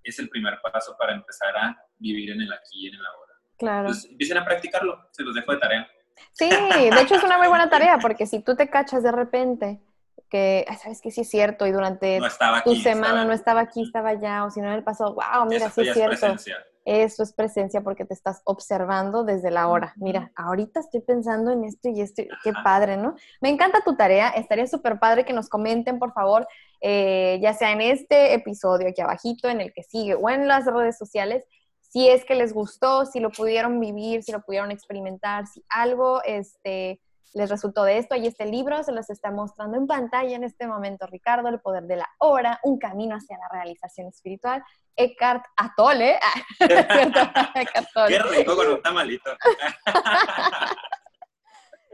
Es 0.03 0.19
el 0.19 0.29
primer 0.29 0.59
paso 0.61 0.97
para 0.99 1.15
empezar 1.15 1.57
a 1.57 1.77
vivir 1.99 2.31
en 2.31 2.41
el 2.41 2.53
aquí 2.53 2.85
y 2.85 2.89
en 2.89 2.95
el 2.95 3.07
ahora. 3.07 3.33
Claro. 3.59 3.87
Pues 3.89 4.05
empiecen 4.07 4.39
a 4.39 4.45
practicarlo, 4.45 5.09
se 5.13 5.23
los 5.23 5.35
dejo 5.35 5.53
de 5.53 5.59
tarea. 5.59 5.89
Sí, 6.33 6.49
de 6.49 7.01
hecho 7.01 7.15
es 7.15 7.23
una 7.23 7.39
muy 7.39 7.49
buena 7.49 7.71
tarea 7.71 7.99
porque 7.99 8.27
si 8.27 8.43
tú 8.43 8.57
te 8.57 8.69
cachas 8.69 9.03
de 9.03 9.13
repente 9.13 9.81
que, 10.29 10.65
sabes 10.81 11.01
que 11.01 11.11
sí 11.11 11.23
es 11.23 11.31
cierto 11.31 11.67
y 11.67 11.73
durante 11.73 12.21
tu 12.65 12.75
semana 12.77 13.25
no 13.25 13.33
estaba 13.33 13.61
aquí, 13.61 13.83
estaba 13.83 14.11
allá, 14.11 14.45
o 14.45 14.51
si 14.51 14.61
no 14.61 14.69
en 14.69 14.75
el 14.75 14.85
pasado, 14.85 15.15
wow, 15.15 15.47
mira, 15.47 15.71
sí 15.71 15.83
es 15.83 15.95
cierto. 15.95 16.37
Eso 16.85 17.23
es 17.23 17.33
presencia 17.33 17.83
porque 17.83 18.05
te 18.05 18.15
estás 18.15 18.41
observando 18.45 19.23
desde 19.23 19.51
la 19.51 19.69
hora. 19.69 19.93
Mira, 19.97 20.33
ahorita 20.35 20.81
estoy 20.81 21.01
pensando 21.01 21.51
en 21.53 21.65
esto 21.65 21.89
y 21.89 22.01
esto, 22.01 22.23
qué 22.43 22.53
padre, 22.65 22.97
¿no? 22.97 23.15
Me 23.41 23.51
encanta 23.51 23.83
tu 23.85 23.97
tarea, 23.97 24.31
estaría 24.31 24.67
súper 24.67 24.99
padre 24.99 25.25
que 25.25 25.35
nos 25.35 25.49
comenten, 25.49 25.99
por 25.99 26.13
favor, 26.13 26.49
eh, 26.81 27.39
ya 27.43 27.53
sea 27.53 27.73
en 27.73 27.83
este 27.83 28.33
episodio 28.33 28.89
aquí 28.89 29.03
abajito, 29.03 29.49
en 29.49 29.61
el 29.61 29.73
que 29.73 29.83
sigue 29.83 30.15
o 30.15 30.31
en 30.31 30.49
las 30.49 30.65
redes 30.65 30.97
sociales, 30.97 31.45
si 31.81 32.09
es 32.09 32.25
que 32.25 32.35
les 32.35 32.55
gustó, 32.55 33.05
si 33.05 33.21
lo 33.21 33.31
pudieron 33.31 33.79
vivir, 33.81 34.23
si 34.23 34.33
lo 34.33 34.41
pudieron 34.41 34.71
experimentar, 34.71 35.47
si 35.47 35.65
algo 35.69 36.23
este, 36.23 37.01
les 37.33 37.51
resultó 37.51 37.85
de 37.85 37.99
esto. 37.99 38.15
Ahí 38.15 38.27
este 38.27 38.47
libro 38.47 38.83
se 38.83 38.93
los 38.93 39.11
está 39.11 39.31
mostrando 39.31 39.77
en 39.77 39.87
pantalla 39.87 40.37
en 40.37 40.45
este 40.45 40.67
momento, 40.67 41.07
Ricardo, 41.07 41.49
El 41.49 41.61
Poder 41.61 41.85
de 41.85 41.97
la 41.97 42.09
Hora, 42.19 42.61
Un 42.63 42.79
Camino 42.79 43.17
hacia 43.17 43.39
la 43.39 43.49
Realización 43.53 44.09
Espiritual. 44.09 44.63
Eckhart 44.97 45.45
Atole. 45.57 46.19
Qué 46.59 48.19
rico 48.19 48.57
con 48.57 48.69
un 48.69 48.83
tamalito. 48.83 49.31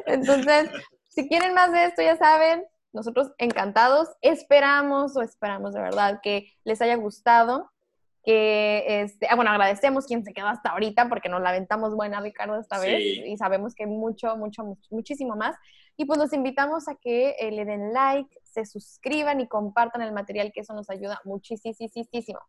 Entonces, 0.06 0.70
si 1.08 1.28
quieren 1.28 1.54
más 1.54 1.72
de 1.72 1.84
esto, 1.84 2.02
ya 2.02 2.16
saben, 2.16 2.64
nosotros 2.92 3.30
encantados, 3.38 4.08
esperamos 4.22 5.16
o 5.16 5.22
esperamos 5.22 5.74
de 5.74 5.82
verdad 5.82 6.20
que 6.22 6.50
les 6.64 6.80
haya 6.80 6.96
gustado 6.96 7.70
que, 8.26 9.02
este, 9.02 9.28
ah, 9.30 9.36
bueno, 9.36 9.52
agradecemos 9.52 10.04
quien 10.04 10.24
se 10.24 10.32
quedó 10.32 10.48
hasta 10.48 10.70
ahorita 10.70 11.08
porque 11.08 11.28
nos 11.28 11.40
la 11.40 11.50
aventamos 11.50 11.94
buena, 11.94 12.20
Ricardo, 12.20 12.58
esta 12.58 12.80
vez 12.80 13.00
y 13.24 13.36
sabemos 13.36 13.72
que 13.76 13.86
mucho, 13.86 14.36
mucho, 14.36 14.64
muchísimo 14.90 15.36
más. 15.36 15.54
Y 15.96 16.06
pues 16.06 16.18
los 16.18 16.32
invitamos 16.32 16.88
a 16.88 16.96
que 16.96 17.36
eh, 17.38 17.52
le 17.52 17.64
den 17.64 17.92
like, 17.92 18.36
se 18.42 18.66
suscriban 18.66 19.38
y 19.38 19.46
compartan 19.46 20.02
el 20.02 20.12
material, 20.12 20.50
que 20.52 20.62
eso 20.62 20.74
nos 20.74 20.90
ayuda 20.90 21.20
muchísimo. 21.24 22.40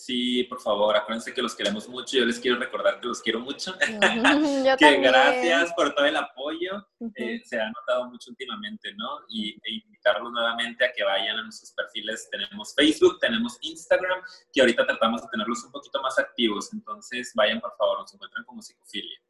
Sí, 0.00 0.44
por 0.44 0.58
favor, 0.62 0.96
acuérdense 0.96 1.34
que 1.34 1.42
los 1.42 1.54
queremos 1.54 1.86
mucho. 1.86 2.16
Yo 2.16 2.24
les 2.24 2.40
quiero 2.40 2.58
recordar 2.58 3.00
que 3.00 3.08
los 3.08 3.20
quiero 3.20 3.40
mucho. 3.40 3.74
que 4.78 4.96
gracias 4.96 5.74
por 5.74 5.94
todo 5.94 6.06
el 6.06 6.16
apoyo. 6.16 6.88
Eh, 7.16 7.42
se 7.44 7.60
ha 7.60 7.70
notado 7.70 8.08
mucho 8.08 8.30
últimamente, 8.30 8.94
¿no? 8.94 9.20
Y 9.28 9.50
e 9.62 9.74
invitarlos 9.84 10.32
nuevamente 10.32 10.86
a 10.86 10.92
que 10.92 11.04
vayan 11.04 11.40
a 11.40 11.42
nuestros 11.42 11.72
perfiles. 11.72 12.30
Tenemos 12.30 12.74
Facebook, 12.74 13.18
tenemos 13.20 13.58
Instagram, 13.60 14.22
que 14.50 14.62
ahorita 14.62 14.86
tratamos 14.86 15.20
de 15.20 15.28
tenerlos 15.28 15.62
un 15.64 15.72
poquito 15.72 16.00
más 16.00 16.18
activos. 16.18 16.72
Entonces, 16.72 17.32
vayan, 17.34 17.60
por 17.60 17.76
favor, 17.76 17.98
nos 17.98 18.14
encuentran 18.14 18.46
como 18.46 18.62
Psicofilia. 18.62 19.20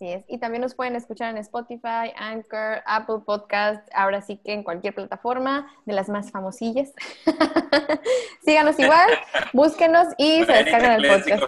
Así 0.00 0.12
es. 0.12 0.24
Y 0.28 0.38
también 0.38 0.62
nos 0.62 0.74
pueden 0.74 0.96
escuchar 0.96 1.28
en 1.28 1.36
Spotify, 1.36 2.10
Anchor, 2.16 2.82
Apple 2.86 3.18
Podcast, 3.26 3.86
ahora 3.92 4.22
sí 4.22 4.38
que 4.42 4.54
en 4.54 4.62
cualquier 4.62 4.94
plataforma 4.94 5.70
de 5.84 5.92
las 5.92 6.08
más 6.08 6.30
famosillas. 6.30 6.90
Síganos 8.42 8.78
igual, 8.78 9.10
búsquenos 9.52 10.08
y 10.16 10.42
se 10.46 10.52
descargan 10.52 11.04
el 11.04 11.06
podcast. 11.06 11.42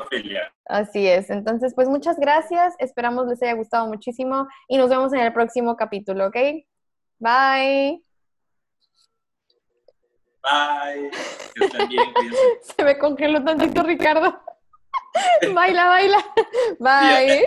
Así 0.67 1.09
es. 1.09 1.31
Entonces, 1.31 1.73
pues 1.75 1.89
muchas 1.89 2.19
gracias. 2.19 2.75
Esperamos 2.79 3.27
les 3.27 3.43
haya 3.43 3.55
gustado 3.55 3.87
muchísimo 3.87 4.47
y 4.69 4.77
nos 4.77 4.91
vemos 4.91 5.15
en 5.15 5.21
el 5.21 5.33
próximo 5.33 5.75
capítulo, 5.75 6.27
¿ok? 6.27 6.37
Bye. 7.21 8.03
Bye. 10.43 11.11
Se 12.77 12.85
me 12.85 12.99
congeló 12.99 13.43
tantito 13.43 13.83
Ricardo. 13.83 14.39
baila, 15.55 15.87
baila. 15.87 16.19
Bye. 16.81 17.47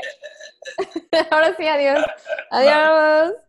Ahora 1.31 1.55
sí, 1.55 1.67
adiós. 1.67 2.03
Adiós. 2.51 3.44